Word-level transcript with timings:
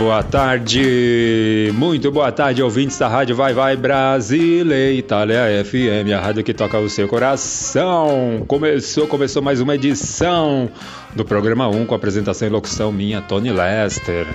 Boa 0.00 0.22
tarde, 0.22 1.70
muito 1.74 2.10
boa 2.10 2.32
tarde, 2.32 2.62
ouvintes 2.62 2.98
da 2.98 3.06
Rádio 3.06 3.36
Vai 3.36 3.52
Vai 3.52 3.76
Brasília, 3.76 4.94
Itália 4.94 5.62
FM, 5.62 6.10
a 6.16 6.18
rádio 6.18 6.42
que 6.42 6.54
toca 6.54 6.78
o 6.78 6.88
seu 6.88 7.06
coração. 7.06 8.42
Começou, 8.48 9.06
começou 9.06 9.42
mais 9.42 9.60
uma 9.60 9.74
edição 9.74 10.70
do 11.14 11.22
programa 11.22 11.68
1 11.68 11.84
com 11.84 11.94
apresentação 11.94 12.48
e 12.48 12.50
locução 12.50 12.90
minha, 12.90 13.20
Tony 13.20 13.52
Lester. 13.52 14.26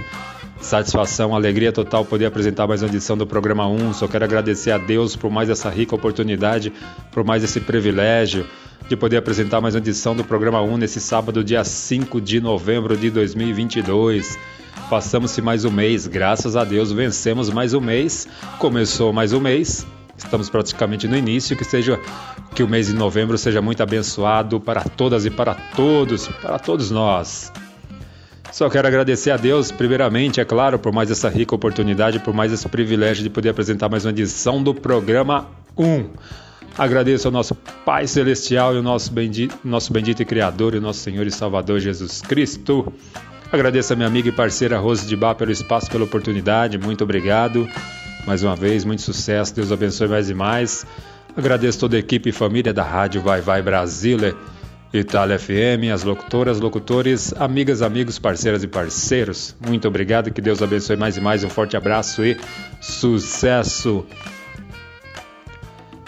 Satisfação, 0.61 1.33
alegria 1.33 1.71
total 1.71 2.05
poder 2.05 2.27
apresentar 2.27 2.67
mais 2.67 2.83
uma 2.83 2.89
edição 2.89 3.17
do 3.17 3.25
programa 3.25 3.67
1. 3.67 3.93
Só 3.93 4.07
quero 4.07 4.23
agradecer 4.23 4.69
a 4.69 4.77
Deus 4.77 5.15
por 5.15 5.31
mais 5.31 5.49
essa 5.49 5.71
rica 5.71 5.95
oportunidade, 5.95 6.71
por 7.11 7.23
mais 7.23 7.43
esse 7.43 7.59
privilégio 7.59 8.45
de 8.87 8.95
poder 8.95 9.17
apresentar 9.17 9.59
mais 9.61 9.73
uma 9.73 9.81
edição 9.81 10.15
do 10.15 10.23
programa 10.23 10.61
1 10.61 10.77
nesse 10.77 11.01
sábado, 11.01 11.43
dia 11.43 11.63
5 11.63 12.21
de 12.21 12.39
novembro 12.39 12.95
de 12.95 13.09
2022. 13.09 14.37
Passamos-se 14.89 15.41
mais 15.41 15.65
um 15.65 15.71
mês, 15.71 16.05
graças 16.05 16.55
a 16.55 16.63
Deus 16.63 16.91
vencemos 16.91 17.49
mais 17.49 17.73
um 17.73 17.81
mês, 17.81 18.27
começou 18.59 19.11
mais 19.11 19.33
um 19.33 19.39
mês, 19.39 19.85
estamos 20.15 20.47
praticamente 20.47 21.07
no 21.07 21.17
início, 21.17 21.57
que 21.57 21.63
seja 21.63 21.99
que 22.53 22.61
o 22.61 22.67
mês 22.67 22.87
de 22.87 22.93
novembro 22.93 23.37
seja 23.37 23.61
muito 23.61 23.81
abençoado 23.81 24.59
para 24.59 24.81
todas 24.83 25.25
e 25.25 25.31
para 25.31 25.55
todos, 25.55 26.27
para 26.27 26.59
todos 26.59 26.91
nós. 26.91 27.51
Só 28.51 28.69
quero 28.69 28.87
agradecer 28.87 29.31
a 29.31 29.37
Deus, 29.37 29.71
primeiramente, 29.71 30.39
é 30.39 30.45
claro, 30.45 30.79
por 30.79 30.93
mais 30.93 31.11
essa 31.11 31.29
rica 31.29 31.55
oportunidade, 31.55 32.19
por 32.19 32.33
mais 32.33 32.53
esse 32.53 32.69
privilégio 32.69 33.23
de 33.23 33.29
poder 33.29 33.49
apresentar 33.49 33.89
mais 33.89 34.05
uma 34.05 34.11
edição 34.11 34.63
do 34.63 34.73
programa 34.73 35.47
1. 35.75 36.09
Agradeço 36.77 37.27
ao 37.27 37.31
nosso 37.31 37.55
Pai 37.85 38.05
Celestial 38.05 38.73
e 38.73 38.77
ao 38.77 38.83
nosso 38.83 39.11
bendito, 39.11 39.57
nosso 39.63 39.91
bendito 39.91 40.23
Criador 40.25 40.75
e 40.75 40.79
nosso 40.79 40.99
Senhor 40.99 41.25
e 41.25 41.31
Salvador 41.31 41.79
Jesus 41.79 42.21
Cristo 42.21 42.93
Agradeço 43.51 43.93
a 43.93 43.95
minha 43.95 44.07
amiga 44.07 44.29
e 44.29 44.31
parceira 44.31 44.77
Rose 44.77 45.07
de 45.07 45.15
Bá 45.15 45.33
pelo 45.33 45.51
espaço, 45.51 45.89
pela 45.89 46.03
oportunidade. 46.03 46.77
Muito 46.77 47.03
obrigado. 47.03 47.67
Mais 48.25 48.43
uma 48.43 48.55
vez, 48.55 48.83
muito 48.83 49.01
sucesso. 49.01 49.55
Deus 49.55 49.71
abençoe 49.71 50.07
mais 50.07 50.29
e 50.29 50.33
mais. 50.33 50.85
Agradeço 51.37 51.79
toda 51.79 51.95
a 51.95 51.99
equipe 51.99 52.29
e 52.29 52.31
família 52.31 52.73
da 52.73 52.83
Rádio 52.83 53.21
Vai 53.21 53.41
Vai 53.41 53.61
Brasília, 53.61 54.35
Itália 54.93 55.37
FM, 55.37 55.91
as 55.93 56.03
locutoras, 56.03 56.59
locutores, 56.59 57.33
amigas, 57.37 57.81
amigos, 57.81 58.17
parceiras 58.17 58.63
e 58.63 58.67
parceiros. 58.67 59.55
Muito 59.65 59.87
obrigado. 59.87 60.31
Que 60.31 60.41
Deus 60.41 60.61
abençoe 60.61 60.95
mais 60.95 61.17
e 61.17 61.21
mais. 61.21 61.43
Um 61.43 61.49
forte 61.49 61.77
abraço 61.77 62.25
e 62.25 62.37
sucesso. 62.81 64.05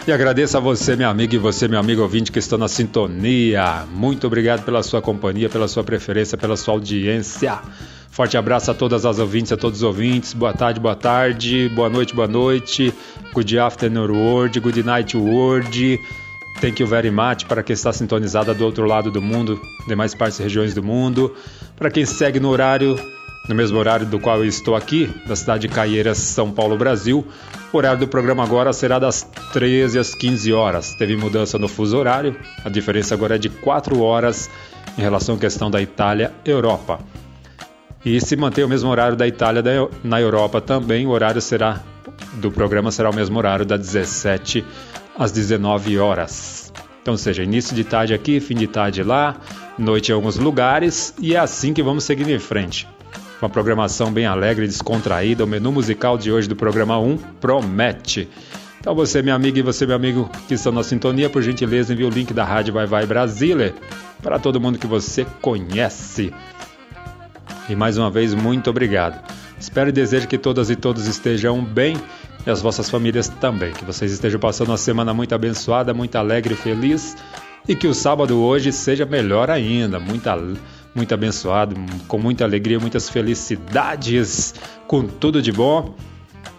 E 0.07 0.12
agradeço 0.13 0.56
a 0.56 0.62
você, 0.62 0.95
minha 0.95 1.09
amiga, 1.09 1.35
e 1.35 1.38
você, 1.38 1.68
meu 1.68 1.78
amigo 1.78 2.01
ouvinte, 2.01 2.31
que 2.31 2.40
estão 2.40 2.57
na 2.57 2.69
sintonia. 2.69 3.85
Muito 3.94 4.25
obrigado 4.25 4.63
pela 4.63 4.81
sua 4.81 5.01
companhia, 5.01 5.50
pela 5.50 5.68
sua 5.68 5.84
preferência, 5.84 6.38
pela 6.38 6.56
sua 6.56 6.75
audiência. 6.75 7.59
Forte 8.09 8.38
abraço 8.38 8.72
a 8.72 8.73
todas 8.73 9.06
as 9.06 9.19
ouvintes, 9.19 9.51
a 9.51 9.57
todos 9.57 9.79
os 9.79 9.84
ouvintes. 9.84 10.31
Boa 10.31 10.53
tarde, 10.53 10.79
boa 10.79 10.95
tarde, 10.95 11.69
boa 11.75 11.90
noite, 11.90 12.16
boa 12.16 12.25
noite. 12.25 12.94
Good 13.34 13.59
afternoon 13.59 14.13
world, 14.13 14.57
good 14.62 14.81
night 14.81 15.18
world. 15.18 16.00
Thank 16.62 16.81
you 16.81 16.88
very 16.88 17.12
much 17.12 17.45
para 17.45 17.62
quem 17.62 17.74
está 17.74 17.91
sintonizada 17.91 18.53
do 18.53 18.63
outro 18.63 18.85
lado 18.85 19.12
do 19.12 19.22
mundo, 19.22 19.59
demais 19.89 20.16
partes 20.16 20.39
e 20.39 20.44
regiões 20.44 20.74
do 20.74 20.81
mundo. 20.81 21.35
Para 21.75 21.91
quem 21.91 22.06
segue 22.06 22.39
no 22.39 22.47
horário 22.47 22.97
no 23.47 23.56
mesmo 23.56 23.78
horário 23.78 24.06
do 24.06 24.19
qual 24.19 24.39
eu 24.39 24.45
estou 24.45 24.75
aqui, 24.75 25.09
da 25.25 25.35
cidade 25.35 25.68
de 25.68 25.74
Caieiras, 25.74 26.18
São 26.18 26.51
Paulo, 26.51 26.78
Brasil. 26.78 27.25
O 27.72 27.78
horário 27.78 28.00
do 28.00 28.07
programa 28.07 28.44
agora 28.44 28.72
será 28.72 28.97
das 28.97 29.23
13 29.51 30.00
às 30.00 30.16
15 30.16 30.53
horas. 30.53 30.95
Teve 30.95 31.17
mudança 31.17 31.59
no 31.59 31.67
fuso 31.67 31.97
horário, 31.97 32.35
a 32.63 32.69
diferença 32.69 33.13
agora 33.13 33.35
é 33.35 33.38
de 33.38 33.50
4 33.50 34.01
horas 34.01 34.50
em 34.97 35.01
relação 35.01 35.35
à 35.35 35.38
questão 35.38 35.69
da 35.69 35.81
Itália 35.81 36.33
Europa. 36.45 37.00
E 38.06 38.22
se 38.22 38.38
manter 38.38 38.63
o 38.63 38.69
mesmo 38.69 38.89
horário 38.89 39.17
da 39.17 39.27
Itália 39.27 39.61
na 40.03 40.22
Europa 40.22 40.61
também, 40.61 41.06
o 41.06 41.09
horário 41.09 41.41
será 41.41 41.81
do 42.35 42.51
programa 42.51 42.91
será 42.91 43.09
o 43.09 43.16
mesmo 43.16 43.38
horário 43.38 43.66
das 43.66 43.79
17 43.79 44.63
às 45.17 45.31
19 45.31 45.97
horas. 46.00 46.72
Então, 47.01 47.17
seja, 47.17 47.44
início 47.44 47.75
de 47.75 47.83
tarde 47.83 48.13
aqui, 48.13 48.39
fim 48.39 48.56
de 48.56 48.67
tarde 48.67 49.03
lá, 49.03 49.35
noite 49.77 50.11
em 50.11 50.16
alguns 50.16 50.38
lugares, 50.38 51.13
e 51.19 51.35
é 51.35 51.39
assim 51.39 51.73
que 51.73 51.83
vamos 51.83 52.03
seguir 52.03 52.29
em 52.29 52.39
frente. 52.39 52.88
Uma 53.41 53.49
programação 53.49 54.11
bem 54.11 54.25
alegre 54.25 54.65
e 54.65 54.67
descontraída. 54.67 55.43
O 55.43 55.47
menu 55.47 55.71
musical 55.71 56.17
de 56.17 56.31
hoje 56.31 56.49
do 56.49 56.55
programa 56.55 56.99
1 56.99 57.17
promete. 57.39 58.27
Então 58.79 58.95
você, 58.95 59.21
minha 59.21 59.35
amiga, 59.35 59.59
e 59.59 59.61
você, 59.61 59.85
meu 59.85 59.95
amigo, 59.95 60.29
que 60.47 60.55
estão 60.55 60.71
na 60.71 60.83
sintonia, 60.83 61.29
por 61.29 61.41
gentileza, 61.41 61.93
envie 61.93 62.05
o 62.05 62.09
link 62.09 62.33
da 62.33 62.43
Rádio 62.43 62.73
Vai 62.73 62.87
Vai 62.87 63.05
Brasília 63.05 63.75
para 64.23 64.39
todo 64.39 64.59
mundo 64.59 64.79
que 64.79 64.87
você 64.87 65.25
conhece. 65.41 66.33
E 67.69 67.75
mais 67.75 67.97
uma 67.97 68.09
vez, 68.09 68.33
muito 68.33 68.69
obrigado. 68.69 69.21
Espero 69.59 69.89
e 69.89 69.91
desejo 69.91 70.27
que 70.27 70.37
todas 70.37 70.69
e 70.69 70.75
todos 70.75 71.05
estejam 71.05 71.63
bem 71.63 71.97
e 72.45 72.49
as 72.49 72.61
vossas 72.61 72.89
famílias 72.89 73.27
também. 73.27 73.73
Que 73.73 73.83
vocês 73.83 74.11
estejam 74.11 74.39
passando 74.39 74.69
uma 74.69 74.77
semana 74.77 75.13
muito 75.13 75.35
abençoada, 75.35 75.93
muito 75.93 76.15
alegre 76.15 76.53
e 76.53 76.57
feliz. 76.57 77.15
E 77.67 77.75
que 77.75 77.87
o 77.87 77.93
sábado 77.93 78.39
hoje 78.39 78.71
seja 78.71 79.05
melhor 79.05 79.49
ainda, 79.49 79.99
muita 79.99 80.33
muito 80.97 81.13
abençoado, 81.13 81.75
com 82.07 82.17
muita 82.17 82.43
alegria, 82.43 82.79
muitas 82.79 83.09
felicidades, 83.09 84.55
com 84.87 85.05
tudo 85.05 85.41
de 85.41 85.51
bom 85.51 85.95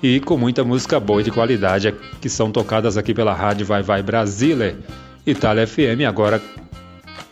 e 0.02 0.20
com 0.20 0.38
muita 0.38 0.64
música 0.64 1.00
boa 1.00 1.20
e 1.20 1.24
de 1.24 1.30
qualidade 1.30 1.92
que 2.20 2.28
são 2.28 2.50
tocadas 2.50 2.96
aqui 2.96 3.12
pela 3.12 3.34
Rádio 3.34 3.66
Vai 3.66 3.82
Vai 3.82 4.02
Brasília, 4.02 4.78
Itália 5.26 5.66
FM, 5.66 6.06
agora 6.06 6.40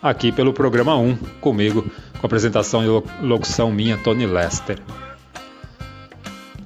aqui 0.02 0.32
pelo 0.32 0.52
programa 0.52 0.96
1, 0.96 1.16
comigo, 1.40 1.88
com 2.18 2.26
apresentação 2.26 2.82
e 2.84 3.24
locução 3.24 3.70
minha, 3.70 3.96
Tony 3.96 4.26
Lester. 4.26 4.78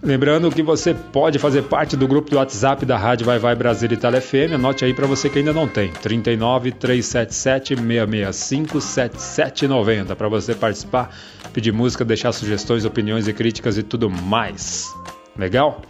Lembrando 0.03 0.51
que 0.51 0.63
você 0.63 0.95
pode 0.95 1.39
fazer 1.39 1.65
parte 1.65 1.95
do 1.95 2.09
grupo 2.09 2.31
do 2.31 2.37
WhatsApp 2.37 2.87
da 2.87 2.97
Rádio 2.97 3.27
Vai 3.27 3.39
Vai 3.39 3.55
Brasil 3.55 3.93
Itália 3.93 4.19
FM. 4.19 4.55
Anote 4.55 4.83
aí 4.83 4.95
para 4.95 5.07
você 5.07 5.29
que 5.29 5.41
ainda 5.41 5.53
não 5.53 5.69
tem. 5.69 5.93
39 5.93 6.73
377 6.73 7.77
665 7.77 8.81
7790 8.81 10.17
para 10.17 10.29
você 10.29 10.55
participar, 10.55 11.15
pedir 11.53 11.71
música, 11.73 12.03
deixar 12.03 12.33
sugestões, 12.33 12.87
opiniões 12.87 13.29
e 13.29 13.33
críticas 13.35 13.77
e 13.77 13.83
tudo 13.83 14.09
mais. 14.09 14.89
Legal? 15.37 15.83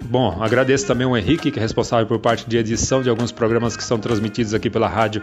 Bom, 0.00 0.42
agradeço 0.42 0.86
também 0.86 1.06
o 1.06 1.14
Henrique, 1.14 1.50
que 1.50 1.58
é 1.58 1.62
responsável 1.62 2.06
por 2.06 2.18
parte 2.18 2.48
de 2.48 2.56
edição 2.56 3.02
de 3.02 3.10
alguns 3.10 3.30
programas 3.30 3.76
que 3.76 3.84
são 3.84 3.98
transmitidos 3.98 4.54
aqui 4.54 4.70
pela 4.70 4.88
rádio 4.88 5.22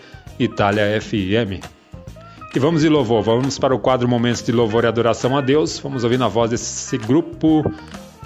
E 2.55 2.59
vamos 2.59 2.83
de 2.83 2.89
louvor, 2.89 3.23
vamos 3.23 3.59
para 3.59 3.75
o 3.75 3.79
quadro 3.79 4.09
Momentos 4.09 4.43
de 4.43 4.53
Louvor 4.53 4.85
e 4.85 4.87
Adoração 4.87 5.37
a 5.37 5.41
Deus. 5.41 5.79
Vamos 5.79 6.03
ouvir 6.03 6.19
na 6.19 6.29
voz 6.29 6.51
desse 6.51 6.97
grupo 6.97 7.63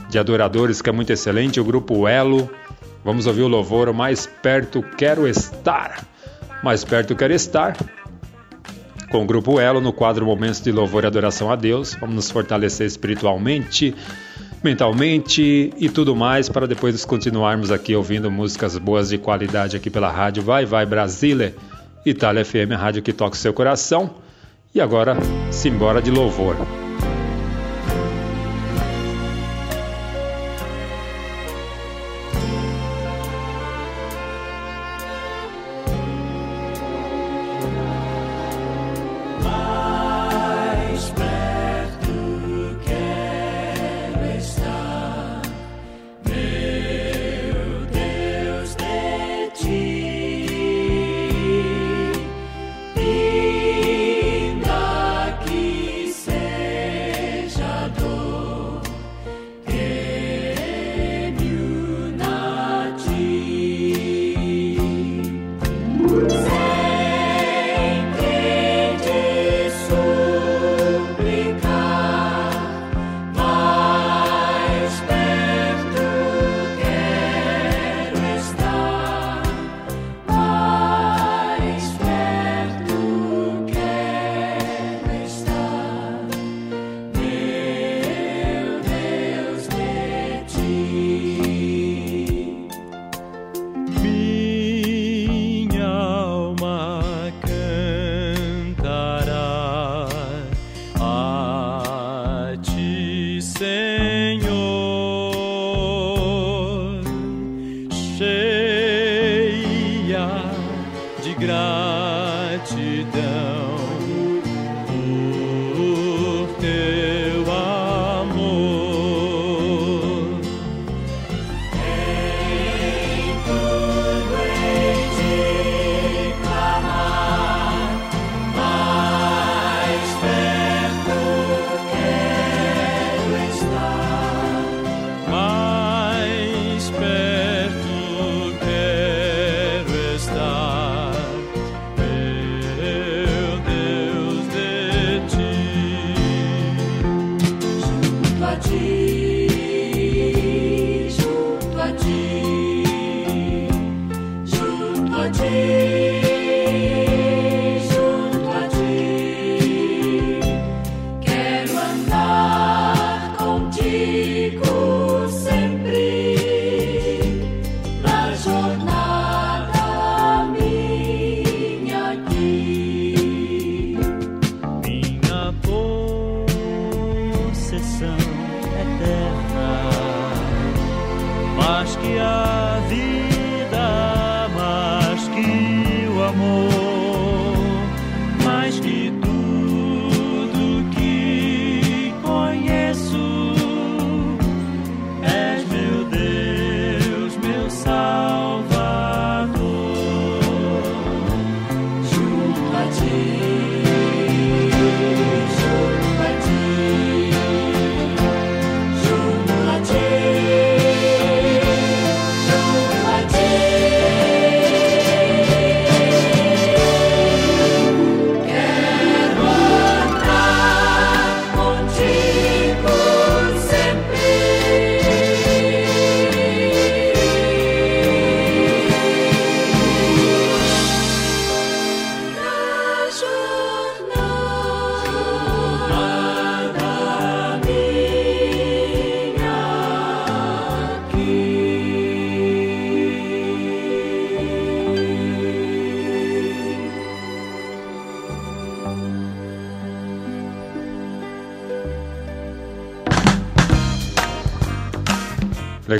de 0.08 0.18
adoradores 0.18 0.80
que 0.80 0.88
é 0.88 0.92
muito 0.92 1.12
excelente, 1.12 1.60
o 1.60 1.64
grupo 1.64 2.06
Elo. 2.06 2.48
Vamos 3.04 3.26
ouvir 3.26 3.42
o 3.42 3.48
louvor 3.48 3.92
Mais 3.92 4.26
Perto 4.26 4.80
Quero 4.96 5.26
Estar 5.26 6.12
mais 6.62 6.84
perto 6.84 7.16
quero 7.16 7.34
estar. 7.34 7.76
Com 9.10 9.24
o 9.24 9.26
Grupo 9.26 9.60
Elo, 9.60 9.80
no 9.80 9.92
quadro 9.92 10.24
Momentos 10.24 10.60
de 10.60 10.72
Louvor 10.72 11.04
e 11.04 11.06
Adoração 11.06 11.50
a 11.50 11.56
Deus, 11.56 11.94
vamos 12.00 12.14
nos 12.14 12.30
fortalecer 12.30 12.86
espiritualmente, 12.86 13.94
mentalmente 14.64 15.70
e 15.76 15.88
tudo 15.90 16.16
mais, 16.16 16.48
para 16.48 16.66
depois 16.66 17.04
continuarmos 17.04 17.70
aqui 17.70 17.94
ouvindo 17.94 18.30
músicas 18.30 18.78
boas 18.78 19.10
de 19.10 19.18
qualidade 19.18 19.76
aqui 19.76 19.90
pela 19.90 20.10
rádio 20.10 20.42
Vai 20.42 20.64
Vai 20.64 20.86
Brasília, 20.86 21.54
Itália 22.04 22.44
FM, 22.44 22.72
rádio 22.76 23.02
que 23.02 23.12
toca 23.12 23.34
o 23.34 23.38
seu 23.38 23.52
coração. 23.52 24.14
E 24.74 24.80
agora, 24.80 25.16
simbora 25.50 26.00
de 26.00 26.10
louvor. 26.10 26.56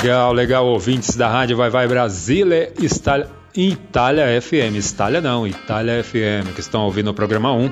Legal, 0.03 0.33
legal, 0.33 0.67
ouvintes 0.67 1.15
da 1.15 1.29
rádio 1.29 1.57
Vai 1.57 1.71
Vai 1.71 1.87
Brasília, 1.87 2.73
Itália, 2.77 3.31
Itália 3.55 4.43
FM, 4.43 4.75
Itália 4.75 5.21
não, 5.21 5.47
Itália 5.47 6.03
FM, 6.03 6.53
que 6.57 6.61
estão 6.61 6.83
ouvindo 6.83 7.11
o 7.11 7.15
programa 7.15 7.53
1. 7.53 7.71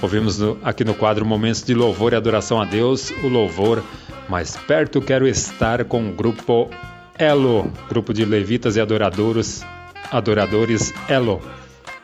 Ouvimos 0.00 0.38
no, 0.38 0.56
aqui 0.62 0.84
no 0.84 0.94
quadro 0.94 1.26
Momentos 1.26 1.64
de 1.64 1.74
Louvor 1.74 2.12
e 2.12 2.16
Adoração 2.16 2.62
a 2.62 2.64
Deus, 2.64 3.10
o 3.24 3.26
louvor 3.26 3.82
Mais 4.28 4.56
Perto 4.56 5.00
Quero 5.00 5.26
Estar 5.26 5.84
com 5.86 6.08
o 6.08 6.12
grupo 6.12 6.70
Elo, 7.18 7.68
grupo 7.88 8.14
de 8.14 8.24
levitas 8.24 8.76
e 8.76 8.80
adoradores, 8.80 9.66
adoradores 10.12 10.94
Elo. 11.08 11.42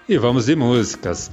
E 0.08 0.18
vamos 0.18 0.46
de 0.46 0.56
músicas. 0.56 1.30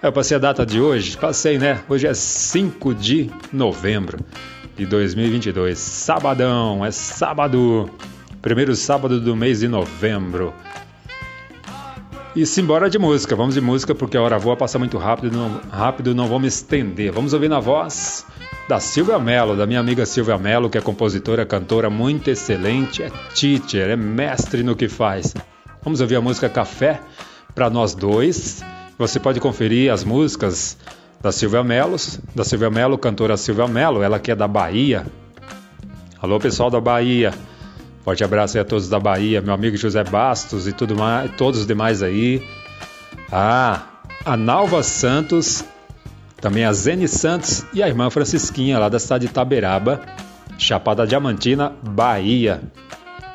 Eu 0.00 0.12
passei 0.12 0.36
a 0.36 0.40
data 0.40 0.64
de 0.64 0.80
hoje, 0.80 1.16
passei, 1.16 1.58
né? 1.58 1.80
Hoje 1.88 2.06
é 2.06 2.14
5 2.14 2.94
de 2.94 3.28
novembro 3.52 4.24
de 4.76 4.86
2022. 4.86 5.78
Sabadão, 5.78 6.84
é 6.84 6.90
sábado. 6.90 7.90
Primeiro 8.40 8.74
sábado 8.74 9.20
do 9.20 9.36
mês 9.36 9.60
de 9.60 9.68
novembro. 9.68 10.52
E 12.34 12.46
simbora 12.46 12.88
de 12.88 12.98
música, 12.98 13.36
vamos 13.36 13.54
de 13.54 13.60
música 13.60 13.94
porque 13.94 14.16
a 14.16 14.22
hora 14.22 14.38
voa 14.38 14.56
passa 14.56 14.78
muito 14.78 14.96
rápido, 14.96 15.36
não, 15.36 15.60
rápido, 15.70 16.14
não 16.14 16.26
vamos 16.26 16.54
estender. 16.54 17.12
Vamos 17.12 17.34
ouvir 17.34 17.48
na 17.48 17.60
voz 17.60 18.24
da 18.66 18.80
Silvia 18.80 19.18
Mello, 19.18 19.54
da 19.54 19.66
minha 19.66 19.78
amiga 19.78 20.06
Silvia 20.06 20.38
Mello, 20.38 20.70
que 20.70 20.78
é 20.78 20.80
compositora, 20.80 21.44
cantora 21.44 21.90
muito 21.90 22.30
excelente, 22.30 23.02
é 23.02 23.10
teacher, 23.34 23.90
é 23.90 23.96
mestre 23.96 24.62
no 24.62 24.74
que 24.74 24.88
faz. 24.88 25.34
Vamos 25.82 26.00
ouvir 26.00 26.16
a 26.16 26.20
música 26.22 26.48
Café 26.48 27.02
para 27.54 27.68
nós 27.68 27.94
dois. 27.94 28.64
Você 28.98 29.20
pode 29.20 29.38
conferir 29.38 29.92
as 29.92 30.02
músicas 30.02 30.78
da 31.22 31.30
Silvia 31.30 31.62
Mello, 31.62 31.96
da 32.34 32.44
Silvia 32.44 32.68
Mello, 32.68 32.98
cantora 32.98 33.36
Silvia 33.36 33.68
Mello, 33.68 34.02
ela 34.02 34.18
que 34.18 34.32
é 34.32 34.34
da 34.34 34.48
Bahia. 34.48 35.06
Alô, 36.20 36.40
pessoal 36.40 36.68
da 36.68 36.80
Bahia. 36.80 37.32
Forte 38.04 38.24
abraço 38.24 38.56
aí 38.56 38.62
a 38.62 38.64
todos 38.64 38.88
da 38.88 38.98
Bahia, 38.98 39.40
meu 39.40 39.54
amigo 39.54 39.76
José 39.76 40.02
Bastos 40.02 40.66
e 40.66 40.72
tudo 40.72 40.96
mais, 40.96 41.30
todos 41.36 41.60
os 41.60 41.66
demais 41.66 42.02
aí. 42.02 42.42
Ah, 43.30 43.82
a 44.24 44.36
Nalva 44.36 44.82
Santos, 44.82 45.64
também 46.40 46.64
a 46.64 46.72
Zene 46.72 47.06
Santos 47.06 47.64
e 47.72 47.80
a 47.80 47.86
irmã 47.86 48.10
Francisquinha 48.10 48.76
lá 48.80 48.88
da 48.88 48.98
cidade 48.98 49.26
de 49.26 49.30
Itaberaba, 49.30 50.00
Chapada 50.58 51.06
Diamantina, 51.06 51.72
Bahia. 51.82 52.60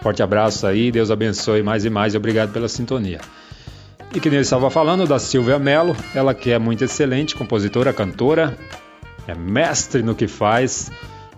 Forte 0.01 0.21
abraço 0.21 0.67
aí, 0.67 0.91
Deus 0.91 1.09
abençoe 1.09 1.63
mais 1.63 1.85
e 1.85 1.89
mais 1.89 2.15
obrigado 2.15 2.51
pela 2.51 2.67
sintonia. 2.67 3.21
E 4.13 4.19
que 4.19 4.29
nem 4.29 4.37
ele 4.37 4.43
estava 4.43 4.69
falando 4.69 5.05
da 5.05 5.19
Silvia 5.19 5.59
Mello, 5.59 5.95
ela 6.15 6.33
que 6.33 6.51
é 6.51 6.57
muito 6.57 6.83
excelente, 6.83 7.35
compositora, 7.35 7.91
cantora, 7.93 8.57
é 9.27 9.35
mestre 9.35 10.01
no 10.01 10.15
que 10.15 10.27
faz, 10.27 10.89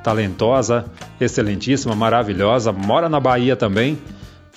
talentosa, 0.03 0.85
excelentíssima, 1.19 1.95
maravilhosa, 1.95 2.71
mora 2.71 3.09
na 3.09 3.19
Bahia 3.19 3.55
também. 3.55 3.97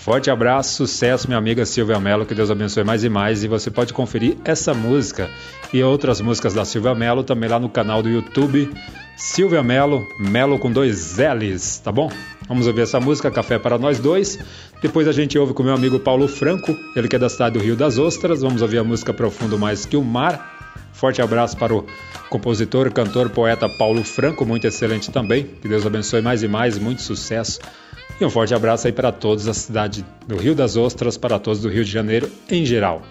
Forte 0.03 0.33
abraço, 0.33 0.75
sucesso, 0.75 1.29
minha 1.29 1.39
amiga 1.39 1.65
Silvia 1.65 2.01
Mello, 2.01 2.27
que 2.27 2.35
Deus 2.35 2.51
abençoe 2.51 2.83
mais 2.83 3.05
e 3.05 3.09
mais. 3.09 3.45
E 3.45 3.49
você 3.49 3.71
pode 3.71 3.93
conferir 3.93 4.37
essa 4.45 4.75
música 4.75 5.31
e 5.73 5.81
outras 5.81 6.21
músicas 6.21 6.53
da 6.53 6.65
Silvia 6.65 6.93
Mello 6.93 7.23
também 7.23 7.49
lá 7.49 7.61
no 7.61 7.69
canal 7.69 8.03
do 8.03 8.09
YouTube 8.09 8.69
Silvia 9.17 9.63
Mello, 9.63 10.05
Mello 10.19 10.59
com 10.59 10.73
dois 10.73 11.19
L's, 11.19 11.79
tá 11.79 11.93
bom? 11.93 12.11
Vamos 12.49 12.67
ouvir 12.67 12.81
essa 12.81 12.99
música, 12.99 13.31
Café 13.31 13.61
para 13.61 13.79
Nós 13.79 14.01
Dois. 14.01 14.41
Depois 14.83 15.07
a 15.07 15.13
gente 15.13 15.39
ouve 15.39 15.55
com 15.55 15.63
meu 15.63 15.73
amigo 15.73 16.01
Paulo 16.01 16.27
Franco, 16.27 16.77
ele 16.97 17.07
que 17.07 17.15
é 17.15 17.19
da 17.21 17.29
cidade 17.29 17.57
do 17.57 17.65
Rio 17.65 17.77
das 17.77 17.97
Ostras. 17.97 18.43
Vamos 18.43 18.61
ouvir 18.61 18.79
a 18.79 18.85
música 18.85 19.15
Profundo 19.15 19.57
Mais 19.57 19.87
Que 19.87 19.97
o 19.97 20.03
Mar. 20.03 20.51
Forte 20.93 21.23
abraço 21.23 21.57
para 21.57 21.73
o 21.73 21.87
compositor, 22.29 22.91
cantor, 22.91 23.31
poeta 23.31 23.69
Paulo 23.69 24.03
Franco, 24.03 24.45
muito 24.45 24.67
excelente 24.67 25.13
também. 25.13 25.45
Que 25.45 25.69
Deus 25.69 25.87
abençoe 25.87 26.21
mais 26.21 26.43
e 26.43 26.49
mais, 26.49 26.77
muito 26.77 27.03
sucesso. 27.03 27.61
E 28.21 28.25
um 28.25 28.31
forte 28.31 28.55
abraço 28.55 28.87
aí 28.87 28.93
para 28.93 29.11
todos 29.11 29.45
da 29.45 29.55
cidade 29.55 30.05
do 30.27 30.37
Rio 30.37 30.55
das 30.55 30.77
Ostras, 30.77 31.17
para 31.17 31.39
todos 31.39 31.61
do 31.61 31.69
Rio 31.69 31.85
de 31.85 31.91
Janeiro 31.91 32.31
em 32.51 32.65
geral. 32.65 33.03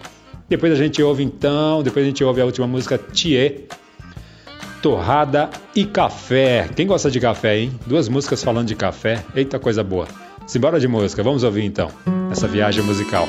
Depois 0.48 0.72
a 0.72 0.76
gente 0.76 1.02
ouve 1.02 1.22
então, 1.22 1.82
depois 1.82 2.04
a 2.04 2.08
gente 2.08 2.22
ouve 2.22 2.40
a 2.40 2.44
última 2.44 2.66
música 2.66 2.98
Thier, 2.98 3.66
torrada 4.82 5.50
e 5.74 5.84
café. 5.84 6.68
Quem 6.74 6.86
gosta 6.86 7.10
de 7.10 7.20
café, 7.20 7.58
hein? 7.58 7.72
Duas 7.86 8.08
músicas 8.08 8.42
falando 8.42 8.66
de 8.66 8.74
café. 8.74 9.24
Eita 9.34 9.58
coisa 9.58 9.82
boa. 9.82 10.06
Simbora 10.46 10.80
de 10.80 10.88
música, 10.88 11.22
vamos 11.22 11.44
ouvir 11.44 11.64
então 11.64 11.88
essa 12.30 12.48
viagem 12.48 12.82
musical. 12.82 13.28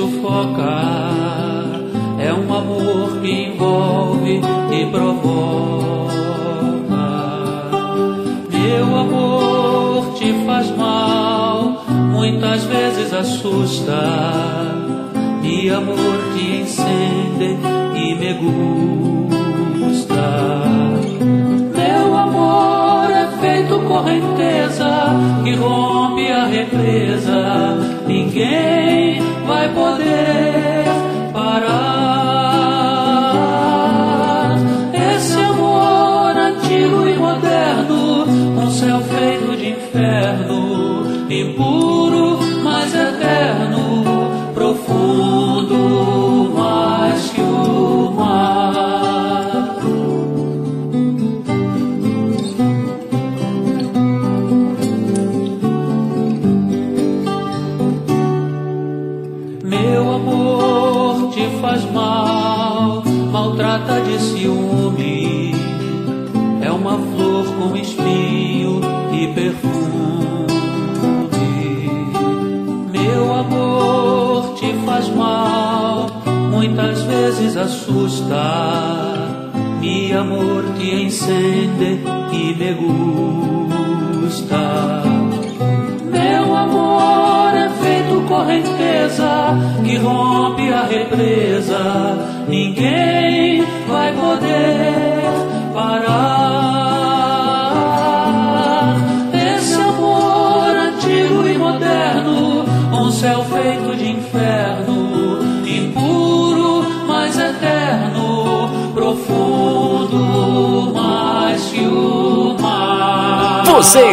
sufoca. 0.00 0.80
É 2.18 2.32
um 2.32 2.54
amor 2.54 3.20
que 3.20 3.30
envolve 3.30 4.40
e 4.72 4.86
provoca. 4.86 6.10
Meu 8.50 8.96
amor 8.96 10.14
te 10.14 10.32
faz 10.46 10.74
mal, 10.76 11.84
muitas 12.10 12.64
vezes 12.64 13.12
assusta. 13.12 14.00
E 15.42 15.68
amor 15.68 16.18
te 16.34 16.62
encende 16.62 17.58
e 17.94 18.14
me 18.14 18.32
gusta. 19.74 20.14
Meu 21.76 22.16
amor 22.16 23.10
é 23.10 23.26
feito 23.40 23.78
correnteza 23.80 24.90
que 25.44 25.54
rompe 25.56 26.30
a 26.30 26.46
represa. 26.46 27.76
Ninguém 28.06 29.09
hay 29.60 29.68
poder 29.68 30.86
para 31.32 31.89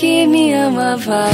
Que 0.00 0.26
me 0.26 0.54
ama, 0.54 0.96
vai. 0.96 1.30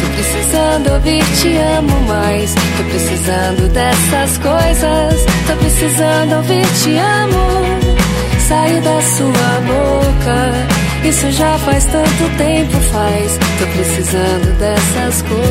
Tô 0.00 0.06
precisando 0.14 0.92
ouvir, 0.94 1.24
te 1.40 1.56
amo 1.78 2.00
mais. 2.08 2.52
Tô 2.54 2.84
precisando 2.84 3.68
dessas 3.72 4.38
coisas. 4.38 5.26
Tô 5.46 5.56
precisando 5.56 6.36
ouvir, 6.36 6.66
te 6.82 6.98
amo. 6.98 7.46
Sai 8.48 8.80
da 8.80 9.00
sua 9.00 9.30
boca 9.66 10.86
isso 11.08 11.30
já 11.30 11.56
faz 11.58 11.84
tanto 11.84 12.36
tempo, 12.36 12.76
faz. 12.92 13.38
Tô 13.60 13.66
precisando 13.68 14.58
dessas 14.58 15.22
coisas. 15.22 15.46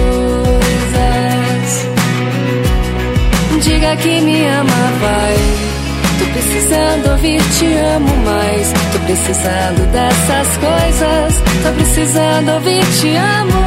Diga 3.63 3.95
que 3.95 4.19
me 4.19 4.45
ama, 4.47 4.91
vai. 4.99 5.74
Tô 6.19 6.25
precisando 6.34 7.12
ouvir, 7.12 7.41
te 7.58 7.65
amo 7.95 8.15
mais. 8.25 8.73
Tô 8.91 8.99
precisando 8.99 9.91
dessas 9.91 10.47
coisas. 10.58 11.34
Tô 11.63 11.73
precisando 11.73 12.51
ouvir, 12.54 12.86
te 12.99 13.15
amo. 13.15 13.65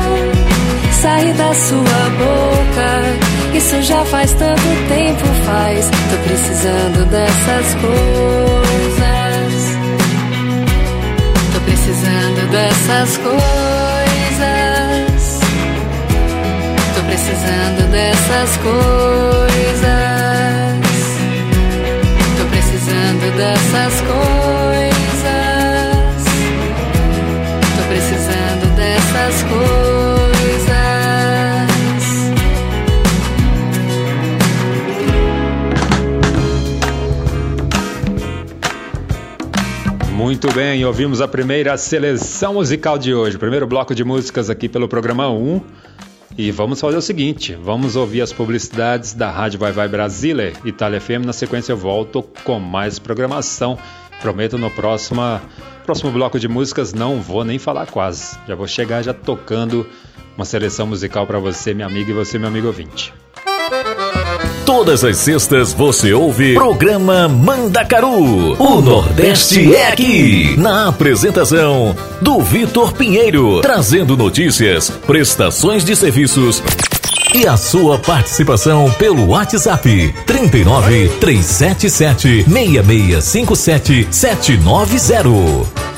Sai 1.00 1.32
da 1.34 1.54
sua 1.54 2.00
boca. 2.18 3.56
Isso 3.56 3.82
já 3.82 4.04
faz 4.04 4.32
tanto 4.32 4.62
tempo, 4.88 5.24
faz. 5.46 5.90
Tô 6.10 6.16
precisando 6.24 7.04
dessas 7.10 7.74
coisas 7.74 8.68
precisando 11.88 12.50
dessas 12.50 13.16
coisas. 13.18 13.38
Tô 16.94 17.02
precisando 17.02 17.90
dessas 17.90 18.56
coisas. 18.58 20.07
Dessas 23.38 24.00
coisas. 24.00 24.18
Tô 27.76 27.82
precisando 27.88 28.74
dessas 28.74 29.42
coisas. 29.44 29.78
Muito 40.10 40.52
bem, 40.52 40.84
ouvimos 40.84 41.20
a 41.20 41.28
primeira 41.28 41.78
seleção 41.78 42.54
musical 42.54 42.98
de 42.98 43.14
hoje, 43.14 43.38
primeiro 43.38 43.68
bloco 43.68 43.94
de 43.94 44.02
músicas 44.02 44.50
aqui 44.50 44.68
pelo 44.68 44.88
programa 44.88 45.30
1. 45.30 45.60
E 46.38 46.52
vamos 46.52 46.80
fazer 46.80 46.96
o 46.96 47.02
seguinte: 47.02 47.56
vamos 47.56 47.96
ouvir 47.96 48.22
as 48.22 48.32
publicidades 48.32 49.12
da 49.12 49.28
Rádio 49.28 49.58
Vai 49.58 49.72
Vai 49.72 49.88
Brasília, 49.88 50.52
Itália 50.64 51.00
FM. 51.00 51.26
Na 51.26 51.32
sequência, 51.32 51.72
eu 51.72 51.76
volto 51.76 52.22
com 52.44 52.60
mais 52.60 53.00
programação. 53.00 53.76
Prometo 54.22 54.56
no 54.56 54.70
próximo, 54.70 55.20
próximo 55.84 56.12
bloco 56.12 56.38
de 56.38 56.46
músicas 56.46 56.94
não 56.94 57.20
vou 57.20 57.44
nem 57.44 57.58
falar 57.58 57.86
quase. 57.86 58.38
Já 58.46 58.54
vou 58.54 58.68
chegar 58.68 59.02
já 59.02 59.12
tocando 59.12 59.84
uma 60.36 60.44
seleção 60.44 60.86
musical 60.86 61.26
para 61.26 61.40
você, 61.40 61.74
minha 61.74 61.88
amiga, 61.88 62.12
e 62.12 62.14
você, 62.14 62.38
meu 62.38 62.46
amigo 62.46 62.68
ouvinte. 62.68 63.12
Todas 64.68 65.02
as 65.02 65.16
sextas 65.16 65.72
você 65.72 66.12
ouve 66.12 66.52
programa 66.52 67.26
Mandacaru. 67.26 68.52
O 68.62 68.82
Nordeste 68.82 69.74
é 69.74 69.88
aqui. 69.88 70.58
Na 70.58 70.88
apresentação 70.88 71.96
do 72.20 72.38
Vitor 72.42 72.92
Pinheiro, 72.92 73.62
trazendo 73.62 74.14
notícias, 74.14 74.90
prestações 75.06 75.86
de 75.86 75.96
serviços 75.96 76.62
e 77.34 77.46
a 77.46 77.56
sua 77.56 77.98
participação 77.98 78.90
pelo 78.98 79.28
WhatsApp 79.28 80.14
39 80.26 81.08
377 81.18 82.44
6657 82.46 84.08
790. 84.10 85.97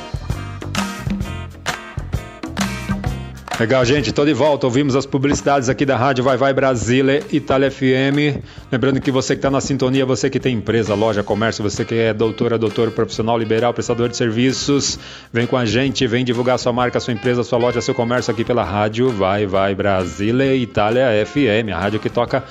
Legal, 3.61 3.85
gente, 3.85 4.11
tô 4.11 4.25
de 4.25 4.33
volta. 4.33 4.65
Ouvimos 4.65 4.95
as 4.95 5.05
publicidades 5.05 5.69
aqui 5.69 5.85
da 5.85 5.95
Rádio 5.95 6.23
Vai 6.23 6.35
Vai 6.35 6.51
Brasília, 6.51 7.23
Itália 7.31 7.69
FM. 7.69 8.41
Lembrando 8.71 8.99
que 8.99 9.11
você 9.11 9.35
que 9.35 9.37
está 9.37 9.51
na 9.51 9.61
sintonia, 9.61 10.03
você 10.03 10.31
que 10.31 10.39
tem 10.39 10.55
empresa, 10.55 10.95
loja, 10.95 11.21
comércio, 11.21 11.61
você 11.61 11.85
que 11.85 11.93
é 11.93 12.11
doutora, 12.11 12.57
doutor, 12.57 12.89
profissional 12.89 13.37
liberal, 13.37 13.71
prestador 13.71 14.09
de 14.09 14.17
serviços, 14.17 14.97
vem 15.31 15.45
com 15.45 15.55
a 15.55 15.63
gente, 15.63 16.07
vem 16.07 16.25
divulgar 16.25 16.57
sua 16.57 16.73
marca, 16.73 16.99
sua 16.99 17.13
empresa, 17.13 17.43
sua 17.43 17.59
loja, 17.59 17.79
seu 17.81 17.93
comércio 17.93 18.33
aqui 18.33 18.43
pela 18.43 18.63
Rádio 18.63 19.11
Vai 19.11 19.45
Vai 19.45 19.75
Brasília, 19.75 20.55
Itália 20.55 21.23
FM, 21.23 21.71
a 21.71 21.77
rádio 21.77 21.99
que 21.99 22.09
toca 22.09 22.43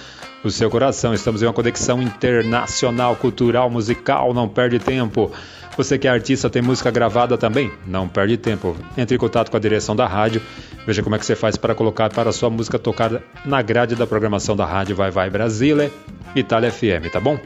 o 0.45 0.51
seu 0.51 0.71
coração. 0.71 1.13
Estamos 1.13 1.43
em 1.43 1.47
uma 1.47 1.53
conexão 1.53 2.01
internacional, 2.01 3.17
cultural, 3.17 3.69
musical, 3.69 4.33
não 4.33 4.49
perde 4.49 4.79
tempo. 4.79 5.33
Você 5.77 5.99
que 5.99 6.07
é 6.07 6.11
artista, 6.11 6.51
tem 6.51 6.61
música 6.61 6.91
gravada 6.91 7.39
também? 7.39 7.73
Não 7.87 8.09
perde 8.09 8.37
tempo. 8.37 8.77
Entre 8.97 9.15
em 9.15 9.19
contato 9.19 9.51
com 9.51 9.57
a 9.57 9.61
direção 9.61 9.95
da 9.95 10.07
rádio, 10.07 10.43
veja 10.87 11.03
como 11.03 11.15
é 11.15 11.19
que 11.19 11.25
você 11.25 11.37
faz 11.37 11.57
para 11.57 11.75
colocar 11.75 12.11
para 12.11 12.31
a 12.31 12.33
sua 12.33 12.51
música 12.51 12.79
tocar 12.79 13.23
na 13.45 13.63
grade 13.63 13.95
da 13.95 14.07
programação 14.07 14.57
da 14.57 14.67
rádio 14.67 14.97
Vai 14.97 15.11
Vai 15.11 15.31
Brasília, 15.31 15.91
Itália 16.35 16.71
FM, 16.71 17.11
tá 17.13 17.21
bom? 17.21 17.39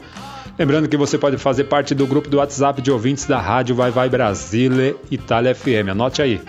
Lembrando 0.57 0.87
que 0.87 0.97
você 0.97 1.17
pode 1.17 1.37
fazer 1.37 1.65
parte 1.65 1.93
do 1.93 2.07
grupo 2.07 2.29
do 2.29 2.37
WhatsApp 2.37 2.81
de 2.81 2.91
ouvintes 2.91 3.25
da 3.25 3.39
rádio 3.39 3.75
Vai 3.75 3.91
Vai 3.91 4.09
Brasília, 4.09 4.95
Itália 5.11 5.53
FM. 5.53 5.89
Anote 5.91 6.21
aí. 6.21 6.41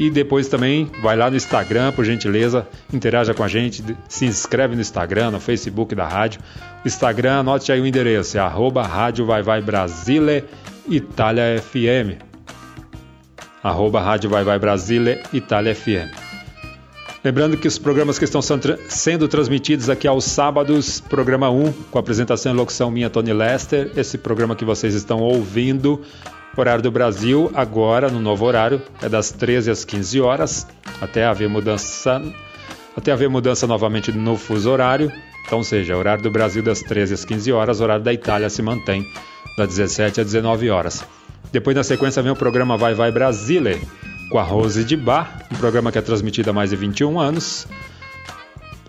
e 0.00 0.10
depois 0.10 0.48
também 0.48 0.90
vai 1.02 1.14
lá 1.14 1.30
no 1.30 1.36
Instagram, 1.36 1.92
por 1.92 2.06
gentileza, 2.06 2.66
interaja 2.90 3.34
com 3.34 3.44
a 3.44 3.48
gente, 3.48 3.84
se 4.08 4.24
inscreve 4.24 4.74
no 4.74 4.80
Instagram, 4.80 5.30
no 5.30 5.38
Facebook 5.38 5.94
da 5.94 6.08
rádio. 6.08 6.40
Instagram, 6.86 7.40
anote 7.40 7.70
aí 7.70 7.82
o 7.82 7.86
endereço, 7.86 8.38
é 8.38 8.40
arroba 8.40 8.82
Rádio 8.82 9.26
Vai 9.26 9.42
Vai 9.42 9.60
Brasile, 9.60 10.42
Itália 10.88 11.60
FM. 11.60 12.22
Arroba 13.62 14.00
Rádio 14.00 14.30
Vai 14.30 14.44
Vai 14.44 14.58
Brasile, 14.58 15.20
Itália 15.32 15.74
FM. 15.74 16.10
Lembrando 17.22 17.56
que 17.56 17.68
os 17.68 17.78
programas 17.78 18.18
que 18.18 18.24
estão 18.24 18.40
sendo 18.40 19.28
transmitidos 19.28 19.90
aqui 19.90 20.08
aos 20.08 20.24
sábados, 20.24 21.00
programa 21.00 21.50
1, 21.50 21.72
com 21.90 21.98
apresentação 21.98 22.52
e 22.52 22.56
locução 22.56 22.90
minha, 22.90 23.10
Tony 23.10 23.32
Lester, 23.34 23.90
esse 23.94 24.16
programa 24.16 24.56
que 24.56 24.64
vocês 24.64 24.94
estão 24.94 25.18
ouvindo, 25.20 26.00
horário 26.56 26.82
do 26.82 26.90
Brasil, 26.90 27.50
agora 27.52 28.08
no 28.08 28.20
novo 28.20 28.46
horário, 28.46 28.80
é 29.02 29.08
das 29.08 29.30
13 29.30 29.70
às 29.70 29.84
15 29.84 30.20
horas, 30.22 30.66
até 30.98 31.26
haver 31.26 31.50
mudança, 31.50 32.22
até 32.96 33.12
haver 33.12 33.28
mudança 33.28 33.66
novamente 33.66 34.10
no 34.10 34.38
fuso 34.38 34.70
horário, 34.70 35.12
então, 35.46 35.62
seja, 35.62 35.96
horário 35.96 36.22
do 36.22 36.30
Brasil 36.30 36.62
das 36.62 36.80
13 36.80 37.12
às 37.12 37.24
15 37.24 37.52
horas, 37.52 37.80
horário 37.80 38.04
da 38.04 38.12
Itália 38.12 38.48
se 38.48 38.62
mantém 38.62 39.04
das 39.56 39.68
17 39.68 40.20
às 40.20 40.26
19 40.26 40.70
horas. 40.70 41.04
Depois, 41.52 41.76
na 41.76 41.82
sequência, 41.82 42.22
vem 42.22 42.32
o 42.32 42.36
programa 42.36 42.76
Vai 42.76 42.94
Vai 42.94 43.10
Brasile, 43.10 43.80
com 44.30 44.38
a 44.38 44.42
Rose 44.42 44.84
de 44.84 44.96
Bar, 44.96 45.46
um 45.52 45.56
programa 45.56 45.90
que 45.90 45.98
é 45.98 46.02
transmitido 46.02 46.50
há 46.50 46.52
mais 46.52 46.70
de 46.70 46.76
21 46.76 47.18
anos 47.18 47.66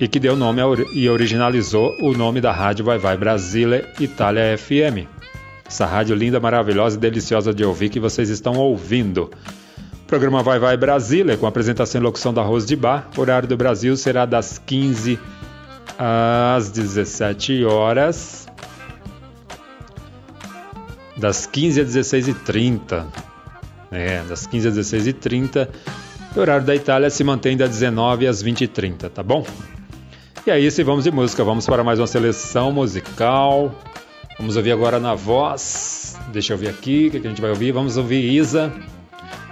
e 0.01 0.07
que 0.07 0.19
deu 0.19 0.35
nome 0.35 0.59
e 0.93 1.07
originalizou 1.07 1.95
o 2.01 2.13
nome 2.13 2.41
da 2.41 2.51
rádio 2.51 2.83
Vai 2.83 2.97
Vai 2.97 3.15
Brasília 3.15 3.87
Itália 3.99 4.57
FM. 4.57 5.07
Essa 5.63 5.85
rádio 5.85 6.15
linda, 6.15 6.39
maravilhosa 6.39 6.97
e 6.97 6.99
deliciosa 6.99 7.53
de 7.53 7.63
ouvir 7.63 7.89
que 7.89 7.99
vocês 7.99 8.29
estão 8.29 8.55
ouvindo. 8.55 9.29
O 10.03 10.07
programa 10.07 10.41
Vai 10.41 10.57
Vai 10.57 10.75
Brasília, 10.75 11.37
com 11.37 11.45
apresentação 11.45 12.01
e 12.01 12.03
locução 12.03 12.33
da 12.33 12.41
Rose 12.41 12.65
de 12.65 12.75
Bar. 12.75 13.09
O 13.15 13.21
horário 13.21 13.47
do 13.47 13.55
Brasil 13.55 13.95
será 13.95 14.25
das 14.25 14.57
15 14.57 15.19
às 15.99 16.71
17 16.71 17.63
horas. 17.63 18.50
Das 21.21 21.45
15 21.45 21.81
às 21.81 21.95
16h30. 21.95 23.05
É, 23.91 24.23
das 24.27 24.47
15 24.47 24.69
às 24.69 24.75
16h30. 24.75 25.69
O 26.35 26.39
horário 26.39 26.65
da 26.65 26.75
Itália 26.75 27.11
se 27.11 27.23
mantém 27.23 27.55
das 27.55 27.69
19 27.69 28.25
às 28.25 28.43
20h30, 28.43 29.07
tá 29.11 29.21
bom? 29.21 29.45
E 30.47 30.49
aí, 30.49 30.71
se 30.71 30.81
vamos 30.81 31.03
de 31.03 31.11
música, 31.11 31.43
vamos 31.43 31.67
para 31.67 31.83
mais 31.83 31.99
uma 31.99 32.07
seleção 32.07 32.71
musical. 32.71 33.71
Vamos 34.39 34.57
ouvir 34.57 34.71
agora 34.71 34.99
na 34.99 35.13
voz. 35.13 36.17
Deixa 36.33 36.53
eu 36.53 36.57
ver 36.57 36.69
aqui 36.69 37.09
o 37.09 37.11
que 37.11 37.17
a 37.27 37.29
gente 37.29 37.39
vai 37.39 37.51
ouvir. 37.51 37.71
Vamos 37.71 37.97
ouvir 37.97 38.27
Isa, 38.33 38.73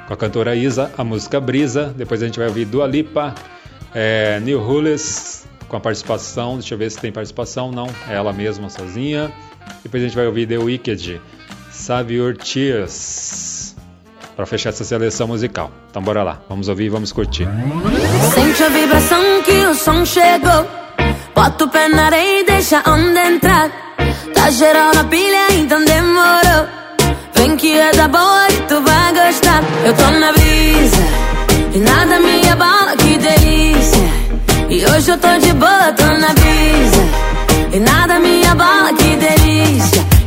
com 0.08 0.13
a 0.15 0.17
cantora 0.17 0.55
Isa, 0.55 0.91
a 0.97 1.03
música 1.03 1.39
Brisa. 1.39 1.93
Depois 1.95 2.23
a 2.23 2.25
gente 2.25 2.39
vai 2.39 2.47
ouvir 2.47 2.65
Dua 2.65 2.88
Lipa, 2.88 3.36
é, 3.93 4.39
New 4.39 4.60
com 5.67 5.77
a 5.77 5.79
participação. 5.79 6.58
Deixa 6.58 6.73
eu 6.73 6.79
ver 6.79 6.89
se 6.89 6.97
tem 6.97 7.12
participação. 7.12 7.71
Não, 7.71 7.86
é 8.10 8.15
ela 8.15 8.34
mesma 8.34 8.71
sozinha. 8.71 9.32
Depois 9.84 10.01
a 10.01 10.08
gente 10.08 10.15
vai 10.15 10.25
ouvir 10.25 10.47
The 10.47 10.58
Wicked, 10.58 11.21
Save 11.80 12.13
Your 12.13 12.36
Tears 12.36 13.74
para 14.36 14.46
fechar 14.46 14.70
essa 14.70 14.84
seleção 14.84 15.28
musical. 15.28 15.72
Então 15.89 16.02
bora 16.02 16.22
lá, 16.22 16.39
vamos 16.50 16.68
ouvir 16.68 16.86
e 16.86 16.89
vamos 16.89 17.13
curtir. 17.13 17.48
Sente 18.34 18.63
a 18.63 18.70
vibração 18.70 19.42
que 19.44 19.65
o 19.65 19.74
som 19.74 20.06
chegou. 20.06 20.68
Bota 21.34 21.63
o 21.63 21.70
pé 21.70 21.88
na 21.88 22.08
areia 22.08 22.42
e 22.42 22.44
deixa 22.44 22.82
a 22.84 22.92
onda 22.92 23.26
entrar. 23.26 23.72
Tá 24.34 24.52
geral 24.52 24.94
na 24.94 25.06
pilha, 25.06 25.54
então 25.54 25.84
demorou. 25.84 26.68
Vem 27.34 27.56
que 27.56 27.80
é 27.80 27.92
da 27.92 28.10
boa 28.10 28.48
e 28.52 28.62
tu 28.68 28.82
vai 28.82 29.13
gostar. 29.13 29.63
Eu 29.86 29.94
tô 29.96 30.12
na 30.20 30.32
brisa 30.34 31.04
e 31.74 31.80
nada 31.80 32.20
me 32.20 32.50
abala, 32.50 32.96
que 32.98 33.18
delícia. 33.18 34.10
E 34.70 34.86
hoje 34.86 35.12
eu 35.12 35.18
tô 35.18 35.38
de 35.39 35.54
boa, 35.54 35.94
tô 35.94 36.06
na 36.06 36.34
brisa 36.34 37.04
e 37.74 37.80
nada 37.80 38.20
me 38.20 38.46
abala, 38.46 38.94
que 38.94 39.15
delícia. 39.15 40.18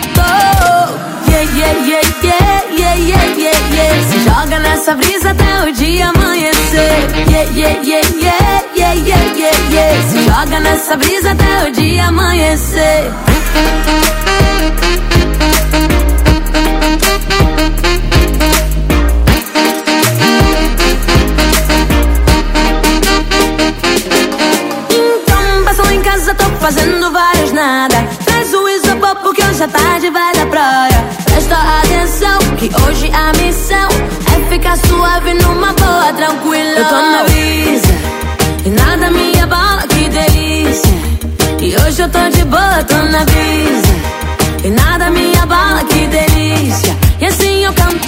E 0.00 0.06
assim 0.06 0.12
canto. 0.14 1.00
Yeah, 1.30 1.44
yeah, 1.56 1.74
yeah, 1.86 2.02
yeah, 2.22 2.64
yeah, 2.70 2.94
yeah, 2.96 3.24
yeah, 3.36 3.58
yeah. 3.74 3.92
Se 4.08 4.18
joga 4.24 4.58
nessa 4.58 4.94
brisa 4.94 5.30
até 5.30 5.62
o 5.68 5.72
dia 5.72 6.08
amanhecer. 6.08 7.08
Yeah, 7.28 7.50
yeah, 7.54 7.80
yeah, 7.82 8.02
yeah, 8.20 8.62
yeah, 8.76 8.94
yeah, 8.94 9.24
yeah, 9.36 9.70
yeah. 9.70 10.02
Se 10.08 10.24
joga 10.24 10.60
nessa 10.60 10.96
brisa 10.96 11.30
até 11.32 11.68
o 11.68 11.72
dia 11.72 12.06
amanhecer. 12.06 13.10
Então 25.22 25.64
passou 25.64 25.90
em 25.92 26.00
casa, 26.02 26.34
tô 26.34 26.44
fazendo 26.58 27.12
vários 27.12 27.52
nada. 27.52 28.29
Porque 29.22 29.42
hoje 29.42 29.62
a 29.62 29.68
tarde 29.68 30.10
vai 30.10 30.32
da 30.34 30.46
praia. 30.46 31.04
Presta 31.24 31.56
atenção 31.56 32.38
que 32.56 32.70
hoje 32.82 33.10
a 33.12 33.32
missão 33.40 33.88
é 34.34 34.48
ficar 34.48 34.76
suave 34.76 35.34
numa 35.34 35.72
boa, 35.74 36.12
tranquila. 36.12 36.78
Eu 36.78 36.84
tô 36.84 36.96
na 36.96 37.22
brisa 37.24 37.94
e 38.64 38.70
nada 38.70 39.10
me 39.10 39.40
abala, 39.40 39.82
que 39.82 40.08
delícia. 40.08 40.92
E 41.60 41.76
hoje 41.76 42.02
eu 42.02 42.08
tô 42.08 42.28
de 42.30 42.44
boa, 42.44 42.82
tô 42.84 42.96
na 42.96 43.24
brisa 43.24 43.94
e 44.64 44.70
nada 44.70 45.10
me 45.10 45.32
abala, 45.38 45.84
que 45.84 46.06
delícia. 46.06 46.96
E 47.20 47.26
assim 47.26 47.64
eu 47.64 47.72
canto. 47.74 48.00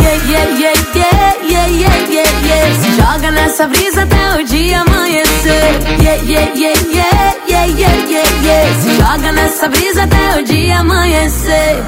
Yeah, 0.00 0.18
yeah, 0.26 0.50
yeah, 0.58 0.74
yeah, 0.96 1.36
yeah, 1.46 1.66
yeah, 1.66 1.96
yeah, 2.10 2.46
yeah. 2.46 2.74
Se 2.80 2.90
joga 2.96 3.30
nessa 3.30 3.66
brisa 3.68 4.02
até 4.02 4.40
o 4.40 4.44
dia 4.44 4.80
amanhecer. 4.80 5.80
Yeah, 6.00 6.22
yeah, 6.24 6.52
yeah, 6.54 6.80
yeah, 6.90 7.31
yeah, 7.66 7.76
yeah, 7.78 8.10
yeah, 8.10 8.42
yeah. 8.42 8.80
Se 8.80 8.90
joga 8.96 9.32
nessa 9.32 9.68
brisa 9.68 10.02
até 10.04 10.40
o 10.40 10.44
dia 10.44 10.78
amanhecer. 10.78 11.82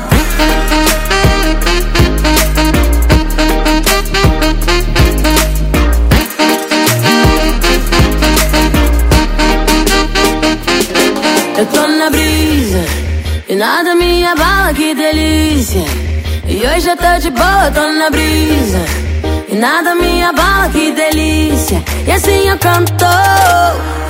Eu 11.57 11.67
tô 11.67 11.87
na 11.87 12.11
brisa 12.11 12.85
e 13.49 13.55
nada 13.55 13.95
me 13.95 14.27
abala, 14.27 14.75
que 14.75 14.95
delícia. 14.95 15.85
E 16.47 16.57
hoje 16.67 16.89
eu 16.89 16.97
tô 16.97 17.19
de 17.21 17.31
boa, 17.31 17.71
tô 17.73 17.93
na 17.93 18.11
brisa. 18.11 19.14
E 19.55 19.57
nada 19.57 19.95
me 19.95 20.21
abala, 20.21 20.69
que 20.69 20.91
delícia. 20.91 21.81
E 22.05 22.11
assim 22.11 22.49
eu 22.49 22.59
canto. 22.59 23.05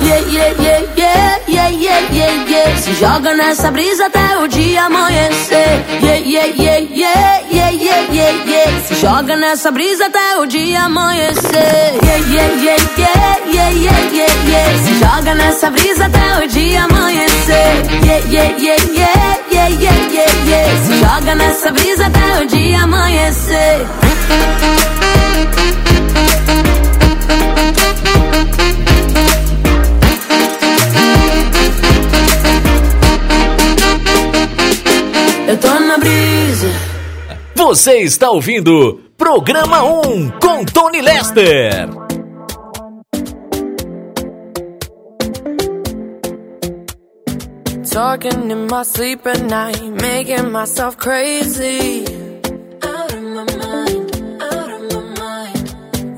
Yeah, 0.01 0.17
yeah, 0.27 0.49
yeah, 0.59 0.83
yeah, 0.97 1.39
yeah, 1.47 1.69
yeah, 1.69 1.99
yeah, 2.11 2.49
yeah. 2.49 2.77
Se 2.81 2.95
joga 2.95 3.35
nessa 3.35 3.69
brisa 3.69 4.07
até 4.07 4.37
o 4.39 4.47
dia 4.47 4.85
amanhecer. 4.85 5.85
Yeah, 6.01 6.17
yeah, 6.17 6.47
yeah, 6.47 6.79
yeah, 6.89 7.43
yeah, 7.51 7.69
yeah, 7.69 8.11
yeah, 8.11 8.47
yeah. 8.47 8.81
Se 8.87 8.95
joga 8.95 9.35
nessa 9.35 9.71
brisa 9.71 10.07
até 10.07 10.35
o 10.39 10.47
dia 10.47 10.85
amanhecer. 10.85 11.93
Yeah, 12.03 12.25
yeah, 12.27 12.49
yeah, 12.63 12.77
yeah, 12.97 13.37
yeah, 13.53 13.69
yeah, 13.69 13.99
yeah, 14.13 14.49
yeah. 14.49 14.83
Se 14.83 14.93
joga 14.97 15.35
nessa 15.35 15.69
brisa 15.69 16.05
até 16.05 16.43
o 16.43 16.47
dia 16.47 16.83
amanhecer. 16.85 17.85
Yeah, 18.03 18.17
yeah, 18.31 18.49
yeah, 18.57 18.77
yeah, 18.95 19.37
yeah, 19.51 19.69
yeah, 19.69 20.09
yeah, 20.11 20.31
yeah. 20.47 20.85
Se 20.87 20.93
joga 20.97 21.35
nessa 21.35 21.71
brisa 21.71 22.07
até 22.07 22.41
o 22.41 22.47
dia 22.47 22.81
amanhecer. 22.81 23.85
Eu 35.47 35.57
tô 35.57 35.79
na 35.79 35.97
brisa. 35.97 36.67
Você 37.55 37.99
está 37.99 38.29
ouvindo 38.29 38.99
Programa 39.15 39.83
1 39.83 40.31
com 40.39 40.65
Tony 40.65 41.01
Lester. 41.01 41.87
Talking 47.89 48.51
in 48.51 48.67
my 48.67 48.83
sleep 48.83 49.25
at 49.25 49.41
night, 49.43 49.81
making 50.01 50.51
myself 50.51 50.97
crazy. 50.97 52.24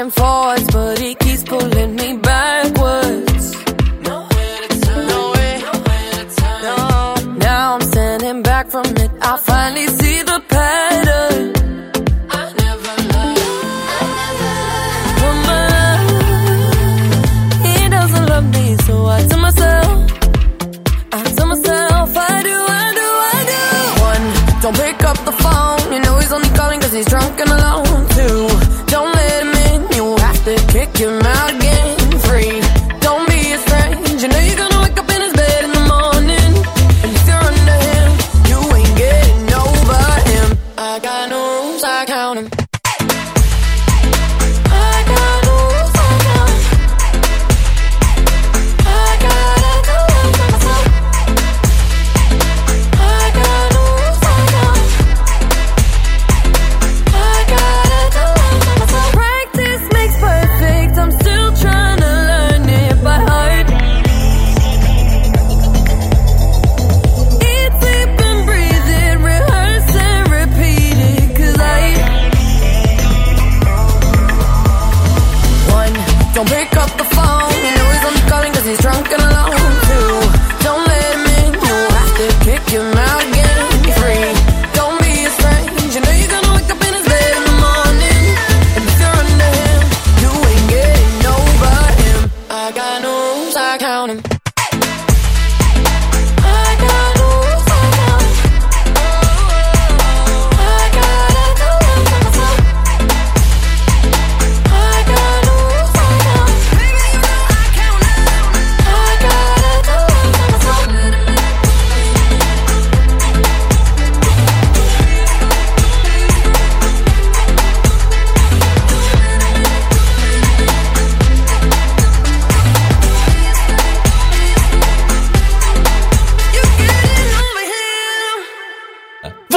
and 0.00 0.14
forth 0.14 0.59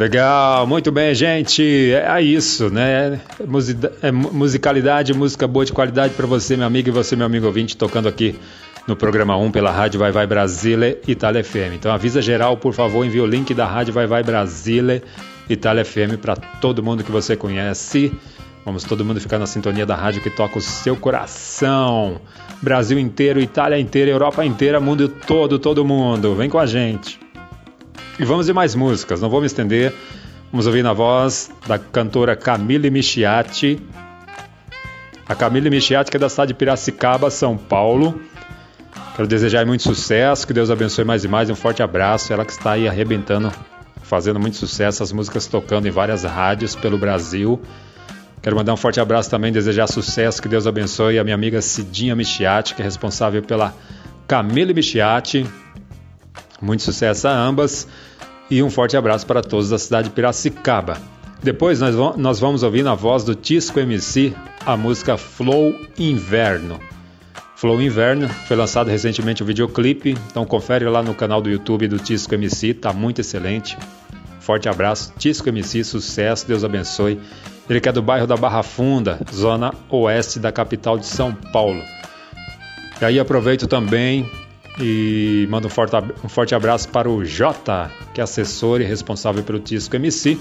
Legal, 0.00 0.66
muito 0.66 0.90
bem, 0.90 1.14
gente. 1.14 1.92
É 1.92 2.22
isso, 2.22 2.70
né? 2.70 3.20
É 4.00 4.10
musicalidade, 4.10 5.12
música 5.12 5.46
boa 5.46 5.62
de 5.62 5.74
qualidade 5.74 6.14
para 6.14 6.26
você, 6.26 6.56
meu 6.56 6.66
amigo, 6.66 6.88
e 6.88 6.90
você, 6.90 7.14
meu 7.14 7.26
amigo 7.26 7.44
ouvinte, 7.44 7.76
tocando 7.76 8.08
aqui 8.08 8.34
no 8.88 8.96
programa 8.96 9.36
1 9.36 9.50
pela 9.50 9.70
Rádio 9.70 10.00
Vai 10.00 10.10
Vai 10.10 10.26
Brasília 10.26 10.98
Itália 11.06 11.44
FM. 11.44 11.74
Então 11.74 11.92
avisa 11.92 12.22
geral, 12.22 12.56
por 12.56 12.72
favor, 12.72 13.04
envia 13.04 13.22
o 13.22 13.26
link 13.26 13.52
da 13.52 13.66
Rádio 13.66 13.92
Vai 13.92 14.06
Vai 14.06 14.22
Brasília 14.22 15.02
Itália 15.50 15.84
FM 15.84 16.16
para 16.18 16.34
todo 16.34 16.82
mundo 16.82 17.04
que 17.04 17.12
você 17.12 17.36
conhece. 17.36 18.10
Vamos 18.64 18.84
todo 18.84 19.04
mundo 19.04 19.20
ficar 19.20 19.38
na 19.38 19.46
sintonia 19.46 19.84
da 19.84 19.96
rádio 19.96 20.22
que 20.22 20.30
toca 20.30 20.56
o 20.56 20.62
seu 20.62 20.96
coração. 20.96 22.22
Brasil 22.62 22.98
inteiro, 22.98 23.38
Itália 23.38 23.78
inteira, 23.78 24.10
Europa 24.10 24.46
inteira, 24.46 24.80
mundo 24.80 25.10
todo, 25.10 25.58
todo 25.58 25.84
mundo. 25.84 26.34
Vem 26.34 26.48
com 26.48 26.58
a 26.58 26.64
gente. 26.64 27.20
E 28.18 28.24
vamos 28.24 28.46
de 28.46 28.52
mais 28.52 28.74
músicas, 28.74 29.20
não 29.20 29.30
vou 29.30 29.40
me 29.40 29.46
estender. 29.46 29.92
Vamos 30.52 30.66
ouvir 30.66 30.82
na 30.82 30.92
voz 30.92 31.50
da 31.66 31.78
cantora 31.78 32.34
Camille 32.34 32.90
Michiati. 32.90 33.80
A 35.28 35.34
Camille 35.34 35.70
Michiati, 35.70 36.10
que 36.10 36.16
é 36.16 36.20
da 36.20 36.28
cidade 36.28 36.48
de 36.48 36.54
Piracicaba, 36.54 37.30
São 37.30 37.56
Paulo. 37.56 38.20
Quero 39.14 39.28
desejar 39.28 39.64
muito 39.64 39.82
sucesso, 39.84 40.46
que 40.46 40.52
Deus 40.52 40.70
abençoe 40.70 41.04
mais 41.04 41.24
e 41.24 41.28
mais. 41.28 41.48
Um 41.50 41.54
forte 41.54 41.82
abraço. 41.82 42.32
Ela 42.32 42.44
que 42.44 42.50
está 42.50 42.72
aí 42.72 42.88
arrebentando, 42.88 43.52
fazendo 44.02 44.40
muito 44.40 44.56
sucesso, 44.56 45.02
as 45.02 45.12
músicas 45.12 45.46
tocando 45.46 45.86
em 45.86 45.90
várias 45.90 46.24
rádios 46.24 46.74
pelo 46.74 46.98
Brasil. 46.98 47.60
Quero 48.42 48.56
mandar 48.56 48.72
um 48.72 48.76
forte 48.76 48.98
abraço 48.98 49.30
também, 49.30 49.52
desejar 49.52 49.86
sucesso, 49.86 50.40
que 50.40 50.48
Deus 50.48 50.66
abençoe 50.66 51.18
a 51.18 51.22
minha 51.22 51.34
amiga 51.34 51.60
Cidinha 51.60 52.16
Michiati, 52.16 52.74
que 52.74 52.80
é 52.80 52.84
responsável 52.84 53.42
pela 53.42 53.74
Camille 54.26 54.72
Michiati. 54.72 55.46
Muito 56.60 56.82
sucesso 56.82 57.28
a 57.28 57.32
ambas 57.32 57.88
e 58.50 58.62
um 58.62 58.70
forte 58.70 58.96
abraço 58.96 59.26
para 59.26 59.42
todos 59.42 59.70
da 59.70 59.78
cidade 59.78 60.08
de 60.08 60.14
Piracicaba. 60.14 60.98
Depois 61.42 61.80
nós, 61.80 61.94
nós 62.16 62.38
vamos 62.38 62.62
ouvir 62.62 62.82
na 62.82 62.94
voz 62.94 63.24
do 63.24 63.34
Tisco 63.34 63.80
MC 63.80 64.34
a 64.66 64.76
música 64.76 65.16
Flow 65.16 65.74
Inverno. 65.98 66.78
Flow 67.56 67.80
Inverno 67.80 68.28
foi 68.28 68.56
lançado 68.56 68.88
recentemente 68.88 69.42
o 69.42 69.46
videoclipe, 69.46 70.16
então 70.30 70.44
confere 70.44 70.86
lá 70.86 71.02
no 71.02 71.14
canal 71.14 71.40
do 71.40 71.48
YouTube 71.48 71.88
do 71.88 71.98
Tisco 71.98 72.34
MC, 72.34 72.74
tá 72.74 72.92
muito 72.92 73.20
excelente. 73.20 73.76
Forte 74.40 74.68
abraço, 74.68 75.12
Tisco 75.18 75.48
MC, 75.48 75.84
sucesso, 75.84 76.46
Deus 76.46 76.64
abençoe. 76.64 77.20
Ele 77.68 77.80
que 77.80 77.88
é 77.88 77.92
do 77.92 78.02
bairro 78.02 78.26
da 78.26 78.36
Barra 78.36 78.62
Funda, 78.62 79.20
zona 79.32 79.72
oeste 79.88 80.38
da 80.38 80.50
capital 80.50 80.98
de 80.98 81.06
São 81.06 81.32
Paulo. 81.32 81.82
E 83.00 83.04
aí 83.04 83.18
aproveito 83.18 83.66
também 83.66 84.28
e 84.80 85.46
mando 85.50 85.66
um 85.66 85.70
forte, 85.70 85.94
um 86.24 86.28
forte 86.28 86.54
abraço 86.54 86.88
para 86.88 87.08
o 87.08 87.24
Jota, 87.24 87.90
que 88.14 88.20
é 88.20 88.24
assessor 88.24 88.80
e 88.80 88.84
responsável 88.84 89.42
pelo 89.42 89.58
Tisco 89.58 89.94
MC. 89.96 90.38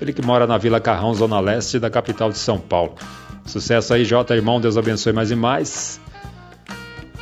Ele 0.00 0.12
que 0.12 0.22
mora 0.22 0.46
na 0.46 0.58
Vila 0.58 0.80
Carrão, 0.80 1.14
Zona 1.14 1.38
Leste 1.40 1.78
da 1.78 1.90
capital 1.90 2.30
de 2.30 2.38
São 2.38 2.58
Paulo. 2.58 2.94
Sucesso 3.46 3.94
aí, 3.94 4.04
Jota, 4.04 4.34
irmão. 4.34 4.60
Deus 4.60 4.76
abençoe 4.76 5.12
mais 5.12 5.30
e 5.30 5.36
mais. 5.36 6.00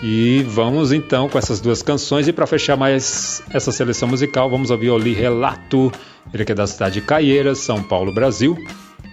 E 0.02 0.42
vamos 0.48 0.92
então 0.92 1.28
com 1.28 1.38
essas 1.38 1.60
duas 1.60 1.82
canções. 1.82 2.26
E 2.28 2.32
para 2.32 2.46
fechar 2.46 2.76
mais 2.76 3.42
essa 3.50 3.70
seleção 3.70 4.08
musical, 4.08 4.48
vamos 4.48 4.70
ouvir 4.70 4.90
Oli 4.90 5.12
Relato. 5.12 5.92
Ele 6.32 6.44
que 6.44 6.52
é 6.52 6.54
da 6.54 6.66
cidade 6.66 6.94
de 6.94 7.02
Caieiras, 7.02 7.58
São 7.58 7.82
Paulo, 7.82 8.12
Brasil. 8.12 8.56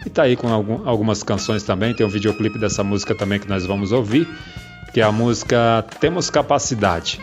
E 0.05 0.09
tá 0.09 0.23
aí 0.23 0.35
com 0.35 0.47
algum, 0.47 0.87
algumas 0.87 1.23
canções 1.23 1.63
também. 1.63 1.93
Tem 1.93 2.05
um 2.05 2.09
videoclipe 2.09 2.57
dessa 2.57 2.83
música 2.83 3.13
também 3.13 3.39
que 3.39 3.49
nós 3.49 3.65
vamos 3.65 3.91
ouvir 3.91 4.27
que 4.91 5.01
é 5.01 5.03
a 5.03 5.11
música 5.11 5.85
Temos 5.99 6.29
Capacidade. 6.29 7.19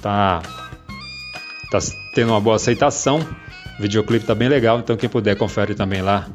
Tá, 0.00 0.42
tá 1.70 1.78
tendo 2.14 2.32
uma 2.32 2.40
boa 2.40 2.56
aceitação. 2.56 3.26
O 3.78 3.82
videoclipe 3.82 4.24
tá 4.24 4.34
bem 4.34 4.48
legal, 4.48 4.78
então 4.78 4.96
quem 4.96 5.08
puder 5.08 5.36
confere 5.36 5.74
também 5.74 6.02
lá 6.02 6.26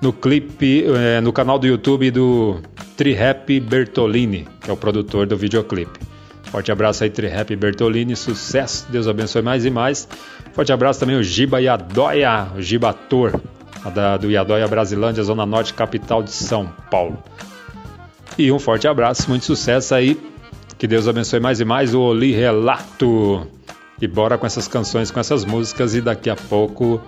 no 0.00 0.12
clipe, 0.12 0.84
é, 0.86 1.20
no 1.20 1.32
canal 1.32 1.58
do 1.58 1.66
YouTube 1.66 2.10
do 2.10 2.60
Trihap 2.96 3.58
Bertolini, 3.60 4.46
que 4.60 4.70
é 4.70 4.72
o 4.72 4.76
produtor 4.76 5.26
do 5.26 5.36
videoclipe. 5.36 5.98
Forte 6.44 6.70
abraço 6.70 7.02
aí, 7.02 7.10
Trihap 7.10 7.56
Bertolini, 7.56 8.14
sucesso, 8.14 8.86
Deus 8.90 9.08
abençoe 9.08 9.42
mais 9.42 9.64
e 9.64 9.70
mais. 9.70 10.06
Forte 10.52 10.72
abraço 10.72 11.00
também 11.00 11.16
o 11.16 11.22
Giba 11.22 11.60
Yadoia, 11.60 12.48
o 12.56 12.62
Giba 12.62 12.90
Ator, 12.90 13.40
da, 13.92 14.16
do 14.16 14.30
Yadoia 14.30 14.68
Brasilândia, 14.68 15.22
Zona 15.24 15.44
Norte, 15.44 15.74
capital 15.74 16.22
de 16.22 16.30
São 16.30 16.70
Paulo. 16.90 17.18
E 18.38 18.52
um 18.52 18.58
forte 18.58 18.86
abraço, 18.86 19.28
muito 19.28 19.44
sucesso 19.44 19.94
aí. 19.94 20.20
Que 20.84 20.88
Deus 20.88 21.08
abençoe 21.08 21.40
mais 21.40 21.60
e 21.60 21.64
mais 21.64 21.94
o 21.94 22.00
Oli 22.02 22.30
Relato. 22.30 23.46
E 23.98 24.06
bora 24.06 24.36
com 24.36 24.44
essas 24.44 24.68
canções, 24.68 25.10
com 25.10 25.18
essas 25.18 25.42
músicas. 25.42 25.94
E 25.94 26.02
daqui 26.02 26.28
a 26.28 26.36
pouco 26.36 27.00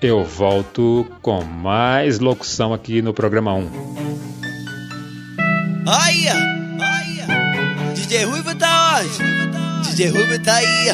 eu 0.00 0.22
volto 0.22 1.04
com 1.20 1.42
mais 1.42 2.20
locução 2.20 2.72
aqui 2.72 3.02
no 3.02 3.12
programa 3.12 3.52
1. 3.54 3.70
Olha! 5.84 6.34
Olha! 6.78 7.92
DJ 7.92 8.22
Ruivo 8.22 8.54
tá 8.54 9.00
onde? 9.00 9.88
DJ 9.88 10.10
Ruivo 10.10 10.38
tá 10.44 10.54
aí! 10.54 10.90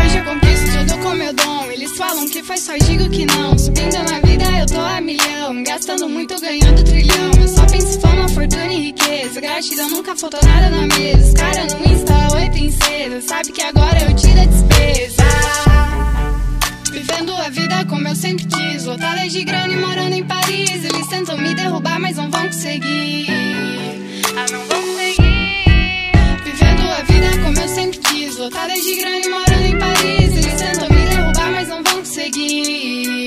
Hoje 0.00 0.16
eu 0.16 0.24
conquisto 0.24 0.66
tudo 0.78 1.02
com 1.02 1.14
meu 1.16 1.34
dom. 1.34 1.72
Eles 1.72 1.96
falam 1.96 2.28
que 2.28 2.40
faz 2.44 2.60
só 2.60 2.76
digo 2.76 3.10
que 3.10 3.26
não. 3.26 3.58
Subindo 3.58 3.98
na 4.08 4.20
vida 4.20 4.44
eu 4.60 4.66
tô 4.66 4.78
a 4.78 5.00
milhão. 5.00 5.64
Gastando 5.64 6.08
muito, 6.08 6.40
ganhando 6.40 6.84
trilhão. 6.84 7.32
Eu 7.40 7.48
só 7.48 7.66
penso 7.66 7.98
fama, 8.20 8.28
fortuna 8.28 8.72
e 8.72 8.82
riqueza. 8.86 9.40
Gratidão 9.40 9.90
nunca 9.90 10.16
faltou 10.16 10.40
nada 10.42 10.70
na 10.70 10.86
mesa. 10.86 11.28
Os 11.28 11.34
cara 11.34 11.64
no 11.64 11.92
Insta, 11.92 12.36
oi 12.36 12.50
princesa. 12.50 13.20
Sabe 13.22 13.52
que 13.52 13.62
agora 13.62 14.02
eu 14.02 14.14
tiro 14.14 14.40
a 14.40 14.44
despesa. 14.44 15.22
Vivendo 16.92 17.34
a 17.34 17.48
vida 17.48 17.84
como 17.86 18.08
eu 18.08 18.16
sempre 18.16 18.44
quis. 18.44 18.84
Lotada 18.84 19.28
de 19.28 19.44
grana 19.44 19.72
e 19.72 19.76
morando 19.76 20.14
em 20.14 20.24
Paris. 20.24 20.84
Eles 20.84 21.06
tentam 21.08 21.38
me 21.38 21.54
derrubar, 21.54 21.98
mas 22.00 22.16
não 22.16 22.30
vão 22.30 22.46
conseguir. 22.46 23.26
Ah, 24.36 24.46
não 24.52 24.66
vão 24.66 24.82
conseguir. 24.82 25.62
Vivendo 26.44 26.90
a 26.90 27.02
vida 27.02 27.38
como 27.42 27.58
eu 27.58 27.68
sempre 27.68 27.98
quis. 27.98 28.36
Lotada 28.36 28.74
de 28.74 28.96
grana 28.96 29.20
e 29.24 29.28
morando 29.28 29.66
em 29.66 29.78
Paris. 29.78 30.36
Eles 30.36 30.54
tentam 30.54 30.88
me 30.90 31.06
derrubar, 31.06 31.50
mas 31.52 31.68
não 31.68 31.82
vão 31.82 31.96
conseguir. 31.96 33.26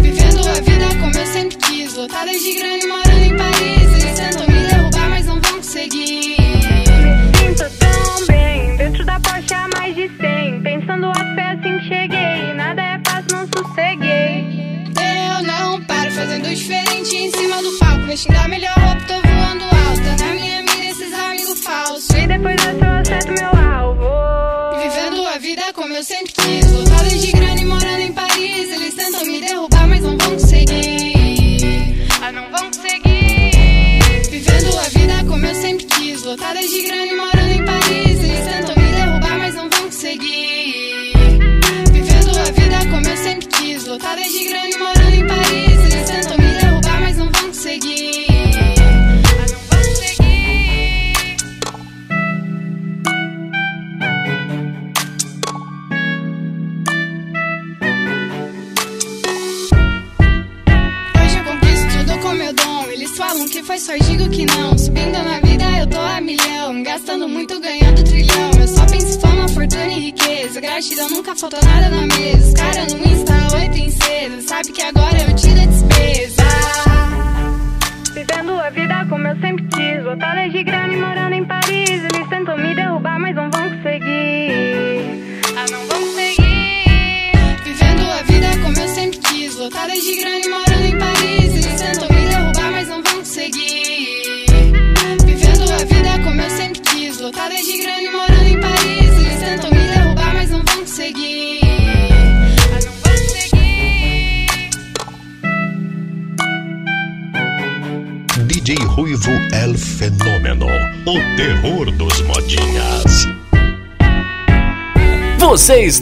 Vivendo 0.00 0.48
a 0.48 0.60
vida 0.60 0.88
como 1.00 1.18
eu 1.18 1.26
sempre 1.26 1.56
quis. 1.56 1.94
Lotada 1.94 2.32
de 2.32 2.54
grana 2.54 2.78
e 2.78 2.86
morando 2.86 3.05
Vestindo 18.16 18.38
a 18.38 18.48
melhor 18.48 18.72
roupa, 18.78 19.04
tô 19.06 19.20
voando 19.20 19.64
alta. 19.64 20.24
Na 20.24 20.32
minha 20.32 20.62
mira, 20.62 20.86
esses 20.86 21.12
amigos 21.12 21.62
falsos. 21.62 22.08
E 22.08 22.26
depois 22.26 22.56
eu 22.64 22.94
acerto 22.94 23.30
meu 23.30 23.50
alvo. 23.50 24.06
Vivendo 24.80 25.28
a 25.28 25.36
vida 25.36 25.70
como 25.74 25.92
eu 25.92 26.02
sempre 26.02 26.32
quis. 26.32 26.72
Lotada 26.72 27.10
de 27.10 27.32
grana 27.32 27.60
e 27.60 27.64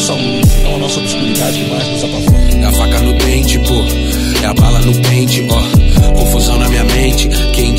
Nossa 0.00 0.14
luz, 0.14 0.62
não 0.62 0.76
a 0.76 0.78
nossa 0.78 0.98
obscuridade 0.98 1.58
que 1.62 1.70
mais 1.70 1.88
nos 1.88 2.04
apavora. 2.04 2.54
É 2.54 2.64
a 2.64 2.72
faca 2.72 3.00
no 3.00 3.12
dente, 3.12 3.58
pô. 3.58 3.74
É 4.42 4.46
a 4.46 4.54
bala 4.54 4.78
no 4.80 4.94
pente, 5.02 5.46
ó. 5.50 6.12
Confusão 6.14 6.56
na 6.58 6.68
minha 6.70 6.84
mente. 6.84 7.28
Quem 7.52 7.74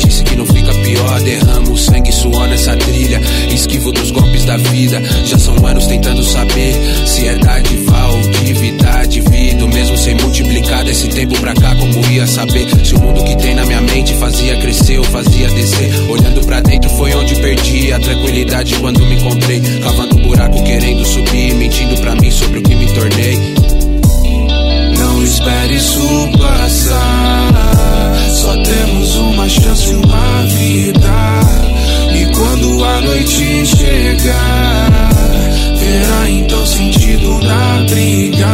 Derramo 1.22 1.76
sangue 1.76 2.12
suor 2.12 2.48
nessa 2.48 2.76
trilha. 2.76 3.20
Esquivo 3.52 3.92
dos 3.92 4.10
golpes 4.10 4.44
da 4.44 4.56
vida. 4.56 5.00
Já 5.24 5.38
são 5.38 5.54
anos 5.66 5.86
tentando 5.86 6.22
saber 6.22 6.74
se 7.06 7.26
é 7.26 7.36
dádiva 7.36 8.06
ou 8.08 8.20
divindade. 8.44 9.20
Vido 9.20 9.68
mesmo 9.68 9.96
sem 9.96 10.14
multiplicar 10.16 10.84
desse 10.84 11.08
tempo 11.08 11.38
pra 11.40 11.54
cá, 11.54 11.74
como 11.76 12.10
ia 12.10 12.26
saber? 12.26 12.66
Se 12.84 12.94
o 12.94 13.00
mundo 13.00 13.22
que 13.24 13.36
tem 13.36 13.54
na 13.54 13.64
minha 13.64 13.80
mente 13.80 14.14
fazia 14.14 14.56
crescer 14.56 14.98
ou 14.98 15.04
fazia 15.04 15.48
descer. 15.48 15.90
Olhando 16.10 16.44
pra 16.44 16.60
dentro 16.60 16.90
foi 16.90 17.14
onde 17.14 17.34
perdi 17.36 17.92
a 17.92 18.00
tranquilidade 18.00 18.74
quando 18.76 19.00
me 19.00 19.14
encontrei. 19.14 19.60
Cavando 19.82 20.16
um 20.16 20.22
buraco 20.22 20.62
querendo 20.64 21.04
subir. 21.04 21.54
Mentindo 21.54 22.00
pra 22.00 22.14
mim 22.16 22.30
sobre 22.30 22.58
o 22.58 22.62
que 22.62 22.74
me 22.74 22.86
tornei. 22.86 23.71
Não 25.22 25.28
espere 25.28 25.76
isso 25.76 26.00
passar. 26.36 28.12
Só 28.28 28.56
temos 28.56 29.14
uma 29.14 29.48
chance, 29.48 29.94
uma 29.94 30.46
vida. 30.48 31.40
E 32.12 32.26
quando 32.34 32.84
a 32.84 33.00
noite 33.02 33.66
chegar, 33.66 35.10
verá 35.78 36.28
então 36.28 36.66
sentido 36.66 37.38
na 37.38 37.84
briga. 37.88 38.48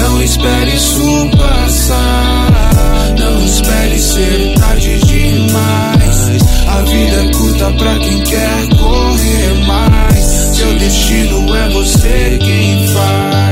Não 0.00 0.22
espere 0.22 0.76
isso 0.76 1.30
passar. 1.36 3.14
Não 3.18 3.44
espere 3.44 3.98
ser 3.98 4.54
tarde 4.58 4.98
demais. 5.00 6.42
A 6.68 6.80
vida 6.84 7.16
é 7.22 7.32
curta 7.34 7.70
pra 7.72 7.98
quem 7.98 8.18
quer 8.22 8.68
correr 8.78 9.66
mais. 9.66 10.24
Seu 10.24 10.74
destino 10.78 11.54
é 11.54 11.68
você 11.68 12.38
quem 12.40 12.88
faz. 12.94 13.43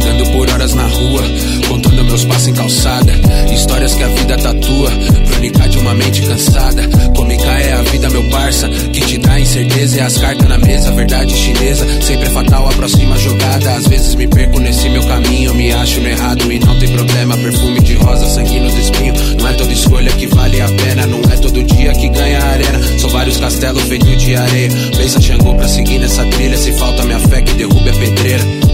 Vagando 0.00 0.24
por 0.30 0.50
horas 0.50 0.74
na 0.74 0.86
rua, 0.86 1.22
contando 1.68 2.04
meus 2.04 2.24
passos 2.24 2.48
em 2.48 2.54
calçada. 2.54 3.12
Histórias 3.52 3.94
que 3.94 4.02
a 4.02 4.08
vida 4.08 4.36
tatua, 4.38 4.90
crônica 5.28 5.68
de 5.68 5.78
uma 5.78 5.92
mente 5.92 6.22
cansada. 6.22 6.88
Cômica 7.14 7.46
é 7.46 7.74
a 7.74 7.82
vida, 7.82 8.08
meu 8.08 8.24
parça, 8.30 8.66
que 8.68 9.00
te 9.02 9.18
dá 9.18 9.38
incerteza. 9.38 10.00
É 10.00 10.02
as 10.02 10.16
cartas 10.16 10.48
na 10.48 10.56
mesa, 10.56 10.90
verdade 10.92 11.34
chinesa. 11.34 11.86
Sempre 12.00 12.28
é 12.28 12.30
fatal 12.30 12.66
a 12.66 12.72
próxima 12.72 13.18
jogada. 13.18 13.74
Às 13.74 13.86
vezes 13.88 14.14
me 14.14 14.26
perco 14.26 14.58
nesse 14.58 14.88
meu 14.88 15.02
caminho, 15.02 15.54
me 15.54 15.70
acho 15.70 16.00
no 16.00 16.08
errado 16.08 16.50
e 16.50 16.58
não 16.58 16.78
tem 16.78 16.88
problema. 16.88 17.36
Perfume 17.36 17.80
de 17.80 17.94
rosa, 17.96 18.26
sangue 18.26 18.58
nos 18.58 18.74
espinhos. 18.78 19.36
Não 19.36 19.48
é 19.48 19.52
toda 19.52 19.72
escolha 19.72 20.10
que 20.12 20.26
vale 20.28 20.62
a 20.62 20.68
pena, 20.68 21.06
não 21.06 21.20
é 21.30 21.36
todo 21.36 21.62
dia 21.62 21.92
que 21.92 22.08
ganha 22.08 22.38
a 22.38 22.48
arena. 22.52 22.80
São 22.98 23.10
vários 23.10 23.36
castelos 23.36 23.82
feitos 23.82 24.16
de 24.16 24.34
areia. 24.34 24.70
Pensa 24.96 25.20
Xangô 25.20 25.54
pra 25.54 25.68
seguir 25.68 25.98
nessa 25.98 26.24
trilha. 26.24 26.56
Se 26.56 26.72
falta 26.72 27.04
minha 27.04 27.20
fé, 27.20 27.42
que 27.42 27.52
derrube 27.52 27.90
a 27.90 27.92
pedreira. 27.92 28.69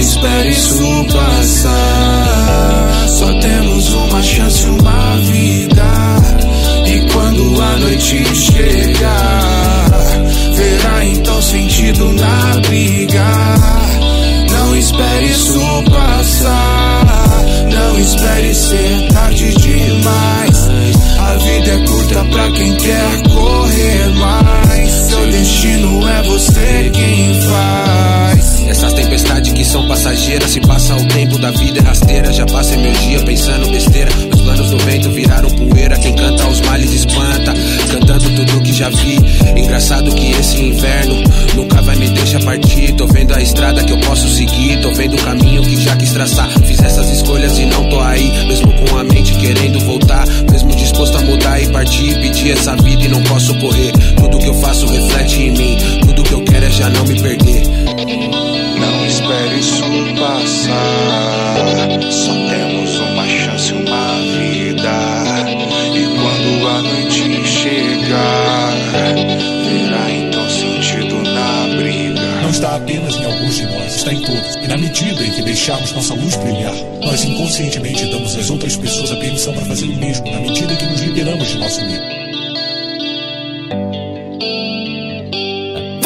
Espere 0.00 0.48
isso 0.48 1.04
passar. 1.12 3.08
Só 3.08 3.38
temos 3.38 3.92
uma 3.92 4.22
chance, 4.22 4.64
uma 4.66 5.16
vida. 5.18 5.84
E 6.86 7.12
quando 7.12 7.60
a 7.60 7.76
noite 7.76 8.24
chegar, 8.34 9.90
verá 10.54 11.04
então 11.04 11.42
sentido 11.42 12.12
na 12.14 12.60
briga. 12.66 13.26
Não 14.50 14.74
espere 14.74 15.26
isso 15.26 15.59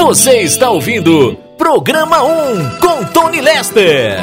Você 0.07 0.43
está 0.43 0.69
ouvindo 0.69 1.35
Programa 1.57 2.23
1 2.23 2.79
com 2.79 3.05
Tony 3.07 3.41
Lester. 3.41 4.23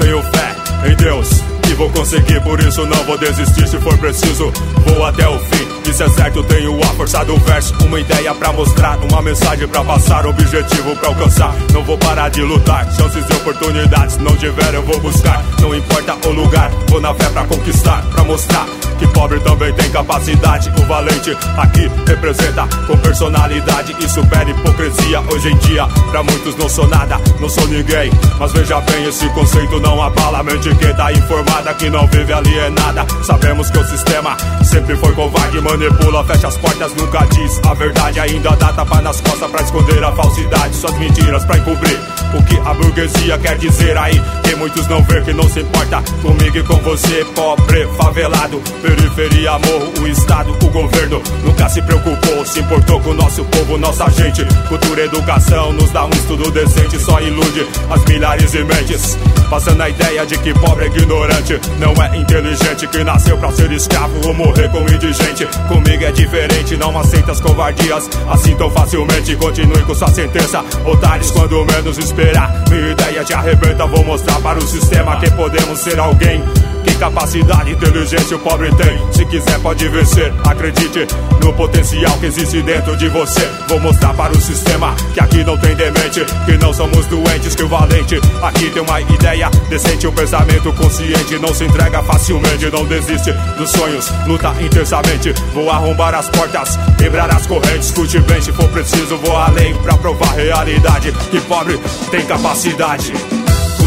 Tenho 0.00 0.22
fé 0.22 0.88
em 0.90 0.96
Deus 0.96 1.28
e 1.68 1.74
vou 1.74 1.90
conseguir, 1.90 2.42
por 2.42 2.58
isso 2.60 2.86
não 2.86 3.04
vou 3.04 3.18
desistir. 3.18 3.68
Se 3.68 3.76
for 3.76 3.96
preciso, 3.98 4.50
vou 4.86 5.04
até 5.04 5.28
o 5.28 5.38
fim. 5.38 5.63
Isso 5.94 6.02
é 6.02 6.08
certo, 6.08 6.42
tenho 6.42 6.76
a 6.82 6.86
força 6.86 7.24
do 7.24 7.36
verso. 7.36 7.72
Uma 7.84 8.00
ideia 8.00 8.34
pra 8.34 8.52
mostrar, 8.52 8.98
uma 8.98 9.22
mensagem 9.22 9.68
pra 9.68 9.84
passar, 9.84 10.26
objetivo 10.26 10.96
pra 10.96 11.10
alcançar. 11.10 11.54
Não 11.72 11.84
vou 11.84 11.96
parar 11.96 12.30
de 12.30 12.42
lutar, 12.42 12.92
chances 12.96 13.24
e 13.30 13.32
oportunidades. 13.34 14.18
Não 14.18 14.36
tiver, 14.36 14.74
eu 14.74 14.82
vou 14.82 14.98
buscar. 14.98 15.44
Não 15.60 15.72
importa 15.72 16.16
o 16.26 16.32
lugar, 16.32 16.68
vou 16.88 17.00
na 17.00 17.14
fé 17.14 17.28
pra 17.28 17.44
conquistar, 17.44 18.02
pra 18.10 18.24
mostrar 18.24 18.66
que 18.94 19.06
pobre 19.08 19.40
também 19.40 19.72
tem 19.74 19.90
capacidade. 19.90 20.72
O 20.78 20.86
valente 20.86 21.36
aqui 21.56 21.90
representa 22.06 22.66
com 22.86 22.96
personalidade 22.98 23.94
e 23.98 24.08
supera 24.08 24.50
hipocrisia. 24.50 25.20
Hoje 25.32 25.50
em 25.50 25.56
dia, 25.58 25.86
pra 26.10 26.22
muitos 26.22 26.56
não 26.56 26.68
sou 26.68 26.86
nada, 26.88 27.18
não 27.40 27.48
sou 27.48 27.66
ninguém. 27.68 28.10
Mas 28.38 28.52
veja 28.52 28.80
bem, 28.80 29.04
esse 29.06 29.28
conceito 29.30 29.80
não 29.80 30.02
abala 30.02 30.40
a 30.40 30.42
mente 30.42 30.74
que 30.74 30.94
tá 30.94 31.12
informada, 31.12 31.74
que 31.74 31.90
não 31.90 32.06
vive 32.06 32.32
alienada. 32.32 33.06
Sabemos 33.24 33.70
que 33.70 33.78
o 33.78 33.84
sistema 33.84 34.36
sempre 34.64 34.96
foi 34.96 35.12
covarde, 35.12 35.60
manipula, 35.60 36.24
fecha 36.24 36.48
as 36.48 36.56
portas, 36.56 36.92
nunca 36.94 37.26
diz 37.26 37.60
a 37.68 37.74
verdade. 37.74 38.20
Ainda 38.20 38.50
dá 38.50 38.72
tapa 38.72 39.00
nas 39.00 39.20
costas 39.20 39.50
pra 39.50 39.62
esconder 39.62 40.02
a 40.04 40.12
falsidade, 40.12 40.74
suas 40.76 40.96
mentiras 40.98 41.44
pra 41.44 41.58
encobrir 41.58 41.98
o 42.34 42.42
que 42.42 42.56
a 42.58 42.74
burguesia 42.74 43.38
quer 43.38 43.56
dizer 43.58 43.96
aí. 43.96 44.20
Que 44.44 44.54
muitos 44.54 44.86
não 44.86 45.02
vê 45.02 45.20
que 45.22 45.32
não 45.32 45.48
se 45.48 45.60
importa 45.60 46.02
comigo 46.22 46.58
e 46.58 46.62
com 46.62 46.76
você, 46.76 47.24
pobre, 47.34 47.86
favelado, 47.96 48.60
periferia, 48.82 49.52
morro, 49.58 49.92
o 50.02 50.06
estado, 50.06 50.50
o 50.62 50.70
governo 50.70 51.22
nunca 51.42 51.68
se 51.68 51.82
preocupou, 51.82 52.44
se 52.44 52.60
importou 52.60 53.00
com 53.00 53.10
o 53.10 53.14
nosso 53.14 53.44
povo, 53.46 53.78
nossa 53.78 54.08
gente. 54.10 54.44
Cultura 54.68 55.04
educação 55.04 55.72
nos 55.72 55.90
dá 55.90 56.04
um 56.04 56.10
estudo 56.10 56.50
decente, 56.50 56.98
só 56.98 57.20
ilude 57.20 57.66
as 57.90 58.04
milhares 58.04 58.52
de 58.52 58.62
mentes, 58.62 59.18
passando 59.48 59.82
a 59.82 59.88
ideia 59.88 60.26
de 60.26 60.38
que 60.38 60.52
pobre 60.54 60.84
é 60.84 60.88
ignorante, 60.88 61.60
não 61.78 61.92
é 62.02 62.16
inteligente, 62.16 62.86
que 62.86 63.02
nasceu 63.02 63.36
pra 63.38 63.50
ser 63.52 63.72
escravo 63.72 64.14
ou 64.26 64.34
morrer 64.34 64.68
como 64.70 64.88
indigente. 64.92 65.46
Comigo 65.68 66.04
é 66.04 66.12
diferente, 66.12 66.76
não 66.76 66.96
aceita 66.98 67.32
as 67.32 67.40
covardias 67.40 68.08
assim 68.28 68.54
tão 68.56 68.70
facilmente. 68.70 69.36
Continue 69.36 69.82
com 69.82 69.94
sua 69.94 70.08
sentença, 70.08 70.62
otários 70.84 71.30
quando 71.30 71.64
menos 71.64 71.98
esperar. 71.98 72.64
Minha 72.68 72.92
ideia 72.92 73.24
te 73.24 73.32
arrebenta, 73.32 73.86
vou 73.86 74.04
mostrar 74.04 74.33
para 74.40 74.58
o 74.58 74.62
sistema 74.66 75.16
que 75.16 75.30
podemos 75.30 75.78
ser 75.80 75.98
alguém. 75.98 76.42
Que 76.84 76.94
capacidade 76.96 77.70
inteligência 77.70 78.36
o 78.36 78.40
pobre 78.40 78.70
tem. 78.74 79.12
Se 79.12 79.24
quiser, 79.24 79.58
pode 79.60 79.88
vencer. 79.88 80.32
Acredite 80.46 81.06
no 81.42 81.52
potencial 81.54 82.16
que 82.18 82.26
existe 82.26 82.62
dentro 82.62 82.96
de 82.96 83.08
você. 83.08 83.48
Vou 83.68 83.80
mostrar 83.80 84.12
para 84.14 84.32
o 84.32 84.40
sistema 84.40 84.94
que 85.12 85.20
aqui 85.20 85.42
não 85.44 85.56
tem 85.56 85.74
demente. 85.74 86.24
Que 86.44 86.58
não 86.58 86.72
somos 86.72 87.06
doentes, 87.06 87.54
que 87.54 87.62
o 87.62 87.68
valente 87.68 88.20
aqui 88.42 88.70
tem 88.70 88.82
uma 88.82 89.00
ideia 89.00 89.50
decente. 89.68 90.06
Um 90.06 90.12
pensamento 90.12 90.72
consciente. 90.74 91.38
Não 91.38 91.54
se 91.54 91.64
entrega 91.64 92.02
facilmente, 92.02 92.70
não 92.70 92.84
desiste 92.84 93.32
dos 93.56 93.70
sonhos. 93.70 94.12
Luta 94.26 94.54
intensamente. 94.60 95.32
Vou 95.54 95.70
arrombar 95.70 96.14
as 96.14 96.28
portas, 96.28 96.78
quebrar 96.98 97.30
as 97.34 97.46
correntes. 97.46 97.86
Escute 97.86 98.20
bem, 98.20 98.40
se 98.42 98.52
for 98.52 98.68
preciso, 98.68 99.16
vou 99.18 99.36
além 99.36 99.74
pra 99.76 99.96
provar 99.96 100.34
realidade. 100.34 101.12
Que 101.30 101.40
pobre 101.40 101.78
tem 102.10 102.26
capacidade 102.26 103.12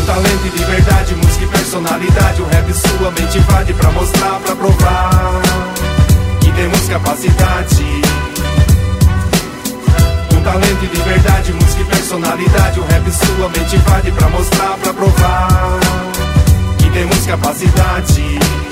talento 0.08 0.46
e 0.46 0.58
liberdade, 0.58 1.16
música 1.16 1.44
e 1.44 1.48
personalidade. 1.48 2.42
O 2.42 2.46
rap 2.46 2.74
sua 2.74 3.12
mente 3.12 3.38
invade 3.38 3.74
pra 3.74 3.92
mostrar, 3.92 4.40
pra 4.40 4.56
provar 4.56 5.42
que 6.40 6.52
temos 6.54 6.88
capacidade. 6.88 8.02
Com 10.30 10.42
talento 10.42 10.84
e 10.84 10.98
liberdade, 10.98 11.54
música 11.54 11.82
e 11.82 11.86
personalidade. 11.86 12.80
O 12.80 12.84
rap 12.86 13.12
sua 13.12 13.50
mente 13.50 13.76
invade 13.76 14.12
pra 14.12 14.30
mostrar, 14.30 14.78
pra 14.78 14.94
provar 14.94 15.80
que 16.78 16.90
temos 16.90 17.26
capacidade. 17.26 18.67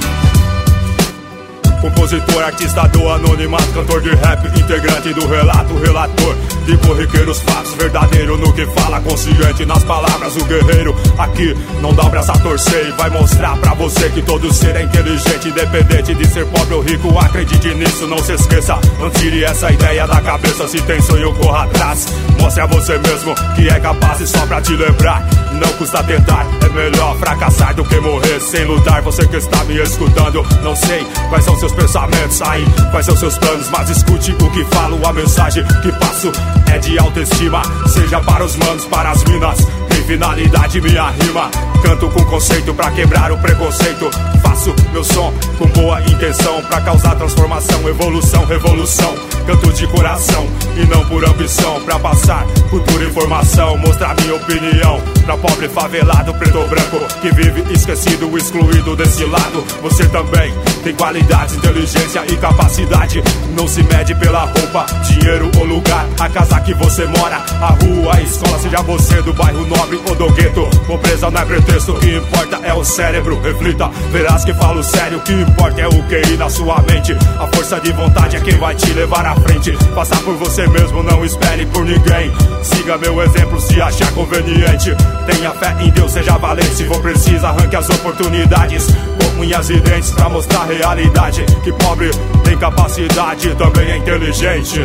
Compositor, 1.82 2.44
artista 2.44 2.88
do 2.88 3.10
anonimato, 3.10 3.68
cantor 3.74 4.02
de 4.02 4.10
rap, 4.10 4.48
integrante 4.60 5.14
do 5.14 5.28
relato, 5.28 5.78
relator 5.78 6.36
de 6.66 6.76
corriqueiros 6.78 7.42
fatos, 7.42 7.74
verdadeiro 7.76 8.38
no 8.38 8.52
que 8.54 8.66
fala, 8.68 9.00
consciente 9.00 9.66
nas 9.66 9.84
palavras, 9.84 10.36
o 10.36 10.44
guerreiro 10.46 10.96
aqui 11.18 11.56
não 11.80 11.94
dá 11.94 12.04
o 12.04 12.10
braço 12.10 12.32
a 12.32 12.38
torcer 12.40 12.88
e 12.88 12.92
vai 12.92 13.10
mostrar 13.12 13.56
pra 13.58 13.74
você 13.76 14.10
que 14.10 14.22
todo 14.24 14.52
ser 14.52 14.76
é 14.76 14.82
inteligente, 14.82 15.50
independente 15.50 16.16
de 16.16 16.28
ser 16.28 16.46
pobre 16.48 16.74
ou 16.74 16.82
rico, 16.82 17.18
acredite 17.20 17.74
nisso, 17.76 18.08
não 18.08 18.18
se 18.18 18.34
esqueça, 18.34 18.80
não 19.00 19.12
tire 19.12 19.44
essa 19.44 19.72
ideia 19.72 20.08
da 20.08 20.20
cabeça, 20.22 20.68
se 20.68 20.82
tem 20.82 21.00
sonho, 21.02 21.34
corra 21.36 21.66
atrás, 21.66 22.08
mostre 22.40 22.64
a 22.64 22.66
você 22.66 22.98
mesmo 22.98 23.36
que 23.56 23.70
é 23.70 23.80
capaz 23.80 24.20
e 24.22 24.28
só 24.28 24.44
pra 24.48 24.60
te 24.60 24.76
lembrar, 24.76 25.24
não 25.54 25.70
custa 25.74 26.04
tentar, 26.04 26.48
é 26.66 26.70
melhor 26.70 27.16
fracassar 27.18 27.76
do 27.76 27.86
que 27.86 28.00
morrer 28.00 28.40
sem 28.40 28.66
lutar, 28.66 29.04
você 29.04 29.28
que 29.28 29.38
está 29.38 29.64
me 29.66 29.78
escutando, 29.78 30.44
não 30.64 30.76
sei 30.76 31.06
quais 31.30 31.46
são 31.46 31.56
seus 31.60 31.65
pensamentos 31.72 32.42
aí, 32.42 32.66
quais 32.92 33.06
são 33.06 33.16
seus 33.16 33.38
planos, 33.38 33.70
mas 33.70 33.90
escute 33.90 34.32
o 34.32 34.52
que 34.52 34.64
falo, 34.66 35.06
a 35.06 35.14
mensagem 35.14 35.64
que 35.82 35.92
passo 35.94 36.32
é 36.72 36.78
de 36.78 36.98
autoestima, 37.00 37.62
seja 37.88 38.20
para 38.22 38.44
os 38.44 38.56
manos, 38.56 38.86
para 38.86 39.12
as 39.12 39.24
minas. 39.24 39.60
Tem 39.90 40.04
finalidade 40.04 40.82
minha 40.82 41.10
rima. 41.10 41.50
Canto 41.82 42.10
com 42.10 42.26
conceito 42.26 42.74
pra 42.74 42.92
quebrar 42.92 43.32
o 43.32 43.38
preconceito. 43.38 44.10
Faço 44.42 44.74
meu 44.92 45.04
som 45.04 45.34
com 45.58 45.68
boa 45.68 46.02
intenção 46.02 46.62
pra 46.64 46.82
causar 46.82 47.16
transformação, 47.16 47.88
evolução, 47.88 48.46
revolução. 48.46 49.16
Canto 49.46 49.72
de 49.72 49.88
coração 49.88 50.48
e 50.76 50.86
não 50.88 51.06
por 51.06 51.24
ambição 51.24 51.80
pra 51.82 52.00
passar 52.00 52.46
cultura 52.70 53.04
e 53.04 53.08
informação, 53.08 53.78
mostrar 53.78 54.16
minha 54.20 54.36
opinião 54.36 55.00
pra 55.24 55.38
pobre 55.38 55.70
favelado, 55.70 56.34
preto 56.34 56.58
ou 56.58 56.68
branco 56.68 56.98
que 57.22 57.32
vive 57.32 57.64
esquecido, 57.72 58.36
excluído 58.38 58.96
desse 58.96 59.24
lado. 59.26 59.64
Você 59.82 60.06
também 60.08 60.54
tem 60.86 60.94
qualidades, 60.94 61.56
inteligência 61.56 62.24
e 62.30 62.38
capacidade. 62.38 63.24
Não 63.58 63.68
se 63.68 63.82
mede 63.82 64.14
pela 64.14 64.42
roupa, 64.42 64.86
dinheiro 65.04 65.50
ou 65.58 65.66
lugar. 65.66 66.06
A 66.20 66.30
casa 66.30 66.60
que 66.62 66.76
você 66.76 67.08
mora, 67.08 67.38
a 67.60 67.70
rua, 67.72 68.16
a 68.16 68.22
escola, 68.22 68.60
seja 68.60 68.84
você 68.84 69.20
do 69.24 69.34
bairro 69.34 69.66
nobre 69.66 70.00
ou 70.08 70.16
do 70.16 70.32
gueto. 70.34 70.70
Pobreza 70.86 71.32
não 71.32 71.42
é 71.42 71.46
pretexto, 71.46 71.92
o 71.92 72.00
que 72.00 72.16
importa 72.16 72.60
é 72.62 72.72
o 72.72 72.84
cérebro. 72.84 73.42
Reflita, 73.42 73.90
verás 74.12 74.46
que 74.46 74.54
falo 74.54 74.84
sério. 74.84 75.18
O 75.18 75.22
que 75.22 75.34
importa 75.34 75.82
é 75.82 75.88
o 75.88 76.04
QI 76.04 76.38
na 76.38 76.50
sua 76.52 76.80
mente. 76.84 77.14
A 77.40 77.48
força 77.48 77.80
de 77.80 77.92
vontade 77.92 78.36
é 78.36 78.40
quem 78.40 78.58
vai 78.60 78.76
te 78.76 78.94
levar 78.94 79.26
à 79.26 79.34
frente. 79.38 79.72
Passar 79.96 80.20
por 80.20 80.36
você 80.36 80.68
mesmo, 80.68 81.02
não 81.02 81.26
espere 81.26 81.66
por 81.66 81.84
ninguém. 81.84 82.32
Siga 82.62 82.96
meu 83.00 83.20
exemplo 83.24 83.60
se 83.60 83.82
achar 83.82 84.12
conveniente. 84.12 84.96
Tenha 85.26 85.50
fé 85.52 85.76
em 85.82 85.90
Deus, 85.90 86.12
seja 86.12 86.38
valente. 86.38 86.76
Se 86.76 86.84
for 86.86 87.02
preciso, 87.02 87.44
arranque 87.44 87.76
as 87.76 87.90
oportunidades. 87.90 88.86
Com 89.18 89.42
unhas 89.42 89.70
e 89.70 89.80
dentes 89.80 90.12
pra 90.12 90.30
mostrar 90.30 90.66
realidade. 90.78 91.46
Que 91.64 91.72
pobre 91.74 92.12
tem 92.44 92.58
capacidade, 92.58 93.56
também 93.56 93.92
é 93.92 93.98
inteligente. 93.98 94.80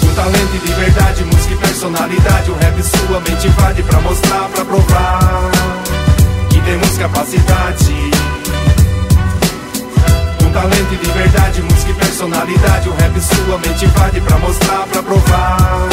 Com 0.00 0.14
talento 0.14 0.54
e 0.54 0.68
liberdade, 0.68 1.24
música 1.24 1.54
e 1.54 1.56
personalidade. 1.56 2.50
O 2.50 2.54
rap 2.54 2.82
sua 2.82 3.20
mente 3.20 3.46
invade 3.46 3.82
pra 3.82 4.00
mostrar, 4.00 4.48
pra 4.48 4.64
provar 4.64 5.50
que 6.50 6.60
temos 6.60 6.98
capacidade. 6.98 8.10
Com 10.38 10.50
talento 10.52 10.92
e 10.92 11.06
liberdade, 11.06 11.62
música 11.62 11.90
e 11.90 11.94
personalidade. 11.94 12.88
O 12.88 12.92
rap 12.92 13.20
sua 13.20 13.58
mente 13.58 13.84
invade 13.84 14.20
pra 14.20 14.38
mostrar, 14.38 14.86
pra 14.86 15.02
provar 15.02 15.88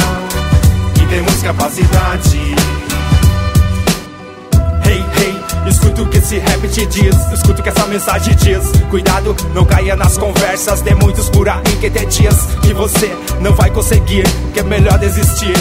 que 0.94 1.06
temos 1.06 1.42
capacidade. 1.42 2.87
Escuta 5.68 6.02
o 6.02 6.08
que 6.08 6.18
esse 6.18 6.40
rap 6.40 6.68
te 6.70 6.86
diz, 6.86 7.16
escuta 7.34 7.60
o 7.60 7.64
que 7.64 7.70
essa 7.70 7.86
mensagem 7.88 8.36
diz. 8.36 8.72
Cuidado, 8.90 9.36
não 9.54 9.66
caia 9.66 9.96
nas 9.96 10.18
conversas 10.18 10.82
de 10.82 10.96
muitos 10.96 11.30
por 11.30 11.48
aí 11.50 11.62
que 11.80 11.90
tem 11.90 12.08
dias 12.08 12.36
que 12.62 12.74
você 12.74 13.14
não 13.42 13.54
vai 13.54 13.70
conseguir, 13.70 14.24
que 14.54 14.60
é 14.60 14.64
melhor 14.64 14.98
desistir. 14.98 15.56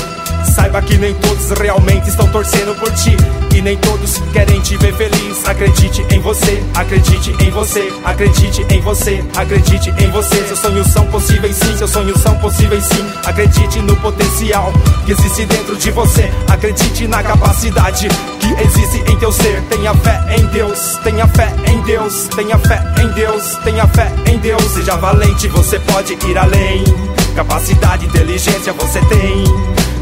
Saiba 0.54 0.80
que 0.80 0.96
nem 0.96 1.12
todos 1.14 1.50
realmente 1.50 2.08
estão 2.08 2.26
torcendo 2.28 2.74
por 2.78 2.92
ti. 2.92 3.16
E 3.56 3.62
nem 3.62 3.74
todos 3.78 4.18
querem 4.34 4.60
te 4.60 4.76
ver 4.76 4.94
feliz. 4.96 5.48
Acredite 5.48 6.04
em 6.10 6.20
você, 6.20 6.62
acredite 6.74 7.34
em 7.42 7.50
você, 7.50 7.90
acredite 8.04 8.66
em 8.68 8.80
você, 8.82 9.24
acredite 9.34 9.88
em 9.98 10.10
você. 10.10 10.46
Seus 10.46 10.58
sonhos 10.58 10.86
são 10.88 11.06
possíveis 11.06 11.56
sim, 11.56 11.74
seus 11.78 11.90
sonhos 11.90 12.20
são 12.20 12.34
possíveis 12.36 12.84
sim. 12.84 13.10
Acredite 13.24 13.78
no 13.78 13.96
potencial 13.96 14.70
que 15.06 15.12
existe 15.12 15.46
dentro 15.46 15.74
de 15.74 15.90
você. 15.90 16.30
Acredite 16.46 17.08
na 17.08 17.22
capacidade 17.22 18.08
que 18.38 18.62
existe 18.62 19.10
em 19.10 19.16
teu 19.16 19.32
ser. 19.32 19.62
Tenha 19.70 19.94
fé 19.94 20.36
em 20.36 20.46
Deus, 20.48 20.98
tenha 21.02 21.26
fé 21.26 21.50
em 21.66 21.80
Deus, 21.80 22.28
tenha 22.36 22.58
fé 22.58 22.82
em 23.00 23.08
Deus, 23.12 23.56
tenha 23.64 23.86
fé 23.86 24.12
em 24.26 24.38
Deus. 24.38 24.62
Seja 24.64 24.96
valente, 24.96 25.48
você 25.48 25.78
pode 25.78 26.12
ir 26.12 26.36
além. 26.36 26.84
Capacidade, 27.34 28.04
inteligência 28.04 28.74
você 28.74 29.00
tem. 29.06 29.44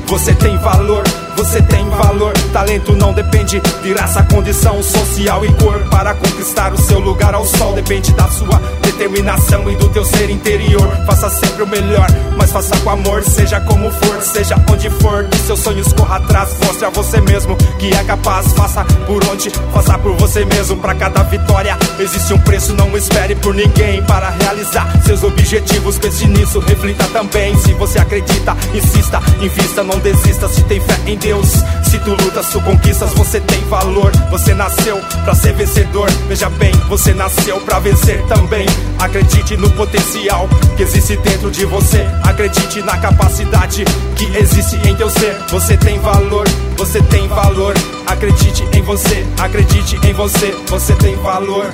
Você 0.07 0.35
tem 0.35 0.59
valor, 0.59 1.03
você 1.37 1.61
tem 1.63 1.89
valor. 1.91 2.33
Talento 2.53 2.93
não 2.93 3.13
depende 3.13 3.61
de 3.83 3.93
raça, 3.93 4.23
condição 4.25 4.83
social 4.83 5.45
e 5.45 5.53
cor. 5.55 5.79
Para 5.91 6.15
conquistar 6.15 6.73
o 6.73 6.79
seu 6.79 6.99
lugar 6.99 7.35
ao 7.35 7.45
sol, 7.45 7.73
depende 7.75 8.13
da 8.13 8.29
sua 8.29 8.61
determinação 8.83 9.71
e 9.71 9.77
do 9.77 9.89
teu 9.89 10.05
ser 10.05 10.31
interior. 10.31 10.89
Faça 11.07 11.29
sempre 11.31 11.63
o 11.63 11.67
melhor, 11.67 12.07
mas 12.37 12.53
faça 12.53 12.77
com 12.79 12.91
amor. 12.91 13.23
Seja 13.25 13.61
como 13.61 13.91
for, 13.91 14.23
seja 14.23 14.57
onde 14.71 14.91
for. 14.91 15.25
De 15.25 15.39
seus 15.39 15.61
sonhos 15.61 15.93
corra 15.93 16.17
atrás, 16.17 16.51
mostre 16.65 16.85
a 16.85 16.91
você 16.91 17.21
mesmo 17.21 17.57
que 17.79 17.93
é 17.93 18.05
capaz. 18.05 18.53
Faça 18.53 18.85
por 19.07 19.25
onde, 19.29 19.51
faça 19.73 19.99
por 19.99 20.17
você 20.17 20.45
mesmo. 20.45 20.77
Para 20.77 20.95
cada 20.95 21.23
vitória 21.25 21.77
existe 21.99 22.33
um 22.33 22.39
preço, 22.39 22.73
não 22.75 22.97
espere 22.97 23.35
por 23.35 23.55
ninguém. 23.55 24.03
Para 24.05 24.31
realizar 24.31 24.91
seus 25.05 25.23
objetivos, 25.23 25.99
pense 25.99 26.27
nisso, 26.27 26.61
reflita 26.61 27.05
também. 27.09 27.57
Se 27.59 27.73
você 27.75 27.99
acredita, 27.99 28.57
insista, 28.73 29.21
invista, 29.41 29.83
não 29.83 29.99
desista. 29.99 30.49
Se 30.49 30.63
tem 30.63 30.81
fé 30.81 30.95
em 31.07 31.17
Deus, 31.25 31.49
se 31.85 31.99
tu 32.01 32.11
lutas, 32.11 32.49
tu 32.51 32.61
conquistas, 32.61 33.15
você 33.15 33.41
tem 33.41 33.59
valor. 33.65 34.13
Você 34.31 34.53
nasceu 34.53 35.01
pra 35.25 35.35
ser 35.35 35.55
vencedor. 35.55 36.07
Veja 36.29 36.51
bem, 36.51 36.71
você 36.87 37.15
nasceu 37.15 37.59
pra 37.63 37.79
vencer 37.79 38.23
também. 38.27 38.67
Acredite 38.99 39.57
no 39.57 39.71
potencial 39.71 40.47
que 40.77 40.83
existe 40.83 41.17
dentro 41.17 41.51
de 41.51 41.65
você. 41.65 42.07
Acredite 42.23 42.83
na 42.83 42.99
capacidade 42.99 43.87
que 44.17 44.37
existe 44.37 44.77
em 44.87 44.95
teu 44.95 45.09
ser. 45.09 45.35
Você 45.49 45.79
tem 45.79 45.99
valor, 45.99 46.47
você 46.77 47.01
tem 47.01 47.27
valor. 47.27 47.75
Acredite 48.07 48.69
em 48.75 48.83
você, 48.83 49.27
acredite 49.39 49.99
em 50.07 50.13
você, 50.13 50.55
você 50.69 50.93
tem 50.97 51.17
valor. 51.17 51.73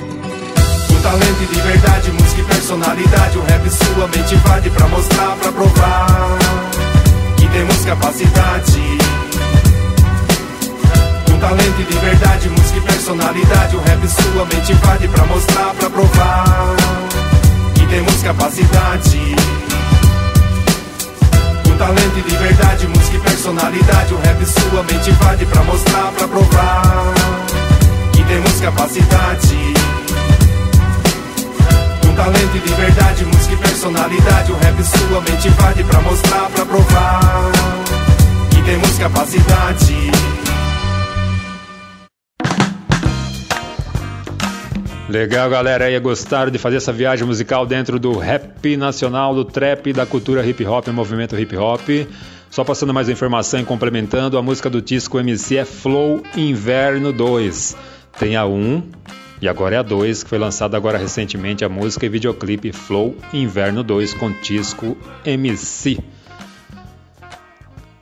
Talento 1.03 1.41
e 1.41 1.55
liberdade, 1.55 2.11
música 2.11 2.41
e 2.41 2.43
personalidade. 2.45 3.37
O 3.37 3.41
rap 3.41 3.69
sua 3.69 4.07
mente 4.07 4.35
invade 4.35 4.69
pra 4.69 4.87
mostrar, 4.87 5.35
pra 5.41 5.51
provar 5.51 6.37
que 7.35 7.47
temos 7.47 7.83
capacidade. 7.83 9.00
Talento 11.41 11.81
e 11.81 11.83
de 11.85 11.97
verdade, 11.97 12.49
música 12.49 12.77
e 12.77 12.81
personalidade. 12.81 13.75
O 13.75 13.79
rap 13.79 14.07
sua 14.07 14.45
mente 14.45 14.71
invade 14.73 15.07
pra 15.07 15.25
mostrar, 15.25 15.73
pra 15.73 15.89
provar 15.89 16.75
que 17.73 17.87
temos 17.87 18.21
capacidade. 18.21 19.35
Com 21.63 21.75
talento 21.77 22.19
e 22.19 22.21
de 22.21 22.37
verdade, 22.37 22.87
música 22.87 23.17
e 23.17 23.19
personalidade. 23.21 24.13
O 24.13 24.17
rap 24.17 24.45
sua 24.45 24.83
mente 24.83 25.09
invade 25.09 25.45
pra 25.47 25.63
mostrar, 25.63 26.11
pra 26.11 26.27
provar 26.27 27.13
que 28.13 28.23
temos 28.23 28.61
capacidade. 28.61 29.73
Com 32.01 32.15
talento 32.15 32.55
e 32.55 32.59
de 32.59 32.73
verdade, 32.75 33.25
música 33.25 33.53
e 33.55 33.57
personalidade. 33.57 34.51
O 34.51 34.57
rap 34.57 34.83
sua 34.83 35.21
mente 35.21 35.47
invade 35.47 35.83
pra 35.85 36.01
mostrar, 36.01 36.49
pra 36.51 36.65
provar 36.65 37.51
que 38.51 38.61
temos 38.61 38.97
capacidade. 38.99 40.30
Legal, 45.11 45.49
galera. 45.49 45.83
Aí 45.83 45.99
gostaram 45.99 46.49
de 46.49 46.57
fazer 46.57 46.77
essa 46.77 46.93
viagem 46.93 47.27
musical 47.27 47.65
dentro 47.65 47.99
do 47.99 48.17
rap 48.17 48.77
nacional, 48.77 49.35
do 49.35 49.43
trap, 49.43 49.91
da 49.91 50.05
cultura 50.05 50.45
hip 50.45 50.65
hop, 50.65 50.87
movimento 50.87 51.37
hip 51.37 51.53
hop. 51.57 51.81
Só 52.49 52.63
passando 52.63 52.93
mais 52.93 53.09
informação 53.09 53.59
e 53.59 53.65
complementando, 53.65 54.37
a 54.37 54.41
música 54.41 54.69
do 54.69 54.81
Tisco 54.81 55.19
MC 55.19 55.57
é 55.57 55.65
Flow 55.65 56.23
Inverno 56.37 57.11
2. 57.11 57.75
Tem 58.17 58.37
a 58.37 58.45
1 58.45 58.83
e 59.41 59.49
agora 59.49 59.75
é 59.75 59.79
a 59.79 59.83
2, 59.83 60.23
que 60.23 60.29
foi 60.29 60.39
lançada 60.39 60.77
agora 60.77 60.97
recentemente 60.97 61.65
a 61.65 61.67
música 61.67 62.05
e 62.05 62.09
videoclipe 62.09 62.71
Flow 62.71 63.13
Inverno 63.33 63.83
2 63.83 64.13
com 64.13 64.31
Tisco 64.31 64.95
MC. 65.25 65.99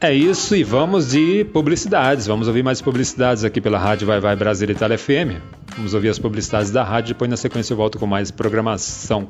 É 0.02 0.14
isso 0.14 0.56
e 0.56 0.64
vamos 0.64 1.10
de 1.10 1.44
publicidades. 1.44 2.26
Vamos 2.26 2.48
ouvir 2.48 2.64
mais 2.64 2.82
publicidades 2.82 3.44
aqui 3.44 3.60
pela 3.60 3.78
Rádio 3.78 4.08
Vai 4.08 4.22
Vai 4.22 4.34
Brasil 4.34 4.70
Itália 4.70 4.98
FM. 4.98 5.42
Vamos 5.76 5.94
ouvir 5.94 6.08
as 6.08 6.18
publicidades 6.18 6.72
da 6.72 6.86
rádio, 6.86 7.14
depois 7.14 7.30
na 7.30 7.36
sequência 7.36 7.74
eu 7.74 7.78
volto 7.78 8.00
com 8.00 8.08
mais 8.08 8.32
programação. 8.32 9.28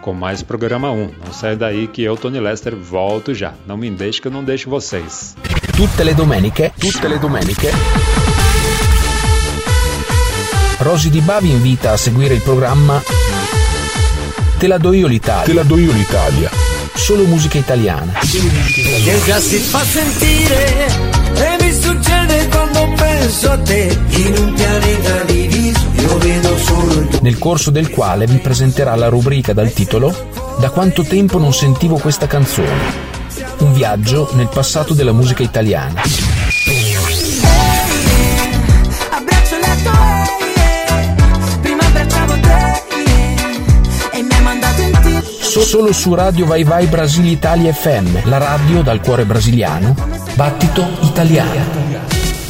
Com 0.00 0.14
mais 0.14 0.44
programa 0.44 0.92
1. 0.92 1.10
Não 1.26 1.32
sai 1.32 1.56
daí 1.56 1.88
que 1.88 2.04
eu, 2.04 2.16
Tony 2.16 2.38
Lester, 2.38 2.76
volto 2.76 3.34
já. 3.34 3.52
Não 3.66 3.76
me 3.76 3.90
deixe 3.90 4.20
que 4.20 4.28
eu 4.28 4.32
não 4.32 4.44
deixo 4.44 4.70
vocês. 4.70 5.34
Tutte 5.76 6.04
le 6.04 6.14
domeniche, 6.14 6.72
tutte 6.78 7.08
le 7.08 7.18
domeniche. 7.18 7.70
Rosy 10.78 11.10
Di 11.10 11.20
Bavi 11.20 11.50
invita 11.50 11.90
a 11.90 11.96
seguire 11.96 12.34
il 12.34 12.42
programma 12.42 13.02
Te 14.56 14.68
la 14.68 14.78
do 14.78 14.92
io 14.92 15.08
l'Italia. 15.08 15.44
Te 15.44 15.52
la 15.52 15.64
do 15.64 15.76
io 15.76 15.90
l'Italia. 15.90 16.65
Solo 16.96 17.24
musica 17.24 17.58
italiana. 17.58 18.12
Che 18.20 19.20
già 19.24 19.38
si 19.38 19.58
fa 19.58 19.84
sentire 19.84 20.86
e 21.34 21.56
mi 21.62 21.72
succede 21.72 22.48
quando 22.48 22.92
penso 22.96 23.50
a 23.50 23.58
te 23.58 23.98
in 24.08 24.34
un 24.38 24.52
pianeta 24.54 25.22
diviso 25.24 25.84
io 25.92 26.18
vedo 26.18 26.56
solo 26.58 27.08
Nel 27.20 27.38
corso 27.38 27.70
del 27.70 27.90
quale 27.90 28.26
vi 28.26 28.38
presenterà 28.38 28.94
la 28.96 29.08
rubrica 29.08 29.52
dal 29.52 29.72
titolo 29.72 30.14
Da 30.58 30.70
quanto 30.70 31.02
tempo 31.02 31.38
non 31.38 31.52
sentivo 31.52 31.98
questa 31.98 32.26
canzone. 32.26 33.14
Un 33.58 33.72
viaggio 33.72 34.30
nel 34.32 34.48
passato 34.48 34.94
della 34.94 35.12
musica 35.12 35.42
italiana. 35.42 36.35
Solo 45.62 45.92
su 45.92 46.14
Radio 46.14 46.46
Vai 46.46 46.64
Vai 46.64 46.86
Brasile 46.86 47.28
Italia 47.28 47.72
FM, 47.72 48.24
la 48.24 48.38
radio 48.38 48.82
dal 48.82 49.00
cuore 49.00 49.24
brasiliano, 49.24 49.94
battito 50.34 50.86
italiano. 51.02 51.64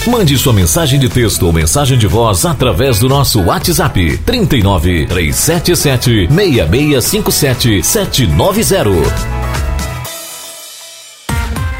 Mande 0.06 0.36
sua 0.36 0.52
mensagem 0.52 0.98
de 0.98 1.08
texto 1.08 1.46
ou 1.46 1.52
mensagem 1.52 1.98
de 1.98 2.06
voz 2.06 2.44
através 2.44 2.98
do 2.98 3.08
nosso 3.08 3.40
WhatsApp 3.40 4.18
39 4.18 5.06
377 5.06 6.28
6657 6.28 7.82
790. 7.82 9.45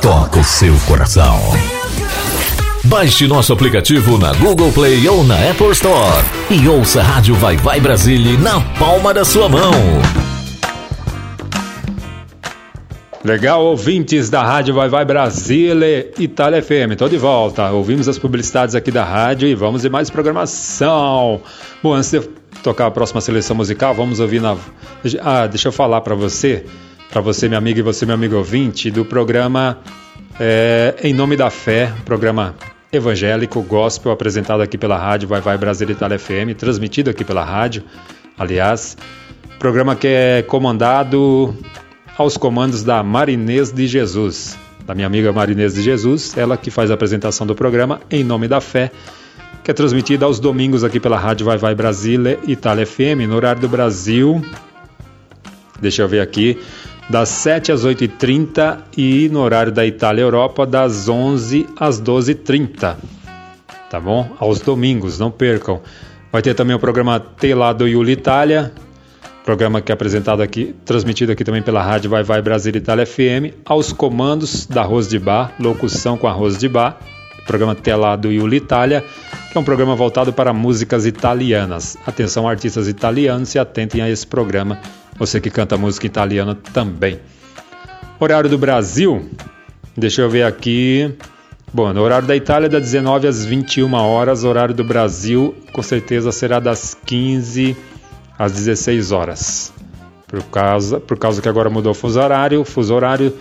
toca 0.00 0.38
o 0.38 0.44
seu 0.44 0.74
coração. 0.88 1.38
Baixe 2.84 3.26
nosso 3.26 3.52
aplicativo 3.52 4.16
na 4.16 4.32
Google 4.32 4.72
Play 4.72 5.06
ou 5.06 5.22
na 5.22 5.50
Apple 5.50 5.70
Store 5.72 6.24
e 6.50 6.66
ouça 6.66 7.00
a 7.00 7.04
Rádio 7.04 7.34
Vai 7.34 7.58
Vai 7.58 7.80
Brasília 7.80 8.38
na 8.38 8.60
palma 8.78 9.12
da 9.12 9.26
sua 9.26 9.46
mão. 9.46 9.72
Legal, 13.22 13.62
ouvintes 13.62 14.30
da 14.30 14.42
Rádio 14.42 14.72
Vai 14.72 14.88
Vai 14.88 15.04
Brasília 15.04 16.10
Itália 16.18 16.62
FM. 16.62 16.96
Tô 16.96 17.06
de 17.06 17.18
volta. 17.18 17.70
Ouvimos 17.70 18.08
as 18.08 18.18
publicidades 18.18 18.74
aqui 18.74 18.90
da 18.90 19.04
rádio 19.04 19.46
e 19.46 19.54
vamos 19.54 19.82
de 19.82 19.90
mais 19.90 20.08
programação. 20.08 21.42
Bom, 21.82 21.92
antes 21.92 22.10
de 22.10 22.20
tocar 22.62 22.86
a 22.86 22.90
próxima 22.90 23.20
seleção 23.20 23.54
musical, 23.54 23.94
vamos 23.94 24.18
ouvir 24.18 24.40
na. 24.40 24.56
Ah, 25.20 25.46
deixa 25.46 25.68
eu 25.68 25.72
falar 25.72 26.00
para 26.00 26.14
você, 26.14 26.64
para 27.10 27.20
você, 27.20 27.48
minha 27.48 27.58
amiga, 27.58 27.80
e 27.80 27.82
você, 27.82 28.06
meu 28.06 28.14
amigo 28.14 28.36
ouvinte, 28.36 28.90
do 28.90 29.04
programa 29.04 29.78
é, 30.38 30.94
Em 31.02 31.12
Nome 31.12 31.36
da 31.36 31.50
Fé, 31.50 31.92
programa 32.04 32.54
evangélico 32.92 33.60
gospel 33.62 34.12
apresentado 34.12 34.60
aqui 34.62 34.78
pela 34.78 34.96
rádio 34.96 35.28
Vai 35.28 35.40
Vai 35.40 35.58
Brasília 35.58 35.92
Itália 35.92 36.18
FM, 36.18 36.56
transmitido 36.56 37.10
aqui 37.10 37.24
pela 37.24 37.44
rádio, 37.44 37.82
aliás. 38.38 38.96
Programa 39.58 39.96
que 39.96 40.06
é 40.06 40.42
comandado 40.42 41.54
aos 42.16 42.36
comandos 42.36 42.84
da 42.84 43.02
Marinês 43.02 43.72
de 43.72 43.88
Jesus, 43.88 44.56
da 44.86 44.94
minha 44.94 45.06
amiga 45.06 45.32
Marinês 45.32 45.74
de 45.74 45.82
Jesus, 45.82 46.36
ela 46.38 46.56
que 46.56 46.70
faz 46.70 46.92
a 46.92 46.94
apresentação 46.94 47.44
do 47.44 47.56
programa 47.56 48.00
Em 48.08 48.22
Nome 48.22 48.46
da 48.46 48.60
Fé, 48.60 48.92
que 49.64 49.70
é 49.70 49.74
transmitida 49.74 50.26
aos 50.26 50.38
domingos 50.38 50.84
aqui 50.84 51.00
pela 51.00 51.18
rádio 51.18 51.44
Vai 51.44 51.58
Vai 51.58 51.74
Brasília 51.74 52.38
Itália 52.46 52.86
FM, 52.86 53.26
no 53.28 53.34
horário 53.34 53.60
do 53.60 53.68
Brasil. 53.68 54.40
Deixa 55.80 56.02
eu 56.02 56.08
ver 56.08 56.20
aqui, 56.20 56.58
das 57.10 57.28
7 57.28 57.72
às 57.72 57.84
8h30 57.84 58.78
e 58.96 59.28
no 59.30 59.40
horário 59.40 59.72
da 59.72 59.84
Itália 59.84 60.22
Europa, 60.22 60.64
das 60.64 61.08
11 61.08 61.66
às 61.76 62.00
12h30. 62.00 62.96
Tá 63.90 63.98
bom? 63.98 64.30
Aos 64.38 64.60
domingos, 64.60 65.18
não 65.18 65.28
percam. 65.28 65.80
Vai 66.30 66.40
ter 66.40 66.54
também 66.54 66.76
o 66.76 66.78
programa 66.78 67.18
Telado 67.18 67.88
Iuli 67.88 68.12
Itália, 68.12 68.72
programa 69.44 69.80
que 69.80 69.90
é 69.90 69.94
apresentado 69.94 70.40
aqui, 70.40 70.72
transmitido 70.84 71.32
aqui 71.32 71.42
também 71.42 71.60
pela 71.60 71.82
rádio 71.82 72.08
Vai 72.08 72.22
Vai 72.22 72.40
Brasília 72.40 72.78
Itália 72.78 73.04
FM, 73.04 73.58
aos 73.64 73.92
comandos 73.92 74.64
da 74.64 74.82
Arroz 74.82 75.08
de 75.08 75.18
Bar, 75.18 75.52
locução 75.58 76.16
com 76.16 76.28
Arroz 76.28 76.56
de 76.56 76.68
Bar, 76.68 76.96
programa 77.44 77.74
Telado 77.74 78.30
Iuli 78.30 78.58
Itália, 78.58 79.04
que 79.50 79.58
é 79.58 79.60
um 79.60 79.64
programa 79.64 79.96
voltado 79.96 80.32
para 80.32 80.52
músicas 80.52 81.04
italianas. 81.04 81.98
Atenção, 82.06 82.48
artistas 82.48 82.86
italianos, 82.86 83.48
se 83.48 83.58
atentem 83.58 84.00
a 84.00 84.08
esse 84.08 84.24
programa. 84.24 84.78
Você 85.20 85.38
que 85.38 85.50
canta 85.50 85.76
música 85.76 86.06
italiana 86.06 86.56
também. 86.72 87.20
Horário 88.18 88.48
do 88.48 88.56
Brasil, 88.56 89.28
deixa 89.94 90.22
eu 90.22 90.30
ver 90.30 90.44
aqui. 90.44 91.14
Bom, 91.74 91.92
no 91.92 92.00
horário 92.00 92.26
da 92.26 92.34
Itália, 92.34 92.70
das 92.70 92.80
19 92.80 93.28
às 93.28 93.44
21 93.44 93.92
horas. 93.92 94.44
Horário 94.44 94.74
do 94.74 94.82
Brasil, 94.82 95.54
com 95.74 95.82
certeza 95.82 96.32
será 96.32 96.58
das 96.58 96.96
15 97.04 97.76
às 98.38 98.52
16 98.52 99.12
horas. 99.12 99.74
Por 100.26 100.42
causa, 100.44 100.98
por 100.98 101.18
causa 101.18 101.42
que 101.42 101.48
agora 101.50 101.68
mudou 101.68 101.92
o 101.92 101.94
fuso 101.94 102.18
horário, 102.18 102.64
fuso 102.64 102.94
horário, 102.94 103.36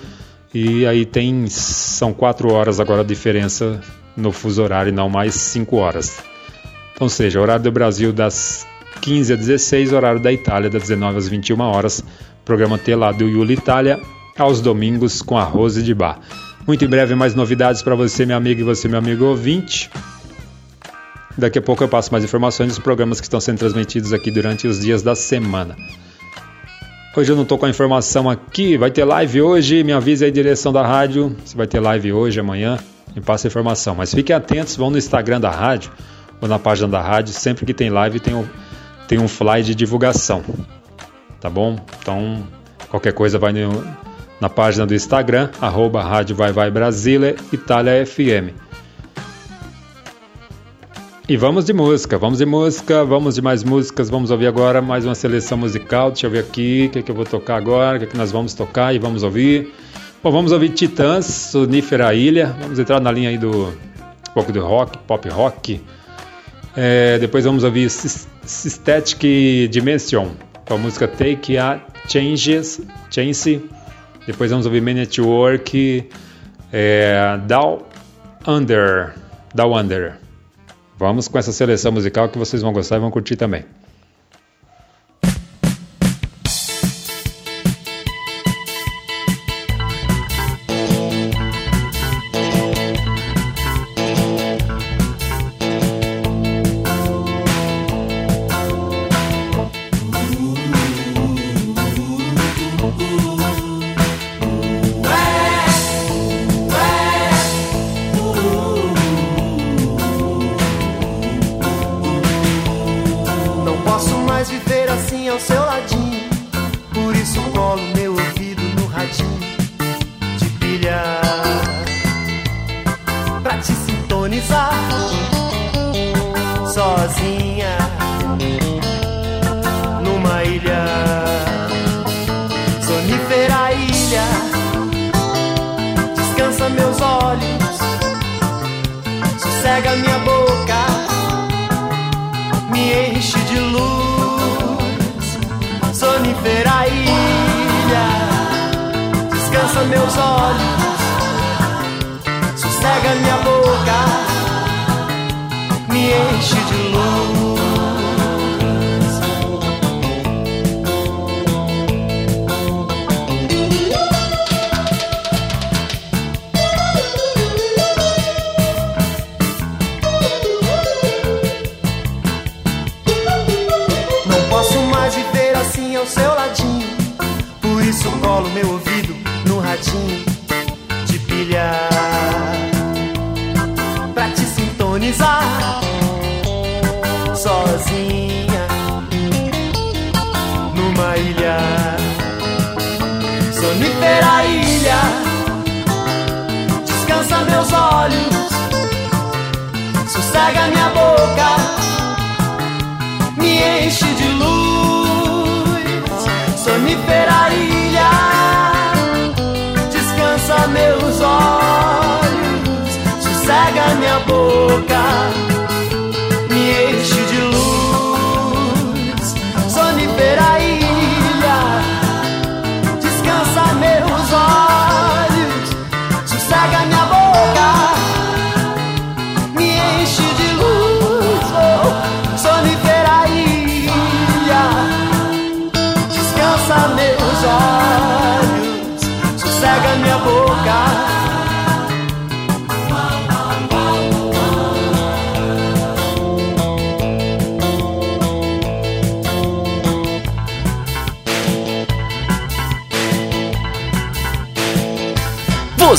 e 0.54 0.86
aí 0.86 1.06
tem. 1.06 1.48
São 1.48 2.12
4 2.12 2.52
horas 2.52 2.82
agora 2.82 3.02
a 3.02 3.06
diferença 3.06 3.80
no 4.18 4.34
fuso 4.34 4.62
horário, 4.62 4.92
não 4.92 5.10
mais 5.10 5.34
5 5.34 5.78
horas. 5.78 6.22
Então, 6.94 7.08
seja, 7.08 7.40
horário 7.40 7.64
do 7.64 7.72
Brasil 7.72 8.12
das 8.12 8.68
15 9.02 9.34
às 9.34 9.40
16, 9.40 9.94
horário 9.94 10.20
da 10.20 10.32
Itália 10.32 10.70
das 10.70 10.84
19 10.84 11.18
às 11.18 11.28
21 11.28 11.60
horas. 11.62 12.04
Programa 12.44 12.78
Telado 12.78 13.28
Yuli 13.28 13.54
Itália, 13.54 14.00
aos 14.38 14.62
domingos 14.62 15.22
com 15.22 15.38
arroz 15.38 15.78
e 15.78 15.84
de 15.84 15.94
bar. 15.94 16.20
Muito 16.66 16.86
em 16.86 16.88
breve 16.88 17.16
mais 17.16 17.34
novidades 17.36 17.82
para 17.82 17.96
você, 17.96 18.26
meu 18.26 18.38
amigo 18.38 18.62
e 18.62 18.64
você, 18.64 18.88
meu 18.88 19.00
amigo 19.00 19.26
ouvinte. 19.26 19.90
Daqui 21.38 21.58
a 21.58 21.62
pouco 21.62 21.84
eu 21.84 21.88
passo 21.88 22.12
mais 22.12 22.24
informações 22.24 22.70
dos 22.70 22.80
programas 22.80 23.20
que 23.20 23.26
estão 23.26 23.40
sendo 23.40 23.60
transmitidos 23.60 24.14
aqui 24.14 24.30
durante 24.30 24.68
os 24.68 24.80
dias 24.80 25.02
da 25.02 25.16
semana. 25.16 25.76
Hoje 27.16 27.32
eu 27.32 27.36
não 27.36 27.44
estou 27.44 27.58
com 27.58 27.66
a 27.66 27.70
informação 27.70 28.30
aqui, 28.30 28.78
vai 28.78 28.92
ter 28.92 29.04
live 29.04 29.42
hoje, 29.42 29.84
me 29.84 29.92
avise 29.92 30.24
aí 30.24 30.32
a 30.32 30.34
direção 30.34 30.72
da 30.72 30.86
rádio, 30.86 31.36
se 31.44 31.56
vai 31.56 31.68
ter 31.68 31.80
live 31.80 32.14
hoje, 32.14 32.40
amanhã, 32.40 32.78
me 33.16 33.22
passa 33.22 33.48
a 33.48 33.50
informação. 33.50 33.96
Mas 33.96 34.14
fiquem 34.14 34.36
atentos, 34.36 34.76
vão 34.76 34.90
no 34.90 34.98
Instagram 34.98 35.40
da 35.40 35.50
rádio, 35.50 35.92
ou 36.40 36.48
na 36.48 36.60
página 36.60 36.88
da 36.88 37.02
rádio. 37.02 37.34
Sempre 37.34 37.66
que 37.66 37.74
tem 37.74 37.90
live 37.90 38.20
tem 38.20 38.34
um, 38.34 38.46
tem 39.10 39.18
um 39.18 39.28
fly 39.28 39.64
de 39.64 39.74
divulgação. 39.74 40.44
Tá 41.42 41.50
bom? 41.50 41.78
Então, 42.00 42.48
qualquer 42.90 43.12
coisa 43.12 43.40
vai 43.40 43.52
no, 43.52 43.84
na 44.40 44.48
página 44.48 44.86
do 44.86 44.94
Instagram, 44.94 45.50
arroba 45.60 46.04
Rádio 46.04 46.36
Vai 46.36 46.52
Vai 46.52 46.70
Brasília, 46.70 47.36
Itália 47.52 48.06
FM. 48.06 48.54
E 51.28 51.36
vamos 51.36 51.66
de 51.66 51.74
música, 51.74 52.20
vamos 52.20 52.38
de 52.38 52.46
música, 52.46 53.04
vamos 53.04 53.34
de 53.34 53.42
mais 53.42 53.64
músicas, 53.64 54.12
vamos 54.12 54.30
ouvir 54.30 54.46
agora 54.46 54.80
mais 54.80 55.06
uma 55.06 55.16
seleção 55.16 55.58
musical. 55.58 56.12
Deixa 56.12 56.28
eu 56.28 56.32
ver 56.32 56.40
aqui 56.42 56.86
o 56.88 56.92
que, 56.92 57.00
é 57.00 57.02
que 57.02 57.10
eu 57.10 57.16
vou 57.16 57.26
tocar 57.26 57.56
agora, 57.56 57.98
o 57.98 58.00
que, 58.00 58.06
é 58.06 58.08
que 58.10 58.18
nós 58.18 58.32
vamos 58.32 58.54
tocar 58.54 58.94
e 58.94 59.00
vamos 59.00 59.24
ouvir. 59.24 59.74
Bom, 60.22 60.32
vamos 60.32 60.52
ouvir 60.52 60.70
Titãs, 60.70 61.26
Sonífera 61.26 62.14
Ilha, 62.14 62.56
vamos 62.62 62.78
entrar 62.78 63.02
na 63.02 63.12
linha 63.12 63.30
aí 63.30 63.40
do 63.40 63.70
um 63.70 64.34
pouco 64.36 64.52
do 64.52 64.62
rock, 64.62 65.00
pop 65.00 65.28
rock. 65.30 65.82
É, 66.82 67.20
depois 67.20 67.44
vamos 67.44 67.66
ouvir 67.66 67.90
Systematic 67.90 69.70
Dimension, 69.70 70.30
com 70.66 70.76
a 70.76 70.78
música 70.78 71.10
Take 71.10 71.58
a 71.58 71.82
Changes, 72.08 72.80
Chance. 73.12 73.62
Depois 74.26 74.50
vamos 74.50 74.66
ouvir 74.66 74.82
Man 74.82 74.94
Network, 74.94 76.10
é, 76.72 77.38
Down 77.46 77.80
Under, 78.48 79.14
Down 79.54 79.78
Under. 79.78 80.14
Vamos 80.98 81.28
com 81.28 81.38
essa 81.38 81.52
seleção 81.52 81.92
musical 81.92 82.30
que 82.30 82.38
vocês 82.38 82.62
vão 82.62 82.72
gostar 82.72 82.96
e 82.96 83.00
vão 83.00 83.12
curtir 83.12 83.36
também. 83.36 83.66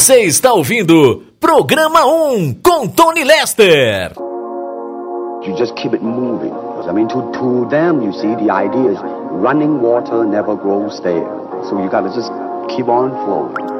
Você 0.01 0.21
está 0.21 0.55
ouvindo 0.55 1.25
Programa 1.39 2.07
1 2.07 2.55
com 2.63 2.89
Tony 2.89 3.23
Lester. 3.23 4.15
You 5.43 5.55
just 5.59 5.75
keep 5.75 5.95
it 5.95 6.03
moving. 6.03 6.55
I 6.89 6.93
mean, 6.95 7.07
to, 7.09 7.31
to 7.33 7.69
them, 7.69 8.01
you 8.03 8.11
see, 8.15 8.35
the 8.37 8.51
idea 8.51 8.93
is 8.93 8.99
running 9.31 9.83
water 9.83 10.25
never 10.25 10.57
grows 10.57 10.97
stale. 10.97 11.67
So 11.69 11.79
you 11.83 11.91
got 11.91 12.05
to 12.05 12.15
just 12.15 12.33
keep 12.75 12.89
on 12.89 13.11
flowing. 13.27 13.80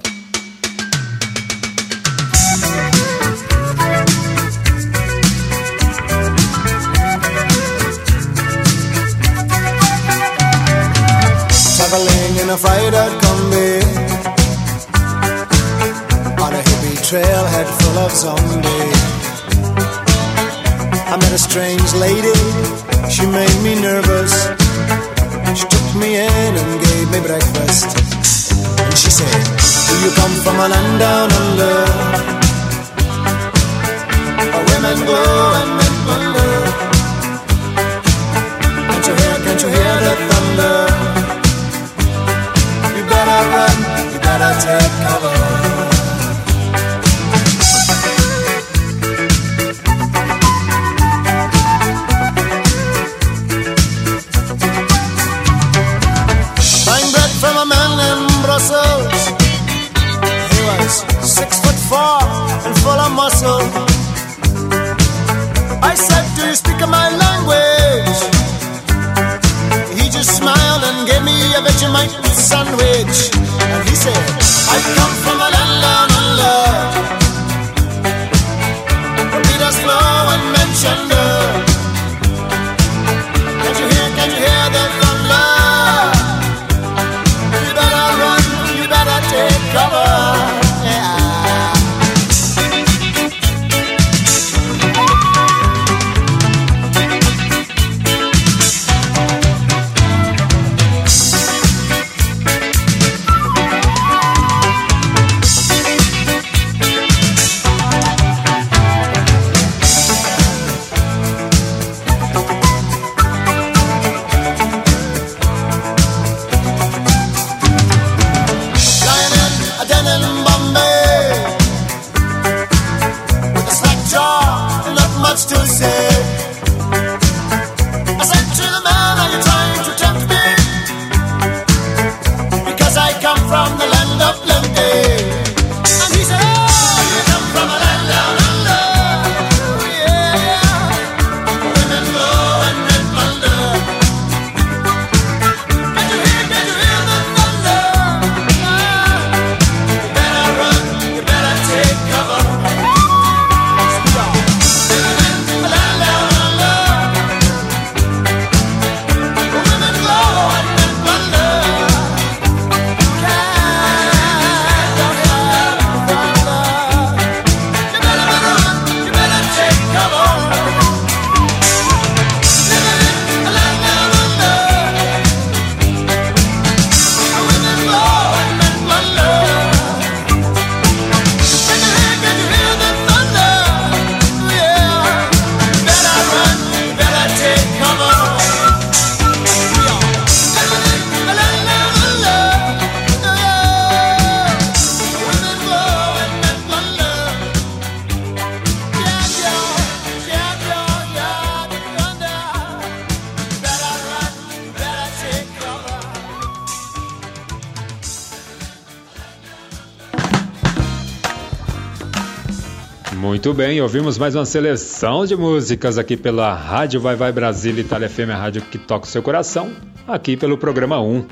Bem, 213.61 213.79
ouvimos 213.79 214.17
mais 214.17 214.33
uma 214.33 214.43
seleção 214.43 215.23
de 215.23 215.35
músicas 215.35 215.99
aqui 215.99 216.17
pela 216.17 216.51
Rádio 216.51 216.99
Vai 216.99 217.15
Vai 217.15 217.31
Brasil 217.31 217.77
Itália 217.77 218.09
FM, 218.09 218.31
a 218.31 218.35
rádio 218.35 218.63
que 218.63 218.79
toca 218.79 219.05
o 219.05 219.07
seu 219.07 219.21
coração, 219.21 219.71
aqui 220.07 220.35
pelo 220.35 220.57
programa 220.57 220.99
1. 220.99 221.27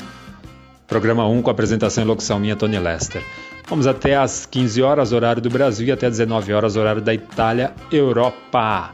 Programa 0.86 1.28
1 1.28 1.42
com 1.42 1.50
apresentação 1.50 2.04
e 2.04 2.06
locução 2.06 2.40
minha, 2.40 2.56
Tony 2.56 2.78
Lester. 2.78 3.24
Vamos 3.68 3.88
até 3.88 4.16
às 4.16 4.46
15 4.46 4.80
horas, 4.80 5.12
horário 5.12 5.42
do 5.42 5.50
Brasil, 5.50 5.88
e 5.88 5.92
até 5.92 6.08
19 6.08 6.54
horas, 6.54 6.76
horário 6.76 7.02
da 7.02 7.16
Itália, 7.16 7.74
Europa. 7.92 8.92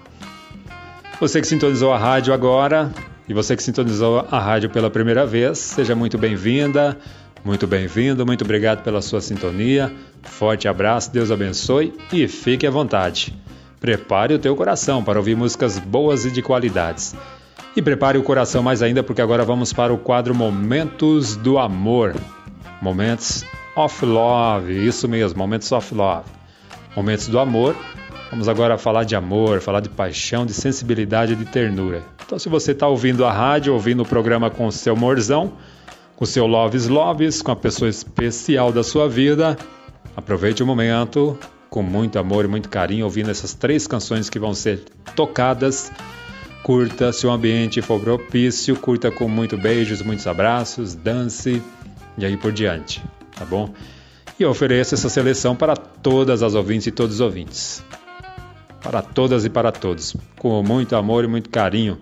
Você 1.19 1.41
que 1.41 1.47
sintonizou 1.47 1.91
a 1.91 1.97
rádio 1.97 2.33
agora 2.33 2.89
e 3.27 3.33
você 3.33 3.53
que 3.53 3.63
sintonizou 3.63 4.25
a 4.31 4.39
rádio 4.39 4.69
pela 4.69 4.89
primeira 4.89 5.25
vez, 5.25 5.57
seja 5.57 5.93
muito 5.93 6.17
bem-vinda, 6.17 6.97
muito 7.45 7.67
bem-vindo, 7.67 8.25
muito 8.25 8.43
obrigado 8.43 8.83
pela 8.83 9.03
sua 9.03 9.21
sintonia. 9.21 9.93
Forte 10.23 10.67
abraço, 10.67 11.13
Deus 11.13 11.29
abençoe 11.29 11.93
e 12.11 12.27
fique 12.27 12.65
à 12.65 12.71
vontade. 12.71 13.31
Prepare 13.79 14.33
o 14.33 14.39
teu 14.39 14.55
coração 14.55 15.03
para 15.03 15.19
ouvir 15.19 15.35
músicas 15.35 15.77
boas 15.77 16.25
e 16.25 16.31
de 16.31 16.41
qualidades. 16.41 17.15
E 17.75 17.83
prepare 17.83 18.17
o 18.17 18.23
coração 18.23 18.63
mais 18.63 18.81
ainda 18.81 19.03
porque 19.03 19.21
agora 19.21 19.45
vamos 19.45 19.71
para 19.71 19.93
o 19.93 19.97
quadro 19.99 20.33
Momentos 20.33 21.35
do 21.35 21.59
Amor. 21.59 22.15
Momentos 22.81 23.45
of 23.75 24.03
Love, 24.03 24.87
isso 24.87 25.07
mesmo, 25.07 25.37
Momentos 25.37 25.71
of 25.71 25.93
Love. 25.93 26.27
Momentos 26.95 27.27
do 27.27 27.37
Amor. 27.37 27.75
Vamos 28.31 28.49
agora 28.49 28.75
falar 28.75 29.03
de 29.03 29.15
amor, 29.15 29.61
falar 29.61 29.81
de 29.81 29.89
paixão, 29.89 30.47
de 30.47 30.53
sensibilidade 30.53 31.33
e 31.33 31.35
de 31.35 31.45
ternura. 31.45 32.01
Então, 32.25 32.39
se 32.39 32.49
você 32.49 32.71
está 32.71 32.87
ouvindo 32.87 33.23
a 33.23 33.31
rádio, 33.31 33.71
ouvindo 33.71 34.01
o 34.01 34.05
programa 34.05 34.49
com 34.49 34.65
o 34.65 34.71
seu 34.71 34.95
morzão, 34.95 35.53
com 36.15 36.25
seu 36.25 36.47
Loves 36.47 36.87
Loves, 36.87 37.41
com 37.41 37.51
a 37.51 37.55
pessoa 37.55 37.89
especial 37.89 38.71
da 38.71 38.83
sua 38.83 39.07
vida, 39.09 39.57
aproveite 40.15 40.63
o 40.63 40.65
momento 40.65 41.37
com 41.69 41.83
muito 41.83 42.17
amor 42.17 42.45
e 42.45 42.47
muito 42.47 42.69
carinho, 42.69 43.03
ouvindo 43.03 43.29
essas 43.29 43.53
três 43.53 43.85
canções 43.85 44.29
que 44.29 44.39
vão 44.39 44.53
ser 44.53 44.83
tocadas. 45.13 45.91
Curta, 46.63 47.11
se 47.11 47.27
o 47.27 47.31
ambiente 47.31 47.81
for 47.81 47.99
propício, 47.99 48.77
curta 48.77 49.11
com 49.11 49.27
muito 49.27 49.57
beijos, 49.57 50.01
muitos 50.01 50.25
abraços, 50.25 50.95
dance 50.95 51.61
e 52.17 52.25
aí 52.25 52.37
por 52.37 52.53
diante, 52.53 53.03
tá 53.37 53.43
bom? 53.43 53.73
E 54.39 54.43
eu 54.43 54.49
ofereço 54.49 54.95
essa 54.95 55.09
seleção 55.09 55.55
para 55.55 55.75
todas 55.75 56.41
as 56.41 56.55
ouvintes 56.55 56.87
e 56.87 56.91
todos 56.91 57.15
os 57.15 57.21
ouvintes. 57.21 57.83
Para 58.81 59.01
todas 59.01 59.43
e 59.45 59.49
para 59.49 59.71
todos, 59.71 60.15
com 60.37 60.63
muito 60.63 60.95
amor 60.95 61.23
e 61.23 61.27
muito 61.27 61.49
carinho. 61.49 61.99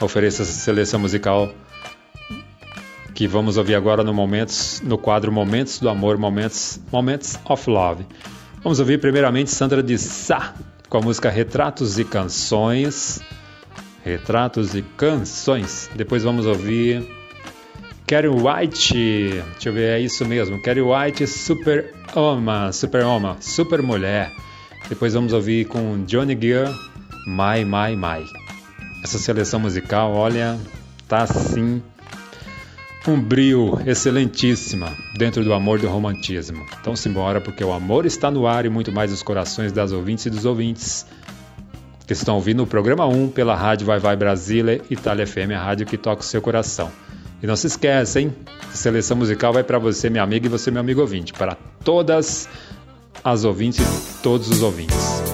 Ofereço 0.00 0.42
essa 0.42 0.52
seleção 0.52 0.98
musical 0.98 1.54
que 3.14 3.28
vamos 3.28 3.56
ouvir 3.56 3.76
agora 3.76 4.02
no 4.02 4.12
momentos 4.12 4.82
no 4.84 4.98
quadro 4.98 5.30
Momentos 5.30 5.78
do 5.78 5.88
Amor, 5.88 6.18
Momentos 6.18 6.80
Moments 6.90 7.38
of 7.44 7.70
Love. 7.70 8.04
Vamos 8.62 8.80
ouvir 8.80 8.98
primeiramente 8.98 9.50
Sandra 9.50 9.82
de 9.82 9.96
Sá 9.96 10.52
com 10.88 10.98
a 10.98 11.00
música 11.00 11.30
Retratos 11.30 11.98
e 11.98 12.04
Canções. 12.04 13.20
Retratos 14.04 14.74
e 14.74 14.82
Canções. 14.82 15.88
Depois 15.94 16.24
vamos 16.24 16.44
ouvir 16.44 17.08
Kerry 18.06 18.28
White, 18.28 19.42
deixa 19.52 19.68
eu 19.68 19.72
ver, 19.72 19.90
é 19.90 20.00
isso 20.00 20.26
mesmo. 20.26 20.60
Kerry 20.60 20.82
White, 20.82 21.26
Super 21.26 21.94
Oma, 22.14 22.72
Super 22.72 23.04
Oma, 23.04 23.36
Super 23.40 23.80
Mulher. 23.80 24.30
Depois 24.88 25.14
vamos 25.14 25.32
ouvir 25.32 25.66
com 25.66 26.04
Johnny 26.04 26.36
Gill, 26.38 26.66
My, 27.26 27.64
My, 27.64 27.96
My. 27.96 28.26
Essa 29.02 29.18
seleção 29.18 29.60
musical, 29.60 30.12
olha, 30.12 30.58
tá 31.08 31.22
assim 31.22 31.80
um 33.06 33.20
brilho 33.20 33.78
excelentíssima 33.86 34.96
dentro 35.16 35.44
do 35.44 35.52
amor 35.52 35.78
do 35.78 35.88
romantismo. 35.88 36.64
Então 36.80 36.96
simbora, 36.96 37.40
porque 37.40 37.62
o 37.62 37.72
amor 37.72 38.06
está 38.06 38.30
no 38.30 38.46
ar 38.46 38.64
e 38.64 38.68
muito 38.68 38.90
mais 38.90 39.10
nos 39.10 39.22
corações 39.22 39.72
das 39.72 39.92
ouvintes 39.92 40.26
e 40.26 40.30
dos 40.30 40.44
ouvintes 40.44 41.06
que 42.06 42.12
estão 42.12 42.34
ouvindo 42.36 42.62
o 42.62 42.66
programa 42.66 43.06
1 43.06 43.28
pela 43.28 43.54
Rádio 43.54 43.86
Vai 43.86 43.98
Vai 43.98 44.16
Brasília, 44.16 44.80
Itália 44.90 45.26
FM, 45.26 45.52
a 45.54 45.62
rádio 45.62 45.86
que 45.86 45.96
toca 45.96 46.22
o 46.22 46.24
seu 46.24 46.40
coração. 46.40 46.90
E 47.42 47.46
não 47.46 47.56
se 47.56 47.66
esqueça, 47.66 48.20
hein? 48.20 48.34
A 48.62 48.74
seleção 48.74 49.16
musical 49.16 49.52
vai 49.52 49.62
para 49.62 49.78
você, 49.78 50.08
minha 50.08 50.22
amiga, 50.22 50.46
e 50.46 50.48
você, 50.48 50.70
meu 50.70 50.80
amigo 50.80 51.00
ouvinte. 51.00 51.32
Para 51.32 51.56
todas 51.84 52.48
as 53.22 53.44
ouvintes 53.44 53.80
e 53.80 54.22
todos 54.22 54.48
os 54.48 54.62
ouvintes. 54.62 55.33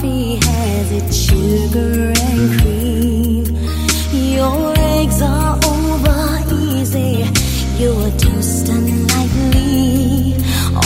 coffee 0.00 0.36
has 0.36 0.92
its 0.92 1.16
sugar 1.16 2.12
and 2.26 2.60
cream. 2.60 3.44
Your 4.12 4.74
eggs 4.78 5.20
are 5.20 5.56
over 5.56 6.54
easy. 6.54 7.28
You're 7.76 8.10
toast 8.12 8.68
lightly. 8.68 10.36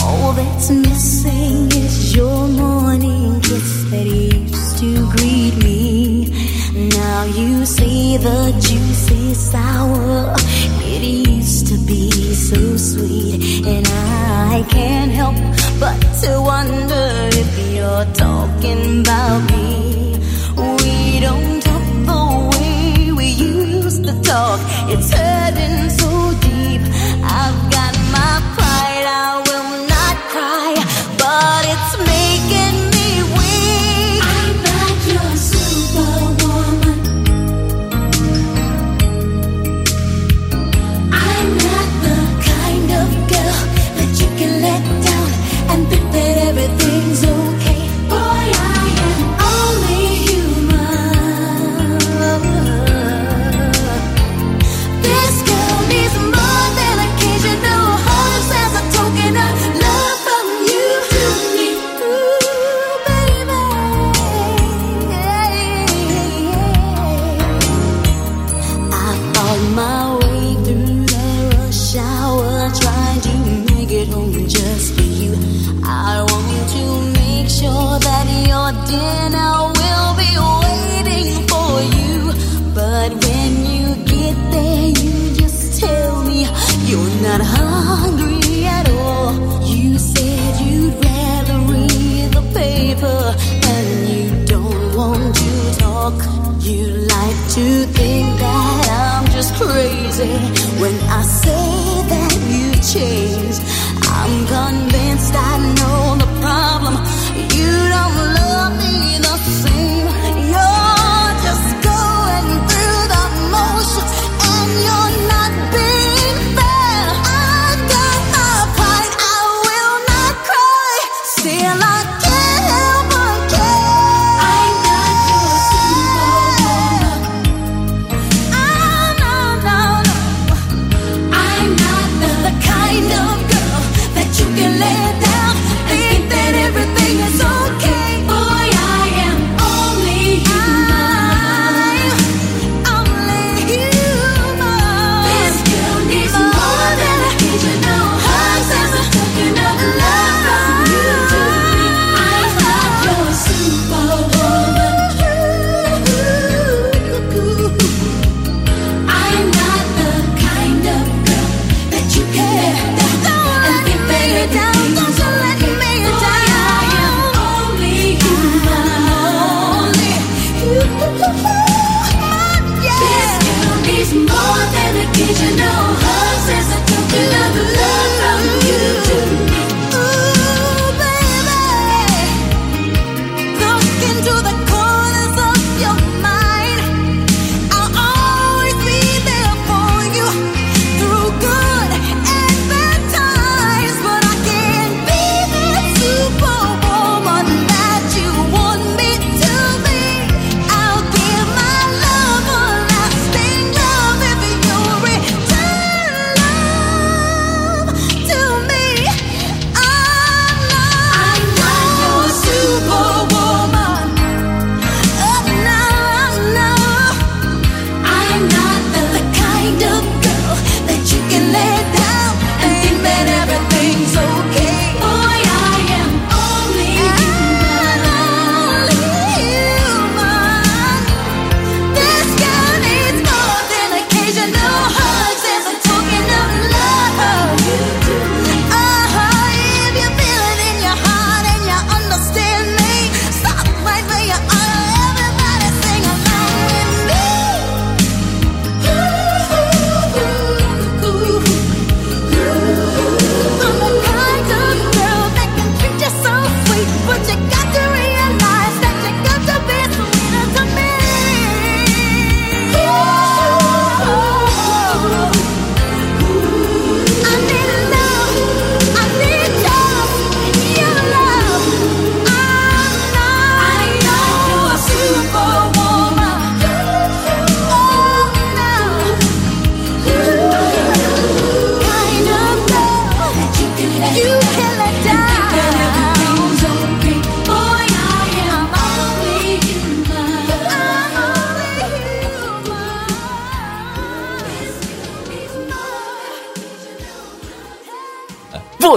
All 0.01 0.33
that's 0.33 0.69
missing 0.69 1.71
is 1.71 2.15
your 2.15 2.47
morning 2.47 3.39
kiss 3.41 3.85
that 3.91 4.05
used 4.05 4.77
to 4.79 5.09
greet 5.11 5.55
me. 5.63 6.27
Now 6.73 7.23
you 7.23 7.65
see 7.65 8.17
the 8.17 8.51
juicy 8.59 9.33
sour. 9.33 10.35
It 10.83 11.29
used 11.29 11.67
to 11.67 11.77
be 11.87 12.11
so 12.33 12.75
sweet, 12.75 13.65
and 13.65 13.87
I 13.87 14.65
can't 14.69 15.11
help 15.11 15.35
but 15.79 15.99
to 16.21 16.41
wonder 16.41 17.29
if 17.31 17.75
you're. 17.75 18.34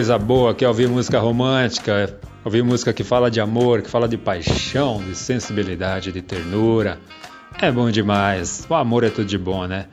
Coisa 0.00 0.16
boa, 0.16 0.54
quer 0.54 0.66
ouvir 0.66 0.88
música 0.88 1.18
romântica, 1.18 2.18
ouvir 2.42 2.64
música 2.64 2.90
que 2.90 3.04
fala 3.04 3.30
de 3.30 3.38
amor, 3.38 3.82
que 3.82 3.90
fala 3.90 4.08
de 4.08 4.16
paixão, 4.16 4.96
de 5.04 5.14
sensibilidade, 5.14 6.10
de 6.10 6.22
ternura. 6.22 6.98
É 7.60 7.70
bom 7.70 7.90
demais. 7.90 8.66
O 8.66 8.74
amor 8.74 9.04
é 9.04 9.10
tudo 9.10 9.26
de 9.26 9.36
bom, 9.36 9.66
né? 9.66 9.88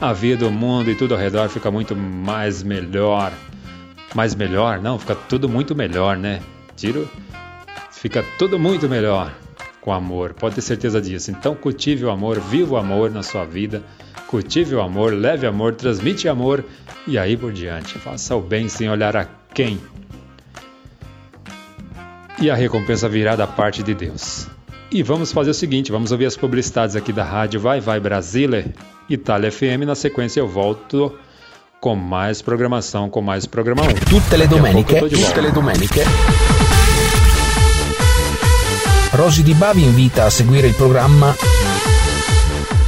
A 0.00 0.12
vida, 0.12 0.44
o 0.44 0.50
mundo 0.50 0.90
e 0.90 0.96
tudo 0.96 1.14
ao 1.14 1.20
redor 1.20 1.48
fica 1.48 1.70
muito 1.70 1.94
mais 1.94 2.64
melhor. 2.64 3.32
Mais 4.12 4.34
melhor? 4.34 4.82
Não, 4.82 4.98
fica 4.98 5.14
tudo 5.14 5.48
muito 5.48 5.72
melhor, 5.72 6.16
né? 6.16 6.40
Tiro. 6.74 7.08
Fica 7.92 8.24
tudo 8.36 8.58
muito 8.58 8.88
melhor 8.88 9.32
com 9.80 9.92
amor, 9.92 10.34
pode 10.34 10.56
ter 10.56 10.62
certeza 10.62 11.00
disso. 11.00 11.30
Então, 11.30 11.54
cultive 11.54 12.06
o 12.06 12.10
amor, 12.10 12.40
viva 12.40 12.74
o 12.74 12.76
amor 12.76 13.08
na 13.08 13.22
sua 13.22 13.44
vida, 13.44 13.84
cultive 14.26 14.74
o 14.74 14.80
amor, 14.80 15.12
leve 15.12 15.46
amor, 15.46 15.76
transmite 15.76 16.26
amor 16.26 16.64
e 17.06 17.18
aí 17.18 17.36
por 17.36 17.52
diante. 17.52 17.98
Faça 17.98 18.34
o 18.34 18.40
bem 18.40 18.68
sem 18.68 18.88
olhar 18.88 19.14
a 19.16 19.26
quem. 19.54 19.80
E 22.40 22.50
a 22.50 22.54
recompensa 22.54 23.08
virá 23.08 23.36
da 23.36 23.46
parte 23.46 23.82
de 23.82 23.94
Deus. 23.94 24.48
E 24.90 25.02
vamos 25.02 25.32
fazer 25.32 25.50
o 25.50 25.54
seguinte, 25.54 25.90
vamos 25.90 26.12
ouvir 26.12 26.26
as 26.26 26.36
publicidades 26.36 26.96
aqui 26.96 27.12
da 27.12 27.24
rádio 27.24 27.60
Vai 27.60 27.80
Vai 27.80 28.00
Brasília, 28.00 28.74
Itália 29.08 29.50
FM. 29.50 29.86
Na 29.86 29.94
sequência 29.94 30.40
eu 30.40 30.48
volto 30.48 31.16
com 31.80 31.94
mais 31.94 32.42
programação, 32.42 33.08
com 33.08 33.22
mais 33.22 33.46
programa 33.46 33.82
1. 33.82 33.86
Tutte 34.10 34.36
le 34.36 34.46
domeniche, 34.46 35.00
tutte 35.00 35.40
le 35.40 35.50
domeniche. 35.52 36.02
Rosy 39.12 39.44
Di 39.44 39.54
Bavi 39.54 39.84
invita 39.84 40.24
a 40.24 40.30
seguire 40.30 40.66
il 40.66 40.74
programma 40.74 41.34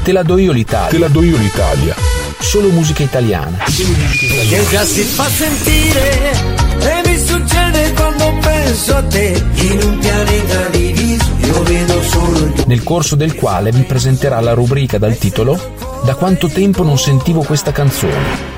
Te 0.03 0.13
la 0.13 0.25
do 0.25 0.39
io 0.39 0.53
l'Italia. 0.53 0.91
Te 0.91 0.99
la 0.99 1.09
do 1.09 1.23
io 1.23 1.37
l'Italia. 1.37 2.16
Solo 2.41 2.69
musica 2.71 3.03
italiana. 3.03 3.59
che 3.65 4.67
già 4.71 4.85
si 4.85 5.03
fa 5.03 5.29
sentire 5.29 6.33
e 6.79 7.09
mi 7.09 7.19
succede 7.19 7.93
quando 7.93 8.33
penso 8.41 8.97
a 8.97 9.03
te 9.03 9.45
in 9.55 9.81
un 9.83 9.99
pianeta 9.99 10.67
diviso 10.69 11.25
io 11.39 11.63
vedo 11.63 12.03
solo 12.03 12.53
Nel 12.67 12.83
corso 12.83 13.17
del 13.17 13.35
quale 13.35 13.71
vi 13.73 13.83
presenterà 13.83 14.41
la 14.41 14.53
rubrica 14.53 14.99
dal 14.99 15.17
titolo 15.19 15.75
Da 16.05 16.15
quanto 16.15 16.49
tempo 16.49 16.83
non 16.83 16.99
sentivo 16.99 17.43
questa 17.43 17.73
canzone. 17.73 18.55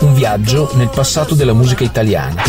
Un 0.00 0.14
viaggio 0.14 0.70
nel 0.74 0.90
passato 0.92 1.34
della 1.34 1.52
musica 1.54 1.82
italiana. 1.84 2.42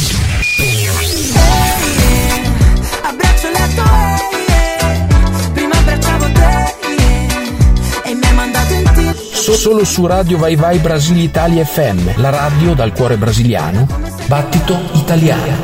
Solo 9.52 9.84
su 9.84 10.06
Radio 10.06 10.38
Vai 10.38 10.56
Vai 10.56 10.80
Brasile 10.80 11.20
Italia 11.20 11.66
FM, 11.66 12.16
la 12.16 12.30
radio 12.30 12.74
dal 12.74 12.94
cuore 12.94 13.18
brasiliano. 13.18 13.86
Battito 14.28 14.80
italiano. 14.94 15.58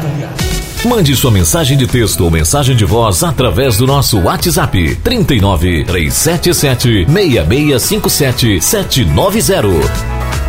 Mande 0.83 1.15
sua 1.15 1.31
mensagem 1.31 1.77
de 1.77 1.87
texto 1.87 2.25
ou 2.25 2.29
mensagem 2.29 2.75
de 2.75 2.83
voz 2.83 3.23
através 3.23 3.77
do 3.77 3.87
nosso 3.87 4.19
WhatsApp 4.19 4.97
39 4.97 5.85
377 5.85 7.05
6657 7.05 8.61
790. 8.61 10.48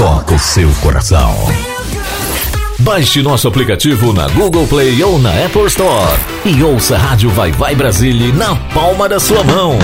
toca 0.00 0.34
o 0.34 0.38
seu 0.38 0.70
coração. 0.82 1.30
Baixe 2.78 3.20
nosso 3.20 3.46
aplicativo 3.46 4.14
na 4.14 4.30
Google 4.30 4.66
Play 4.66 5.02
ou 5.02 5.18
na 5.18 5.44
Apple 5.44 5.66
Store 5.66 6.18
e 6.42 6.62
ouça 6.62 6.94
a 6.94 6.98
Rádio 6.98 7.28
Vai 7.28 7.52
Vai 7.52 7.74
Brasília 7.74 8.32
na 8.32 8.56
palma 8.72 9.06
da 9.06 9.20
sua 9.20 9.44
mão. 9.44 9.74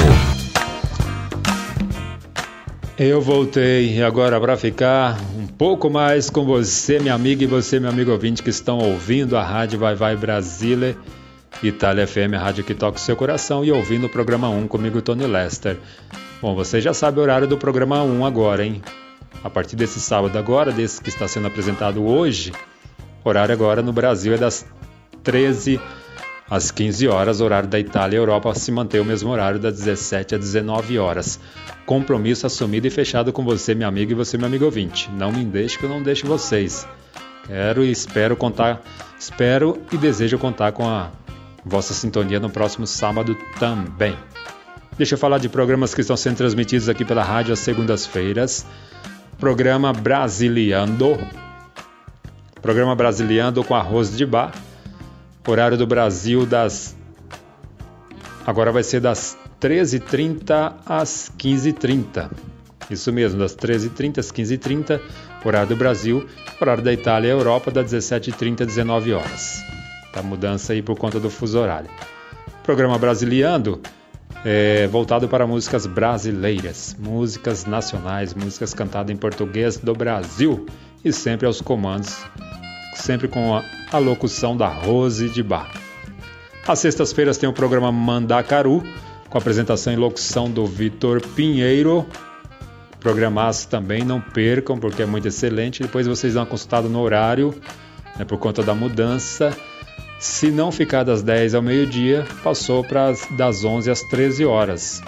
Eu 2.98 3.20
voltei 3.20 4.02
agora 4.02 4.40
para 4.40 4.56
ficar 4.56 5.18
um 5.36 5.46
pouco 5.46 5.90
mais 5.90 6.30
com 6.30 6.46
você, 6.46 6.98
minha 6.98 7.12
amiga, 7.12 7.44
e 7.44 7.46
você, 7.46 7.78
meu 7.78 7.90
amigo 7.90 8.10
ouvinte, 8.10 8.42
que 8.42 8.48
estão 8.48 8.78
ouvindo 8.78 9.36
a 9.36 9.44
Rádio 9.44 9.78
Vai 9.78 9.94
Vai 9.94 10.16
Brasília, 10.16 10.96
Itália 11.62 12.06
FM, 12.06 12.32
a 12.36 12.38
rádio 12.38 12.64
que 12.64 12.72
toca 12.72 12.96
o 12.96 13.00
seu 13.02 13.16
coração, 13.16 13.62
e 13.62 13.70
ouvindo 13.70 14.06
o 14.06 14.08
programa 14.08 14.48
1 14.48 14.66
comigo, 14.66 15.02
Tony 15.02 15.26
Lester. 15.26 15.76
Bom, 16.40 16.54
você 16.54 16.80
já 16.80 16.94
sabe 16.94 17.18
o 17.18 17.22
horário 17.22 17.46
do 17.46 17.58
programa 17.58 18.02
1 18.02 18.24
agora, 18.24 18.64
hein? 18.64 18.80
A 19.42 19.50
partir 19.50 19.76
desse 19.76 20.00
sábado 20.00 20.36
agora, 20.38 20.72
desse 20.72 21.00
que 21.00 21.08
está 21.08 21.28
sendo 21.28 21.46
apresentado 21.46 22.04
hoje, 22.04 22.52
horário 23.24 23.52
agora 23.52 23.82
no 23.82 23.92
Brasil 23.92 24.34
é 24.34 24.36
das 24.36 24.66
13 25.22 25.80
às 26.48 26.70
15 26.70 27.08
horas, 27.08 27.40
horário 27.40 27.68
da 27.68 27.78
Itália 27.78 28.16
e 28.16 28.18
Europa 28.18 28.54
se 28.54 28.70
mantém 28.70 29.00
o 29.00 29.04
mesmo 29.04 29.30
horário 29.30 29.58
das 29.58 29.74
17 29.74 30.36
às 30.36 30.40
19 30.40 30.98
horas. 30.98 31.40
Compromisso 31.84 32.46
assumido 32.46 32.86
e 32.86 32.90
fechado 32.90 33.32
com 33.32 33.44
você, 33.44 33.74
minha 33.74 33.88
amiga, 33.88 34.12
e 34.12 34.14
você, 34.14 34.38
meu 34.38 34.46
amigo 34.46 34.64
ouvinte. 34.64 35.10
Não 35.10 35.32
me 35.32 35.44
deixe 35.44 35.78
que 35.78 35.84
eu 35.84 35.90
não 35.90 36.02
deixo 36.02 36.26
vocês. 36.26 36.86
Quero 37.46 37.84
e 37.84 37.90
espero 37.90 38.36
contar, 38.36 38.82
espero 39.18 39.80
e 39.92 39.96
desejo 39.96 40.38
contar 40.38 40.72
com 40.72 40.88
a 40.88 41.10
vossa 41.64 41.94
sintonia 41.94 42.40
no 42.40 42.50
próximo 42.50 42.86
sábado 42.86 43.36
também. 43.58 44.16
Deixa 44.96 45.14
eu 45.14 45.18
falar 45.18 45.38
de 45.38 45.48
programas 45.48 45.94
que 45.94 46.00
estão 46.00 46.16
sendo 46.16 46.36
transmitidos 46.36 46.88
aqui 46.88 47.04
pela 47.04 47.22
rádio 47.22 47.52
às 47.52 47.58
segundas-feiras. 47.58 48.66
Programa 49.38 49.92
Brasiliando. 49.92 51.18
Programa 52.62 52.94
Brasiliando 52.96 53.62
com 53.62 53.74
arroz 53.74 54.16
de 54.16 54.24
bar 54.24 54.52
Horário 55.46 55.76
do 55.76 55.86
Brasil 55.86 56.46
das. 56.46 56.96
Agora 58.46 58.72
vai 58.72 58.82
ser 58.82 59.00
das 59.00 59.36
13h30 59.60 60.74
às 60.86 61.30
15h30. 61.38 62.30
Isso 62.90 63.12
mesmo, 63.12 63.38
das 63.38 63.54
13h30 63.54 64.18
às 64.18 64.32
15h30, 64.32 65.00
horário 65.44 65.68
do 65.68 65.76
Brasil, 65.76 66.26
horário 66.60 66.82
da 66.82 66.92
Itália 66.92 67.28
e 67.28 67.30
Europa, 67.30 67.70
das 67.70 67.92
17h30 67.92 68.62
às 68.62 68.66
19 68.68 69.12
horas. 69.12 69.62
Tá 70.12 70.22
mudança 70.22 70.72
aí 70.72 70.82
por 70.82 70.96
conta 70.96 71.20
do 71.20 71.28
fuso 71.28 71.58
horário. 71.58 71.90
Programa 72.62 72.98
Brasiliando 72.98 73.80
é 74.48 74.86
voltado 74.86 75.28
para 75.28 75.46
músicas 75.46 75.86
brasileiras, 75.86 76.96
músicas 76.98 77.66
nacionais, 77.66 78.32
músicas 78.32 78.72
cantadas 78.72 79.12
em 79.12 79.18
português 79.18 79.76
do 79.76 79.92
Brasil 79.92 80.66
e 81.04 81.12
sempre 81.12 81.46
aos 81.46 81.60
comandos 81.60 82.24
sempre 82.96 83.28
com 83.28 83.54
a, 83.54 83.64
a 83.92 83.98
locução 83.98 84.56
da 84.56 84.68
Rose 84.68 85.28
de 85.28 85.42
Bar. 85.42 85.70
Às 86.66 86.80
sextas-feiras 86.80 87.38
tem 87.38 87.48
o 87.48 87.52
programa 87.52 87.92
Mandacaru, 87.92 88.82
com 89.28 89.38
apresentação 89.38 89.92
e 89.92 89.96
locução 89.96 90.50
do 90.50 90.66
Vitor 90.66 91.20
Pinheiro. 91.20 92.06
Programaço 92.98 93.68
também, 93.68 94.02
não 94.02 94.20
percam, 94.20 94.78
porque 94.78 95.02
é 95.02 95.06
muito 95.06 95.28
excelente. 95.28 95.82
Depois 95.82 96.06
vocês 96.06 96.34
dão 96.34 96.42
uma 96.42 96.48
consultada 96.48 96.88
no 96.88 97.00
horário, 97.00 97.54
né, 98.18 98.24
por 98.24 98.38
conta 98.38 98.62
da 98.62 98.74
mudança. 98.74 99.56
Se 100.18 100.50
não 100.50 100.72
ficar 100.72 101.04
das 101.04 101.22
10 101.22 101.54
ao 101.54 101.62
meio-dia, 101.62 102.26
passou 102.42 102.82
para 102.82 103.12
das 103.36 103.64
11 103.64 103.90
às 103.90 104.00
13 104.02 104.46
horas. 104.46 105.02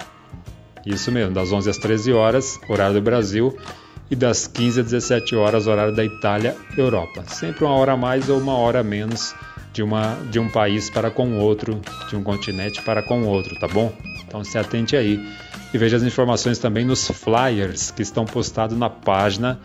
Isso 0.85 1.11
mesmo, 1.11 1.33
das 1.33 1.51
11 1.51 1.69
às 1.69 1.77
13 1.77 2.13
horas, 2.13 2.59
horário 2.69 2.95
do 2.95 3.01
Brasil 3.01 3.57
e 4.09 4.15
das 4.15 4.47
15 4.47 4.81
às 4.81 4.85
17 4.87 5.35
horas, 5.35 5.67
horário 5.67 5.95
da 5.95 6.05
Itália, 6.05 6.55
Europa. 6.77 7.23
Sempre 7.27 7.65
uma 7.65 7.73
hora 7.73 7.97
mais 7.97 8.29
ou 8.29 8.39
uma 8.39 8.53
hora 8.53 8.83
menos 8.83 9.35
de, 9.73 9.81
uma, 9.81 10.15
de 10.31 10.39
um 10.39 10.47
país 10.47 10.89
para 10.89 11.09
com 11.09 11.27
o 11.27 11.39
outro, 11.39 11.81
de 12.07 12.15
um 12.15 12.23
continente 12.23 12.81
para 12.83 13.01
com 13.01 13.23
o 13.23 13.27
outro, 13.27 13.59
tá 13.59 13.67
bom? 13.67 13.91
Então 14.25 14.43
se 14.43 14.57
atente 14.57 14.95
aí 14.95 15.19
e 15.73 15.77
veja 15.77 15.97
as 15.97 16.03
informações 16.03 16.59
também 16.59 16.85
nos 16.85 17.07
flyers 17.07 17.91
que 17.91 18.01
estão 18.01 18.25
postados 18.25 18.77
na 18.77 18.89
página 18.89 19.59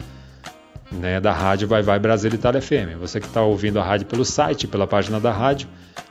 né, 0.94 1.20
da 1.20 1.32
rádio 1.32 1.68
Vai 1.68 1.82
Vai 1.82 1.98
Brasil 1.98 2.30
Itália 2.32 2.60
FM. 2.60 2.98
Você 3.00 3.20
que 3.20 3.26
está 3.26 3.42
ouvindo 3.42 3.78
a 3.78 3.84
rádio 3.84 4.06
pelo 4.06 4.24
site, 4.24 4.66
pela 4.66 4.86
página 4.86 5.20
da 5.20 5.32
rádio, 5.32 5.68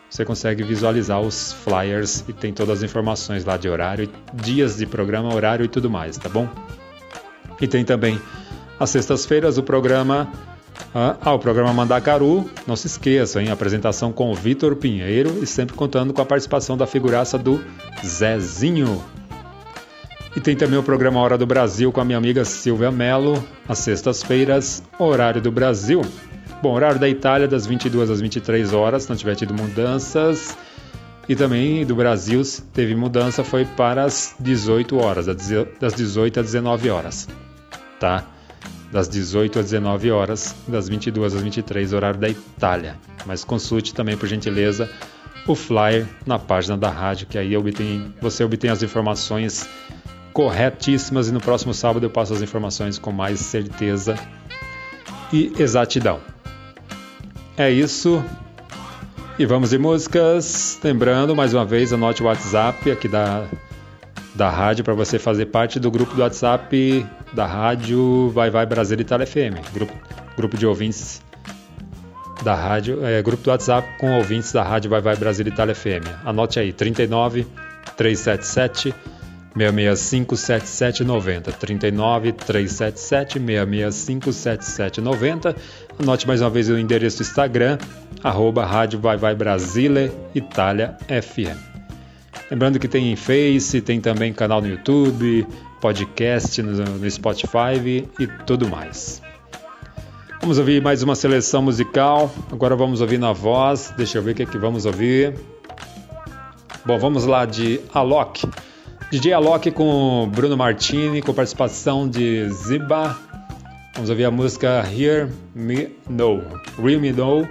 você 0.10 0.24
consegue 0.24 0.62
visualizar 0.64 1.20
os 1.22 1.54
flyers 1.54 2.24
e 2.28 2.34
tem 2.34 2.54
todas 2.54 2.80
as 2.80 2.84
informações 2.84 3.44
lá 3.44 3.58
de 3.58 3.68
horário, 3.68 4.10
dias 4.34 4.78
de 4.78 4.86
programa, 4.86 5.34
horário 5.34 5.66
e 5.66 5.68
tudo 5.68 5.90
mais, 5.90 6.18
tá 6.18 6.30
bom? 6.30 6.48
E 7.60 7.68
tem 7.68 7.84
também 7.84 8.20
às 8.80 8.90
sextas-feiras 8.92 9.58
o 9.58 9.64
programa 9.64 10.32
ah, 10.94 11.18
ah, 11.22 11.34
o 11.34 11.40
programa 11.40 11.74
Mandacaru, 11.74 12.50
não 12.68 12.76
se 12.76 12.88
esqueça, 12.88 13.42
hein? 13.42 13.50
Apresentação 13.50 14.12
com 14.12 14.32
o 14.32 14.36
Vitor 14.36 14.76
Pinheiro 14.76 15.40
e 15.42 15.48
sempre 15.48 15.76
contando 15.76 16.14
com 16.14 16.22
a 16.22 16.26
participação 16.26 16.78
da 16.78 16.86
figuraça 16.86 17.38
do 17.38 17.64
Zezinho. 18.06 19.04
E 20.36 20.40
tem 20.40 20.56
também 20.56 20.80
o 20.80 20.84
programa 20.84 21.20
Hora 21.20 21.38
do 21.38 21.46
Brasil 21.46 21.92
com 21.92 22.02
a 22.02 22.06
minha 22.06 22.18
amiga 22.18 22.44
Silvia 22.44 22.92
Mello, 22.92 23.44
às 23.68 23.80
sextas-feiras, 23.80 24.84
horário 24.98 25.42
do 25.42 25.52
Brasil. 25.52 26.02
Bom, 26.62 26.74
horário 26.74 27.00
da 27.00 27.08
Itália, 27.08 27.48
das 27.48 27.66
22 27.68 28.10
às 28.10 28.20
23 28.20 28.74
horas, 28.74 29.04
se 29.04 29.10
não 29.10 29.16
tiver 29.16 29.36
tido 29.36 29.54
mudanças. 29.54 30.58
E 31.30 31.36
também 31.36 31.86
do 31.86 31.96
Brasil 31.96 32.42
teve 32.74 32.96
mudança, 32.96 33.44
foi 33.44 33.64
para 33.64 34.04
as 34.04 34.36
18 34.40 34.98
horas, 34.98 35.26
das 35.80 35.94
18 35.94 36.40
às 36.40 36.46
19 36.48 36.90
horas 36.90 37.28
tá? 38.04 38.26
Das 38.92 39.08
18 39.08 39.60
às 39.60 39.66
19 39.72 40.12
horas, 40.12 40.54
das 40.68 40.90
22 40.90 41.36
às 41.36 41.42
23, 41.42 41.94
horário 41.94 42.20
da 42.20 42.28
Itália. 42.28 42.98
Mas 43.26 43.46
consulte 43.46 43.94
também, 43.94 44.18
por 44.18 44.28
gentileza, 44.28 44.90
o 45.48 45.56
flyer 45.56 46.06
na 46.26 46.38
página 46.38 46.78
da 46.78 46.90
rádio, 46.90 47.28
que 47.28 47.38
aí 47.38 47.56
obtém, 47.56 48.14
você 48.22 48.44
obtém 48.44 48.70
as 48.70 48.84
informações 48.84 49.68
corretíssimas 50.34 51.30
e 51.30 51.32
no 51.32 51.40
próximo 51.40 51.74
sábado 51.74 52.06
eu 52.06 52.10
passo 52.10 52.34
as 52.34 52.42
informações 52.42 52.98
com 52.98 53.12
mais 53.12 53.40
certeza 53.40 54.16
e 55.32 55.54
exatidão. 55.60 56.20
É 57.56 57.70
isso. 57.70 58.24
E 59.38 59.46
vamos 59.46 59.70
de 59.70 59.78
músicas. 59.78 60.80
Lembrando, 60.84 61.36
mais 61.36 61.54
uma 61.54 61.66
vez, 61.66 61.94
anote 61.94 62.24
o 62.24 62.26
WhatsApp 62.26 62.92
aqui 62.92 63.08
da 63.08 63.48
da 64.36 64.50
rádio 64.50 64.84
para 64.84 64.96
você 64.96 65.20
fazer 65.20 65.46
parte 65.46 65.80
do 65.80 65.92
grupo 65.92 66.16
do 66.16 66.22
WhatsApp 66.24 67.06
da 67.34 67.46
rádio 67.46 68.30
Vai 68.30 68.50
Vai 68.50 68.66
Brasil 68.66 69.00
Itália 69.00 69.28
FM, 69.28 69.62
grupo, 69.72 69.94
grupo 70.36 70.58
de 70.58 70.66
ouvintes 70.66 71.22
da 72.44 72.56
rádio, 72.56 73.06
é, 73.06 73.22
grupo 73.22 73.44
do 73.44 73.52
WhatsApp 73.52 73.88
com 74.00 74.18
ouvintes 74.18 74.52
da 74.52 74.64
rádio 74.64 74.90
Vai 74.90 75.02
Vai 75.02 75.16
Brasil 75.16 75.48
Itália 75.48 75.76
FM. 75.76 76.08
Anote 76.26 76.60
aí, 76.60 76.74
39 76.74 77.46
377 77.96 78.94
665 79.56 80.36
7790 80.36 81.52
39 81.52 82.32
377 82.34 83.40
665 83.40 84.34
7790 84.34 85.56
Anote 86.00 86.28
mais 86.28 86.42
uma 86.42 86.50
vez 86.50 86.70
o 86.70 86.78
endereço 86.78 87.22
Instagram 87.22 87.78
arroba 88.24 88.66
rádio 88.66 89.00
Vai 89.00 89.18
Vai 89.18 89.36
Brasile 89.36 90.12
Itália 90.34 90.98
FM. 91.08 91.74
Lembrando 92.50 92.80
que 92.80 92.88
tem 92.88 93.16
Face, 93.16 93.82
tem 93.82 94.00
também 94.00 94.34
canal 94.34 94.62
no 94.62 94.68
YouTube, 94.68 95.46
podcast 95.80 96.62
no, 96.62 96.72
no 96.72 97.10
Spotify 97.10 98.08
e 98.20 98.28
tudo 98.46 98.68
mais. 98.68 99.22
Vamos 100.40 100.58
ouvir 100.58 100.82
mais 100.82 101.02
uma 101.02 101.16
seleção 101.16 101.62
musical. 101.62 102.30
Agora 102.52 102.76
vamos 102.76 103.02
ouvir 103.02 103.18
na 103.18 103.32
voz. 103.32 103.94
Deixa 103.96 104.18
eu 104.18 104.22
ver 104.22 104.32
o 104.32 104.36
que, 104.36 104.44
é 104.44 104.46
que 104.46 104.58
vamos 104.58 104.86
ouvir. 104.86 105.34
Bom, 106.86 107.00
vamos 107.00 107.26
lá 107.26 107.46
de 107.46 107.80
Alok. 107.94 108.46
DJ 109.14 109.32
Alok 109.34 109.70
com 109.70 110.28
Bruno 110.34 110.58
Martini, 110.58 111.22
com 111.22 111.36
participação 111.36 112.10
de 112.10 112.50
Ziba. 112.50 113.16
Vamos 113.94 114.10
ouvir 114.10 114.26
a 114.26 114.32
música 114.32 114.84
Hear 114.92 115.30
Me 115.54 115.96
Know. 116.10 116.42
Hear 116.80 117.00
Me 117.00 117.12
Know. 117.12 117.48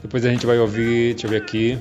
Depois 0.00 0.24
a 0.24 0.30
gente 0.30 0.46
vai 0.46 0.58
ouvir, 0.58 1.12
deixa 1.12 1.26
eu 1.26 1.30
ver 1.30 1.42
aqui. 1.42 1.78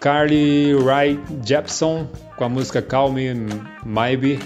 Carly 0.00 0.74
Rae 0.84 1.20
Jepsen 1.44 2.08
com 2.36 2.42
a 2.42 2.48
música 2.48 2.82
Call 2.82 3.12
Me 3.12 3.32
Maybe. 3.84 4.40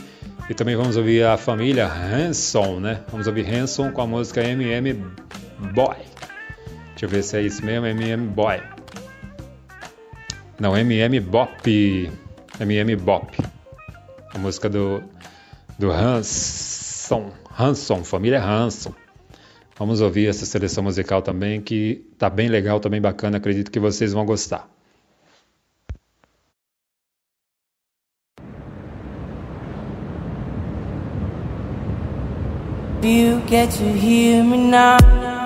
E 0.51 0.53
também 0.53 0.77
vamos 0.77 0.99
ouvir 0.99 1.25
a 1.25 1.39
família 1.39 1.91
Hanson, 1.91 2.79
né? 2.79 3.01
Vamos 3.11 3.27
ouvir 3.27 3.49
Hanson 3.49 3.91
com 3.91 4.03
a 4.03 4.07
música 4.07 4.45
MM 4.45 5.03
Boy. 5.73 5.97
Deixa 6.91 7.07
eu 7.07 7.09
ver 7.09 7.23
se 7.23 7.39
é 7.39 7.41
isso 7.41 7.65
mesmo, 7.65 7.87
MM 7.87 8.27
Boy. 8.27 8.61
Não, 10.59 10.77
MM 10.77 11.19
Bop. 11.21 12.11
MM 12.61 12.95
Bop. 12.97 13.37
A 14.35 14.39
música 14.39 14.69
do, 14.69 15.03
do 15.78 15.91
Hanson. 15.91 17.32
Hanson, 17.59 18.05
família 18.05 18.43
Hanson. 18.43 18.93
Vamos 19.78 20.03
ouvir 20.03 20.28
essa 20.28 20.45
seleção 20.45 20.85
musical 20.85 21.23
também, 21.23 21.61
que 21.62 22.07
tá 22.19 22.28
bem 22.28 22.49
legal, 22.49 22.78
tá 22.78 22.91
bem 22.91 23.01
bacana, 23.01 23.39
acredito 23.39 23.70
que 23.70 23.81
vocês 23.81 24.12
vão 24.12 24.27
gostar. 24.27 24.69
You 33.03 33.41
get 33.49 33.70
to 33.70 33.85
hear 33.85 34.45
me 34.45 34.59
now. 34.59 35.40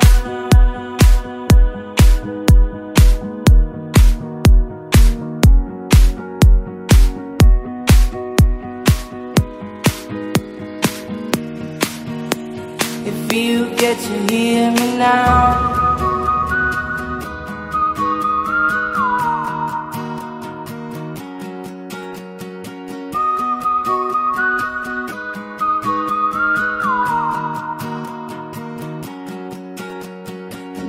get 13.85 13.99
to 13.99 14.35
hear 14.35 14.71
me 14.71 14.87
now. 14.97 15.73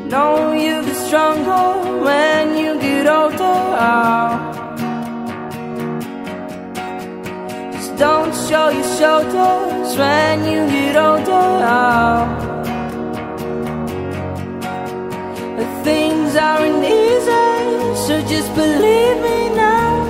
know 0.08 0.54
you 0.54 0.82
get 0.86 0.96
stronger 1.08 1.68
when 2.06 2.58
you 2.58 2.80
get 2.80 3.08
older. 3.08 3.60
Just 7.74 7.98
don't 7.98 8.34
show 8.48 8.70
your 8.70 8.90
shoulders 8.98 9.98
when 9.98 10.46
you 10.46 10.62
get 10.70 10.96
older. 10.96 12.45
things 16.36 16.44
aren't 16.44 16.84
easy, 16.84 17.96
so 18.06 18.22
just 18.28 18.54
believe 18.56 19.18
me 19.22 19.50
now. 19.56 20.06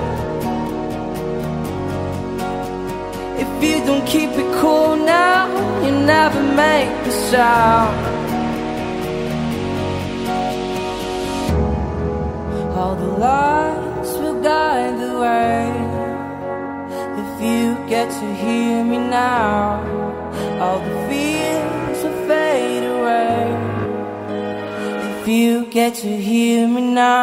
If 3.38 3.64
you 3.64 3.86
don't 3.86 4.06
keep 4.06 4.32
it 4.32 4.60
cool 4.60 4.96
now, 4.96 5.48
you 5.84 5.92
never 5.92 6.42
make 6.42 6.90
it 7.08 7.18
sound. 7.32 7.96
All 12.76 12.96
the 12.96 13.12
lights 13.26 14.14
will 14.18 14.42
guide 14.42 15.00
the 15.00 15.14
way. 15.26 15.66
If 17.24 17.42
you 17.42 17.76
get 17.88 18.10
to 18.10 18.36
hear 18.36 18.84
me 18.84 18.98
now, 18.98 19.84
all 20.60 20.80
the 20.80 20.96
fears 21.08 22.04
will 22.04 22.28
fade 22.28 22.84
away. 22.84 23.55
If 25.28 25.32
you 25.32 25.66
get 25.72 25.96
to 25.96 26.18
hear 26.22 26.68
me 26.68 26.82
now. 26.82 27.20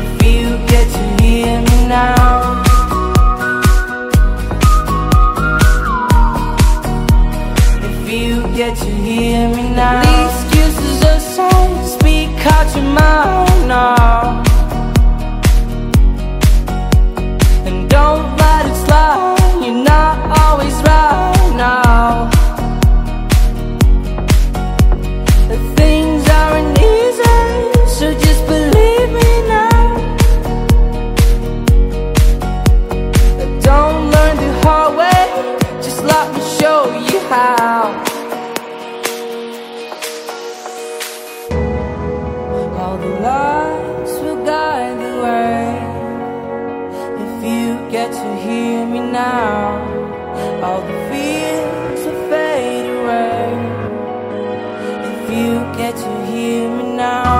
If 0.00 0.22
you 0.24 0.56
get 0.66 0.86
to 0.94 1.22
hear 1.22 1.60
me 1.60 1.88
now. 1.88 2.62
If 7.84 8.10
you 8.10 8.42
get 8.56 8.78
to 8.78 8.90
hear 8.90 9.48
me 9.50 9.68
now. 9.76 10.00
The 10.00 10.14
excuses 10.24 11.02
aside, 11.04 11.84
speak 11.84 12.46
out 12.46 12.74
your 12.74 12.84
mind 12.94 13.68
now. 13.68 14.51
now. 49.22 50.64
All 50.66 50.80
the 50.88 50.96
fears 51.08 52.00
will 52.06 52.22
fade 52.30 52.88
away 52.98 53.50
if 55.10 55.20
you 55.36 55.50
get 55.80 55.94
to 56.04 56.12
hear 56.30 56.62
me 56.76 56.84
now. 57.04 57.32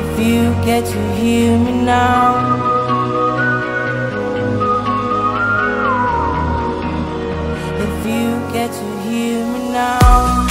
If 0.00 0.10
you 0.26 0.40
get 0.68 0.82
to 0.94 1.00
hear 1.18 1.50
me 1.64 1.72
now. 1.94 2.30
If 7.86 7.96
you 8.12 8.28
get 8.56 8.70
to 8.80 8.86
hear 9.04 9.38
me 9.52 9.60
now. 9.72 10.43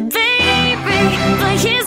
Baby, 0.00 0.76
but 1.40 1.58
here's 1.58 1.85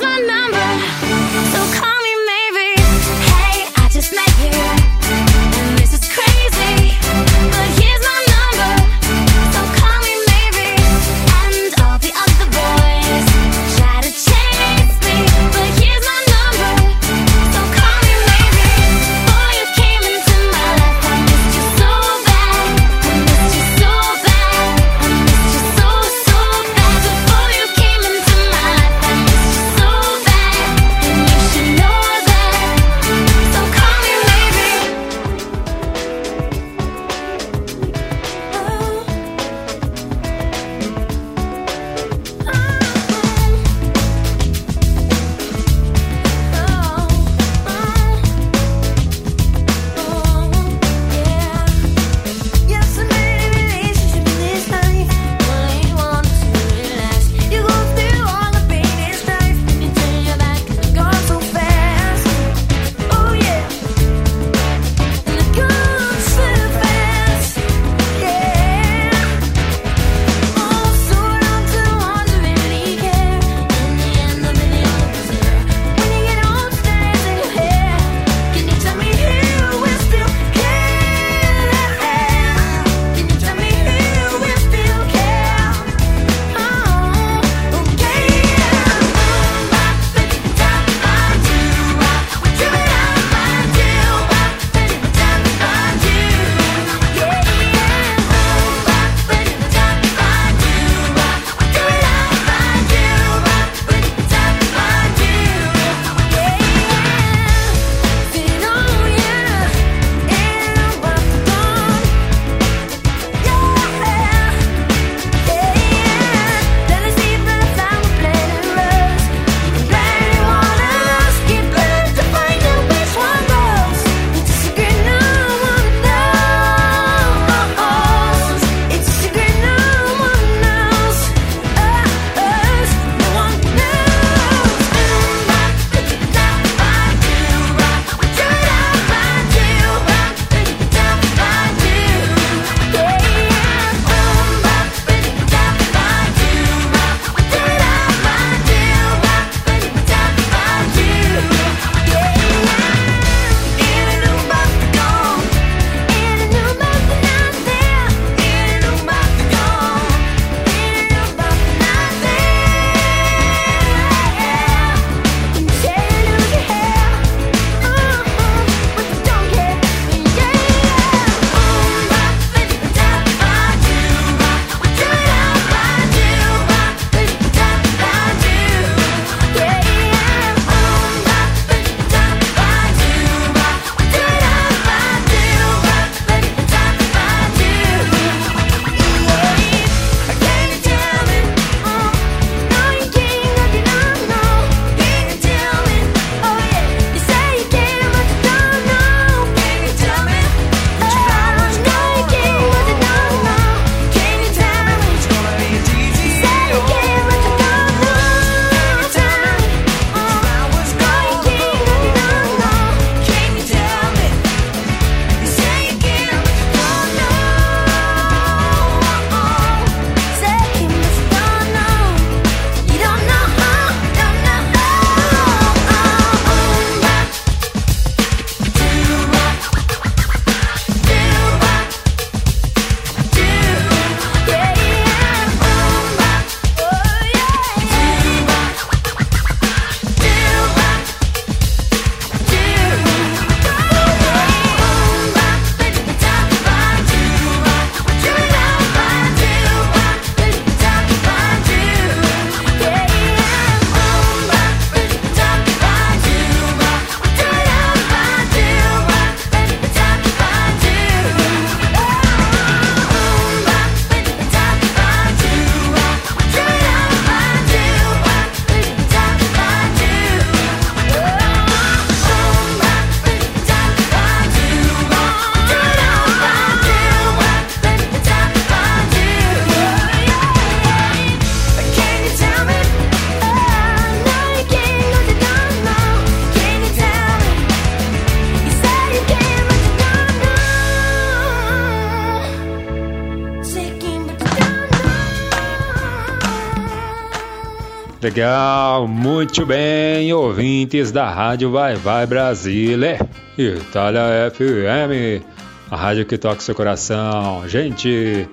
Legal, 298.39 299.05
muito 299.05 299.65
bem, 299.65 300.31
ouvintes 300.31 301.11
da 301.11 301.29
Rádio 301.29 301.71
Vai 301.71 301.95
Vai 301.95 302.25
Brasília, 302.25 303.19
Itália 303.57 304.49
FM, 304.49 305.43
a 305.91 305.97
rádio 305.97 306.25
que 306.25 306.37
toca 306.37 306.61
seu 306.61 306.73
coração. 306.73 307.67
Gente, 307.67 308.47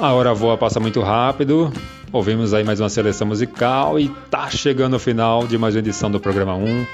a 0.00 0.10
hora 0.10 0.32
voa 0.32 0.56
passa 0.56 0.80
muito 0.80 1.02
rápido. 1.02 1.70
Ouvimos 2.10 2.54
aí 2.54 2.64
mais 2.64 2.80
uma 2.80 2.88
seleção 2.88 3.26
musical 3.26 4.00
e 4.00 4.08
tá 4.30 4.48
chegando 4.48 4.96
o 4.96 4.98
final 4.98 5.46
de 5.46 5.58
mais 5.58 5.74
uma 5.74 5.80
edição 5.80 6.10
do 6.10 6.18
programa 6.18 6.54
1, 6.54 6.86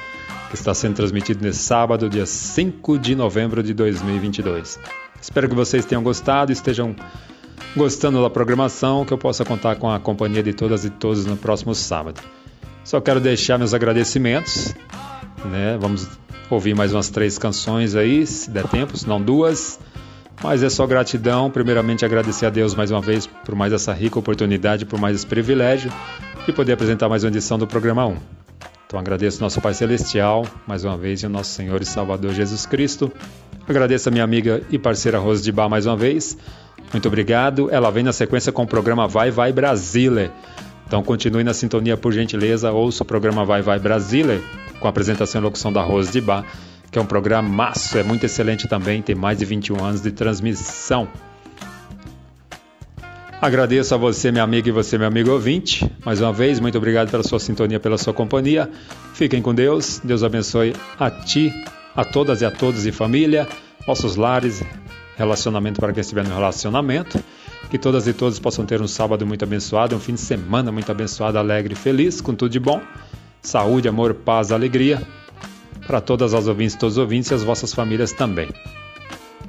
que 0.49 0.57
está 0.57 0.75
sendo 0.75 0.97
transmitido 0.97 1.45
nesse 1.45 1.61
sábado, 1.61 2.11
dia 2.11 2.27
5 2.27 2.99
de 2.99 3.15
novembro 3.15 3.63
de 3.63 3.73
2022. 3.73 4.81
Espero 5.23 5.49
que 5.49 5.55
vocês 5.55 5.85
tenham 5.85 6.03
gostado, 6.03 6.51
estejam 6.51 6.93
gostando 7.77 8.21
da 8.23 8.31
programação, 8.31 9.05
que 9.05 9.13
eu 9.13 9.19
possa 9.19 9.45
contar 9.45 9.77
com 9.77 9.91
a 9.91 9.99
companhia 9.99 10.43
de 10.43 10.53
todas 10.53 10.85
e 10.85 10.91
todos 10.91 11.25
no 11.25 11.37
próximo 11.37 11.75
sábado. 11.75 12.21
Só 12.85 13.01
quero 13.01 13.21
deixar 13.21 13.59
meus 13.59 13.75
agradecimentos, 13.75 14.75
né? 15.45 15.77
Vamos 15.81 16.09
ouvir 16.51 16.75
mais 16.75 16.93
umas 16.93 17.09
três 17.09 17.39
canções 17.39 17.95
aí, 17.95 18.27
se 18.27 18.51
der 18.51 18.67
tempo, 18.67 18.97
se 18.97 19.07
não 19.07 19.21
duas. 19.21 19.79
Mas 20.43 20.63
é 20.63 20.71
só 20.71 20.87
gratidão, 20.87 21.51
primeiramente 21.51 22.05
agradecer 22.05 22.47
a 22.47 22.51
Deus 22.51 22.75
mais 22.75 22.91
uma 22.91 23.01
vez 23.01 23.27
por 23.27 23.55
mais 23.55 23.73
essa 23.73 23.93
rica 23.93 24.19
oportunidade, 24.19 24.87
por 24.87 24.99
mais 24.99 25.17
esse 25.17 25.27
privilégio 25.27 25.93
de 26.47 26.53
poder 26.53 26.73
apresentar 26.73 27.09
mais 27.09 27.23
uma 27.23 27.29
edição 27.29 27.59
do 27.59 27.67
programa 27.67 28.07
1. 28.07 28.17
Então 28.87 28.99
agradeço 28.99 29.41
nosso 29.41 29.61
Pai 29.61 29.75
Celestial, 29.75 30.45
mais 30.67 30.83
uma 30.83 30.97
vez, 30.97 31.23
e 31.23 31.27
o 31.27 31.29
nosso 31.29 31.53
Senhor 31.53 31.81
e 31.81 31.85
Salvador 31.85 32.33
Jesus 32.33 32.67
Cristo. 32.67 33.13
Agradeço 33.69 34.09
a 34.09 34.13
minha 34.13 34.25
amiga 34.25 34.63
e 34.71 34.79
parceira 34.79 35.19
Rose 35.19 35.43
de 35.43 35.53
Bar 35.53 35.69
mais 35.69 35.87
uma 35.87 35.97
vez. 35.97 36.37
Muito 36.93 37.07
obrigado. 37.07 37.71
Ela 37.71 37.91
vem 37.91 38.03
na 38.03 38.13
sequência 38.13 38.51
com 38.53 38.63
o 38.63 38.67
programa 38.67 39.07
Vai 39.07 39.31
Vai 39.31 39.53
Brasília. 39.53 40.33
Então 40.87 41.03
continue 41.03 41.45
na 41.45 41.55
sintonia, 41.55 41.97
por 41.97 42.13
gentileza. 42.13 42.73
Ouça 42.73 43.05
o 43.05 43.07
programa 43.07 43.45
Vai 43.45 43.63
Vai 43.63 43.79
Brasília, 43.79 44.43
com 44.81 44.87
a 44.89 44.91
apresentação 44.91 45.41
e 45.41 45.45
locução 45.45 45.73
da 45.73 45.83
Rose 45.83 46.11
de 46.11 46.21
Bar, 46.21 46.45
que 46.91 46.99
é 46.99 47.03
um 47.03 47.07
programa 47.07 47.49
massa, 47.49 48.01
é 48.01 48.03
muito 48.03 48.27
excelente 48.27 48.67
também, 48.67 49.01
tem 49.01 49.15
mais 49.15 49.39
de 49.39 49.45
21 49.45 49.85
anos 49.85 50.01
de 50.01 50.11
transmissão. 50.11 51.07
Agradeço 53.41 53.95
a 53.95 53.97
você, 53.97 54.31
minha 54.31 54.45
amiga, 54.45 54.69
e 54.69 54.73
você, 54.73 54.99
meu 54.99 55.07
amigo 55.07 55.31
ouvinte. 55.31 55.91
Mais 56.05 56.21
uma 56.21 56.33
vez, 56.33 56.61
muito 56.61 56.77
obrigado 56.77 57.11
pela 57.11 57.23
sua 57.23 57.39
sintonia, 57.39 57.81
pela 57.81 57.97
sua 57.97 58.13
companhia. 58.13 58.69
Fiquem 59.15 59.41
com 59.41 59.55
Deus. 59.55 59.99
Deus 60.05 60.23
abençoe 60.23 60.75
a 60.99 61.11
ti, 61.11 61.51
a 61.97 62.05
todas 62.05 62.43
e 62.43 62.45
a 62.45 62.51
todos 62.51 62.85
e 62.85 62.93
família, 62.93 63.49
nossos 63.87 64.17
lares, 64.17 64.63
relacionamento 65.21 65.79
para 65.79 65.93
quem 65.93 66.01
estiver 66.01 66.25
no 66.25 66.35
relacionamento. 66.35 67.23
Que 67.71 67.79
todas 67.79 68.09
e 68.09 68.13
todos 68.13 68.39
possam 68.39 68.65
ter 68.65 68.81
um 68.81 68.89
sábado 68.89 69.27
muito 69.27 69.45
abençoado, 69.45 69.95
um 69.95 70.01
fim 70.01 70.15
de 70.15 70.21
semana 70.21 70.73
muito 70.73 70.91
abençoado, 70.91 71.39
alegre 71.39 71.75
e 71.75 71.77
feliz, 71.77 72.21
com 72.21 72.35
tudo 72.35 72.51
de 72.51 72.59
bom. 72.59 72.81
Saúde, 73.43 73.89
amor, 73.89 74.15
paz, 74.15 74.51
alegria. 74.51 75.01
Para 75.87 76.01
todas 76.01 76.35
as 76.35 76.49
ouvintes, 76.49 76.75
todos 76.75 76.97
os 76.97 76.99
ouvintes 76.99 77.31
e 77.31 77.35
as 77.35 77.43
vossas 77.43 77.73
famílias 77.73 78.13
também. 78.13 78.49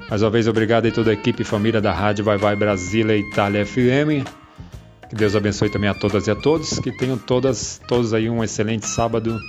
Mais 0.08 0.22
uma 0.22 0.30
vez, 0.30 0.46
obrigado 0.46 0.86
a 0.86 0.90
toda 0.90 1.10
a 1.10 1.14
equipe 1.14 1.42
e 1.42 1.44
família 1.44 1.80
da 1.80 1.92
Rádio 1.92 2.24
Vai 2.24 2.36
Vai 2.36 2.54
Brasília 2.54 3.16
Itália 3.16 3.64
FM. 3.64 4.28
Que 5.08 5.16
Deus 5.16 5.34
abençoe 5.34 5.70
também 5.70 5.88
a 5.88 5.94
todas 5.94 6.26
e 6.26 6.30
a 6.30 6.36
todos. 6.36 6.78
Que 6.78 6.92
tenham 6.92 7.16
todas, 7.16 7.80
todos 7.88 8.12
aí 8.12 8.28
um 8.28 8.44
excelente 8.44 8.86
sábado. 8.86 9.40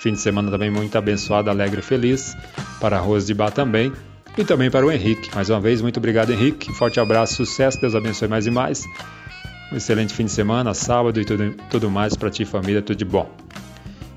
Fim 0.00 0.12
de 0.12 0.20
semana 0.20 0.50
também 0.50 0.70
muito 0.70 0.96
abençoado, 0.96 1.50
alegre 1.50 1.80
e 1.80 1.82
feliz. 1.82 2.36
Para 2.80 2.98
a 2.98 3.00
Rose 3.00 3.26
de 3.26 3.34
Bar 3.34 3.50
também. 3.50 3.92
E 4.36 4.44
também 4.44 4.70
para 4.70 4.86
o 4.86 4.90
Henrique. 4.90 5.34
Mais 5.34 5.50
uma 5.50 5.60
vez, 5.60 5.82
muito 5.82 5.98
obrigado, 5.98 6.32
Henrique. 6.32 6.72
Forte 6.72 6.98
abraço, 6.98 7.36
sucesso. 7.36 7.80
Deus 7.80 7.94
abençoe 7.94 8.28
mais 8.28 8.46
e 8.46 8.50
mais. 8.50 8.84
Um 9.70 9.76
excelente 9.76 10.14
fim 10.14 10.24
de 10.24 10.32
semana, 10.32 10.72
sábado 10.74 11.20
e 11.20 11.24
tudo, 11.24 11.54
tudo 11.70 11.90
mais 11.90 12.16
para 12.16 12.30
ti, 12.30 12.44
família. 12.44 12.80
Tudo 12.80 12.96
de 12.96 13.04
bom. 13.04 13.30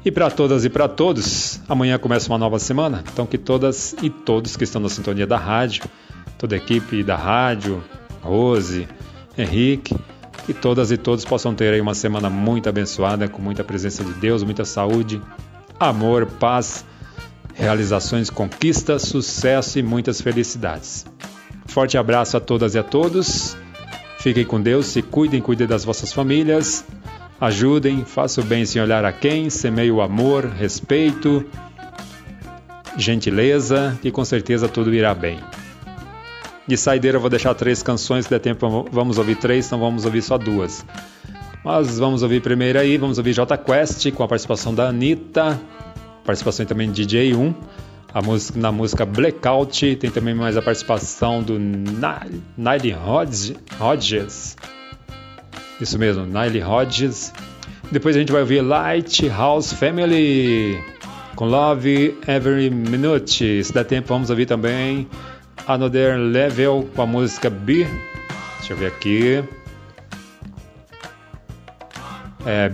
E 0.05 0.11
para 0.11 0.29
todas 0.29 0.63
e 0.63 0.69
para 0.69 0.87
todos, 0.87 1.59
amanhã 1.67 1.97
começa 1.97 2.31
uma 2.31 2.37
nova 2.37 2.59
semana, 2.59 3.03
então 3.11 3.25
que 3.25 3.39
todas 3.39 3.95
e 4.03 4.09
todos 4.11 4.55
que 4.55 4.63
estão 4.63 4.79
na 4.79 4.87
sintonia 4.87 5.25
da 5.25 5.35
rádio, 5.35 5.83
toda 6.37 6.53
a 6.53 6.59
equipe 6.59 7.01
da 7.01 7.15
rádio, 7.15 7.83
Rose, 8.21 8.87
Henrique, 9.35 9.95
que 10.45 10.53
todas 10.53 10.91
e 10.91 10.97
todos 10.97 11.25
possam 11.25 11.55
ter 11.55 11.73
aí 11.73 11.81
uma 11.81 11.95
semana 11.95 12.29
muito 12.29 12.69
abençoada, 12.69 13.27
com 13.27 13.41
muita 13.41 13.63
presença 13.63 14.03
de 14.03 14.13
Deus, 14.13 14.43
muita 14.43 14.63
saúde, 14.63 15.19
amor, 15.79 16.27
paz, 16.27 16.85
realizações, 17.55 18.29
conquistas, 18.29 19.03
sucesso 19.03 19.79
e 19.79 19.83
muitas 19.83 20.21
felicidades. 20.21 21.05
Forte 21.65 21.97
abraço 21.97 22.37
a 22.37 22.39
todas 22.39 22.75
e 22.75 22.79
a 22.79 22.83
todos. 22.83 23.57
Fiquem 24.19 24.45
com 24.45 24.61
Deus, 24.61 24.87
se 24.87 25.01
cuidem, 25.01 25.41
cuidem 25.41 25.65
das 25.65 25.83
vossas 25.83 26.13
famílias. 26.13 26.85
Ajudem, 27.39 28.05
faça 28.05 28.41
o 28.41 28.43
bem 28.43 28.65
sem 28.65 28.81
olhar 28.81 29.03
a 29.03 29.11
quem, 29.11 29.49
semeie 29.49 29.91
o 29.91 30.01
amor, 30.01 30.45
respeito, 30.45 31.45
gentileza, 32.97 33.97
e 34.03 34.11
com 34.11 34.23
certeza 34.23 34.69
tudo 34.69 34.93
irá 34.93 35.13
bem. 35.13 35.39
De 36.67 36.77
saideira 36.77 37.17
eu 37.17 37.21
vou 37.21 37.29
deixar 37.29 37.53
três 37.53 37.83
canções, 37.83 38.25
se 38.25 38.31
der 38.31 38.39
tempo 38.39 38.87
vamos 38.91 39.17
ouvir 39.17 39.35
três, 39.35 39.67
então 39.67 39.79
vamos 39.79 40.05
ouvir 40.05 40.21
só 40.21 40.37
duas. 40.37 40.85
Mas 41.63 41.99
vamos 41.99 42.23
ouvir 42.23 42.41
primeiro 42.41 42.79
aí, 42.79 42.97
vamos 42.97 43.17
ouvir 43.17 43.33
J 43.33 43.57
Quest 43.57 44.11
com 44.11 44.23
a 44.23 44.27
participação 44.27 44.73
da 44.73 44.87
Anitta, 44.87 45.59
participação 46.25 46.65
também 46.65 46.91
de 46.91 47.05
DJ1, 47.05 47.53
a 48.13 48.21
música, 48.21 48.59
na 48.59 48.71
música 48.71 49.05
Blackout, 49.05 49.95
tem 49.97 50.09
também 50.09 50.33
mais 50.33 50.57
a 50.57 50.61
participação 50.61 51.43
do 51.43 51.59
Nile 51.59 52.95
Hodges. 53.79 54.57
Isso 55.79 55.99
mesmo, 55.99 56.25
Nile 56.25 56.63
Hodges. 56.63 57.33
Depois 57.91 58.15
a 58.15 58.19
gente 58.19 58.31
vai 58.31 58.41
ouvir 58.41 58.61
Lighthouse 58.61 59.75
Family 59.75 60.81
com 61.35 61.45
Love 61.45 62.17
Every 62.27 62.69
Minute. 62.69 63.63
Se 63.63 63.73
der 63.73 63.83
tempo, 63.83 64.07
vamos 64.07 64.29
ouvir 64.29 64.45
também 64.45 65.07
Another 65.67 66.17
Level 66.17 66.89
com 66.95 67.01
a 67.01 67.05
música 67.05 67.49
B. 67.49 67.85
Deixa 68.59 68.73
eu 68.73 68.77
ver 68.77 68.87
aqui. 68.87 69.43
É 72.45 72.69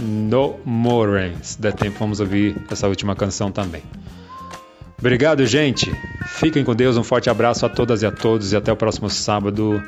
No 0.00 0.58
More. 0.64 1.34
Se 1.42 1.60
der 1.60 1.74
tempo, 1.74 1.98
vamos 1.98 2.20
ouvir 2.20 2.56
essa 2.70 2.88
última 2.88 3.14
canção 3.14 3.52
também. 3.52 3.82
Obrigado, 4.98 5.44
gente. 5.44 5.92
Fiquem 6.26 6.64
com 6.64 6.74
Deus. 6.74 6.96
Um 6.96 7.04
forte 7.04 7.28
abraço 7.28 7.66
a 7.66 7.68
todas 7.68 8.02
e 8.02 8.06
a 8.06 8.10
todos. 8.10 8.52
E 8.52 8.56
até 8.56 8.72
o 8.72 8.76
próximo 8.76 9.10
sábado 9.10 9.82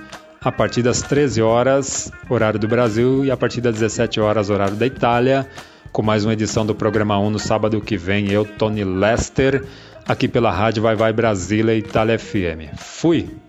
a 0.47 0.53
partir 0.53 0.83
das 0.83 1.03
13 1.03 1.43
horas, 1.43 2.13
horário 2.29 2.61
do 2.61 2.69
Brasil, 2.69 3.25
e 3.25 3.31
a 3.31 3.37
partir 3.37 3.61
das 3.61 3.75
17 3.75 4.21
horas, 4.21 4.51
horário 4.51 4.77
da 4.77 4.87
Itália, 4.87 5.49
com 5.91 6.03
mais 6.03 6.25
uma 6.25 6.35
edição 6.35 6.65
do 6.65 6.75
programa 6.75 7.19
1 7.19 7.31
no 7.31 7.39
sábado 7.39 7.81
que 7.81 7.97
vem. 7.97 8.31
Eu, 8.31 8.45
Tony 8.45 8.85
Lester, 8.85 9.65
aqui 10.07 10.29
pela 10.29 10.51
Rádio 10.51 10.83
Vai 10.83 10.95
Vai 10.95 11.13
Brasília 11.13 11.75
Itália 11.75 12.19
FM. 12.19 12.77
Fui! 12.77 13.46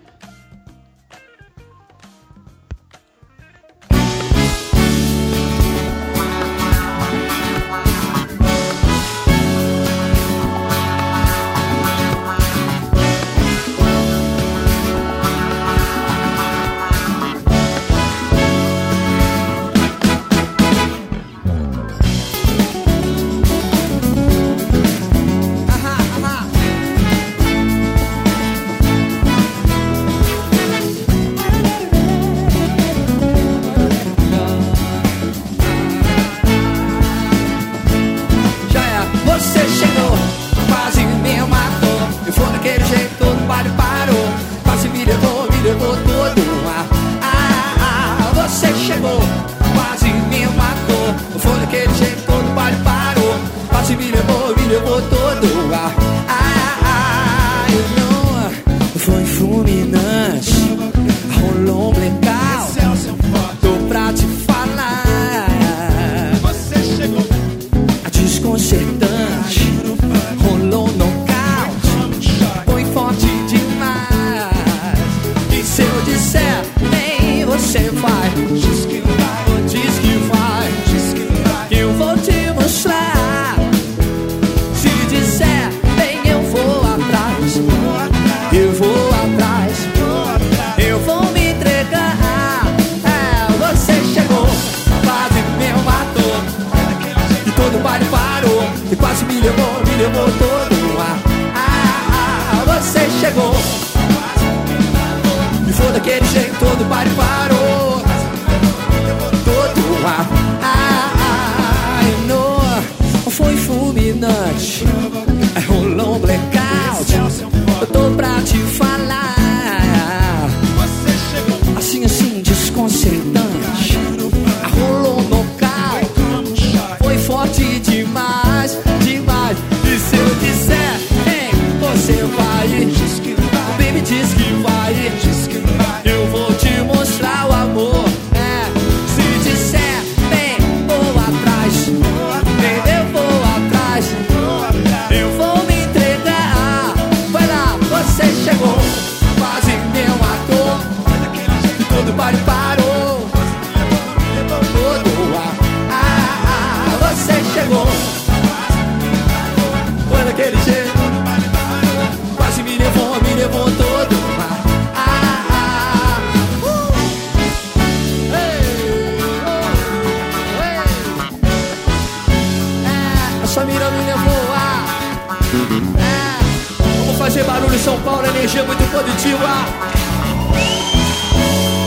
fazer 177.38 177.44
barulho, 177.44 177.80
São 177.80 178.00
Paulo, 178.02 178.26
energia 178.26 178.64
muito 178.64 178.84
positiva. 178.92 179.66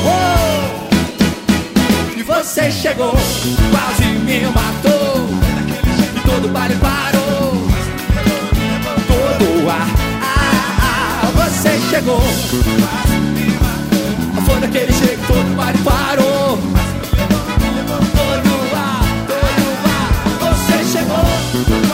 Oh! 0.07 0.61
E 2.17 2.23
você 2.23 2.71
chegou, 2.71 3.13
quase 3.71 4.05
me 4.05 4.41
matou. 4.47 5.29
E 6.17 6.21
todo 6.21 6.49
baile 6.49 6.77
parou. 6.77 7.67
Todo 9.09 9.71
ar. 9.71 9.89
Ah, 10.23 11.23
ah, 11.23 11.27
você 11.35 11.81
chegou. 11.91 12.23
Foi 14.47 14.61
daquele 14.61 14.93
jeito, 14.93 15.27
todo 15.27 15.57
baile 15.57 15.79
parou. 15.79 16.59
Todo 18.17 18.51
ar, 18.77 19.05
todo 19.27 19.69
ar. 19.87 20.55
Você 20.55 20.99
chegou. 20.99 21.90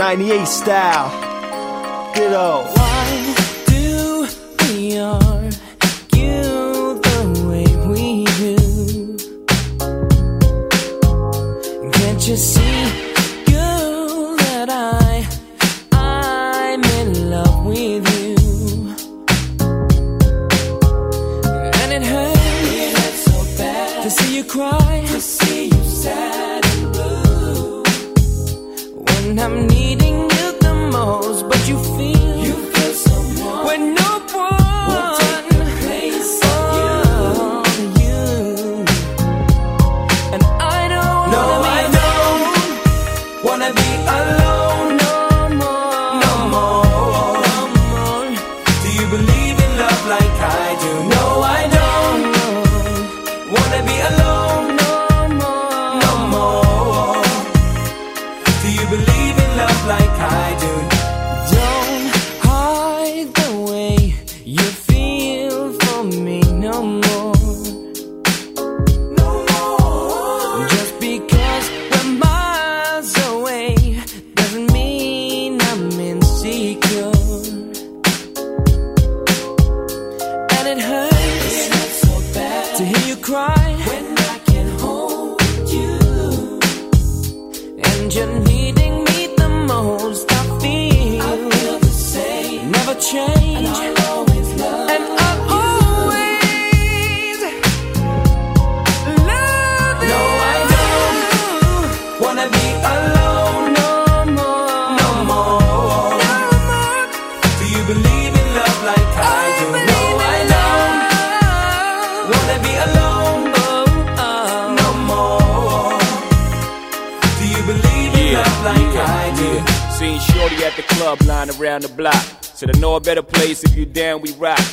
98 0.00 0.46
style. 0.46 1.10
Ditto. 2.14 2.79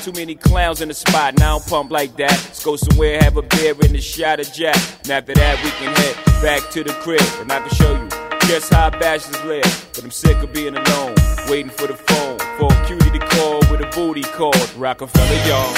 Too 0.07 0.13
many 0.13 0.35
clowns 0.35 0.79
in 0.79 0.87
the 0.87 0.93
spot, 0.93 1.37
now 1.37 1.57
I 1.57 1.59
pump 1.67 1.91
like 1.91 2.15
that. 2.15 2.31
Let's 2.31 2.63
go 2.63 2.77
somewhere, 2.77 3.21
have 3.21 3.35
a 3.35 3.41
beer, 3.41 3.75
and 3.83 3.93
a 3.93 3.99
shot 3.99 4.39
of 4.39 4.49
Jack. 4.53 4.77
And 5.01 5.11
after 5.11 5.33
that, 5.33 5.61
we 5.61 5.69
can 5.71 5.93
head 5.93 6.15
back 6.41 6.71
to 6.71 6.81
the 6.81 6.93
crib, 7.01 7.19
and 7.41 7.51
I 7.51 7.59
can 7.59 7.69
show 7.71 7.91
you 8.01 8.07
just 8.47 8.73
how 8.73 8.89
bachelors 8.89 9.43
live. 9.43 9.89
But 9.93 10.05
I'm 10.05 10.11
sick 10.11 10.37
of 10.37 10.53
being 10.53 10.77
alone, 10.77 11.13
waiting 11.49 11.71
for 11.71 11.87
the 11.87 11.95
phone, 11.95 12.39
for 12.57 12.71
a 12.71 12.85
cutie 12.85 13.19
to 13.19 13.27
call 13.27 13.59
with 13.69 13.81
a 13.81 13.91
booty 13.93 14.23
call. 14.23 14.53
Rockefeller, 14.77 15.45
y'all. 15.45 15.73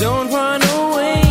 Don't 0.00 0.32
run 0.32 0.60
away. 0.62 1.29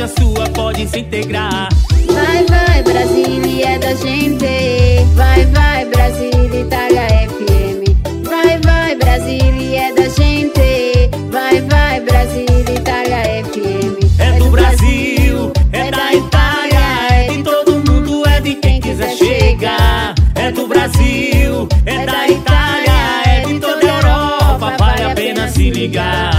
A 0.00 0.04
é 0.04 0.08
sua, 0.08 0.48
pode 0.54 0.88
se 0.88 1.00
integrar. 1.00 1.68
Vai, 2.06 2.44
vai, 2.46 2.82
Brasília 2.82 3.70
é 3.70 3.78
da 3.78 3.94
gente. 3.94 4.46
Vai, 5.14 5.44
vai, 5.46 5.84
Brasília, 5.84 6.60
Itália 6.60 7.06
FM. 7.28 8.26
Vai, 8.26 8.58
vai, 8.60 8.94
Brasília 8.96 9.88
é 9.88 9.92
da 9.92 10.08
gente. 10.08 11.10
Vai, 11.30 11.60
vai, 11.62 12.00
Brasília, 12.00 12.74
Itália 12.74 13.44
FM. 13.44 14.18
É 14.18 14.38
do 14.38 14.50
Brasil, 14.50 15.52
é 15.72 15.90
da 15.90 16.14
Itália, 16.14 16.80
é 17.10 17.28
de 17.32 17.42
todo 17.42 17.72
mundo, 17.72 18.26
é 18.26 18.40
de 18.40 18.54
quem 18.54 18.80
quiser 18.80 19.14
chegar. 19.14 20.14
É 20.34 20.50
do 20.50 20.66
Brasil, 20.66 21.68
é 21.84 22.06
da 22.06 22.26
Itália, 22.26 23.22
é 23.26 23.40
de 23.46 23.60
toda 23.60 23.86
a 23.86 23.96
Europa, 23.96 24.76
vale 24.78 25.02
a 25.02 25.14
pena 25.14 25.48
se 25.48 25.68
ligar. 25.68 26.29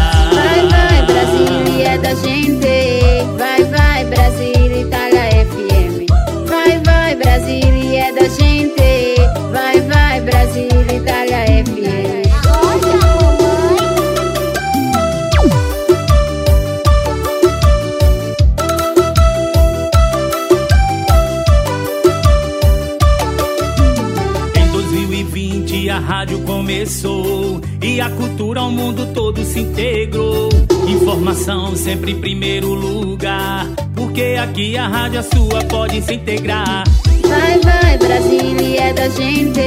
A 28.02 28.10
cultura 28.10 28.62
ao 28.62 28.72
mundo 28.72 29.06
todo 29.14 29.44
se 29.46 29.60
integrou. 29.60 30.50
Informação 30.88 31.76
sempre 31.76 32.12
em 32.12 32.20
primeiro 32.20 32.74
lugar, 32.74 33.68
porque 33.96 34.38
aqui 34.42 34.76
a 34.76 34.88
rádio 34.88 35.20
é 35.20 35.24
sua, 35.24 35.64
pode 35.66 36.02
se 36.02 36.16
integrar. 36.16 36.84
Vai, 37.24 37.60
vai, 37.60 37.98
Brasília 37.98 38.82
é 38.82 38.94
da 38.94 39.08
gente. 39.10 39.62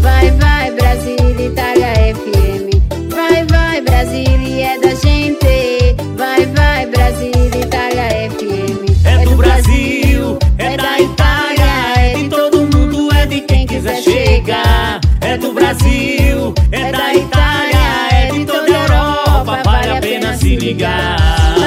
Vai, 0.00 0.30
vai, 0.32 0.70
Brasília, 0.72 1.46
Itália 1.46 2.14
FM. 2.14 3.10
Vai, 3.10 3.44
vai, 3.46 3.80
Brasília 3.80 4.66
é 4.66 4.78
da 4.78 4.94
gente. 4.94 5.96
Vai, 6.16 6.46
vai, 6.46 6.86
Brasília, 6.86 7.60
Itália 7.60 8.30
FM. 8.30 9.06
É 9.06 9.24
do 9.24 9.36
Brasil, 9.36 10.38
é 10.58 10.76
da 10.76 11.00
Itália, 11.00 11.64
é 11.96 12.14
de 12.14 12.28
todo 12.28 12.58
mundo, 12.76 13.12
é 13.14 13.26
de 13.26 13.40
quem 13.40 13.66
quiser 13.66 13.96
chegar. 14.02 15.00
É 15.20 15.36
do 15.38 15.52
Brasil, 15.52 16.54
é 16.70 16.92
da 16.92 17.14
Itália, 17.14 17.51
ligar. 20.62 21.61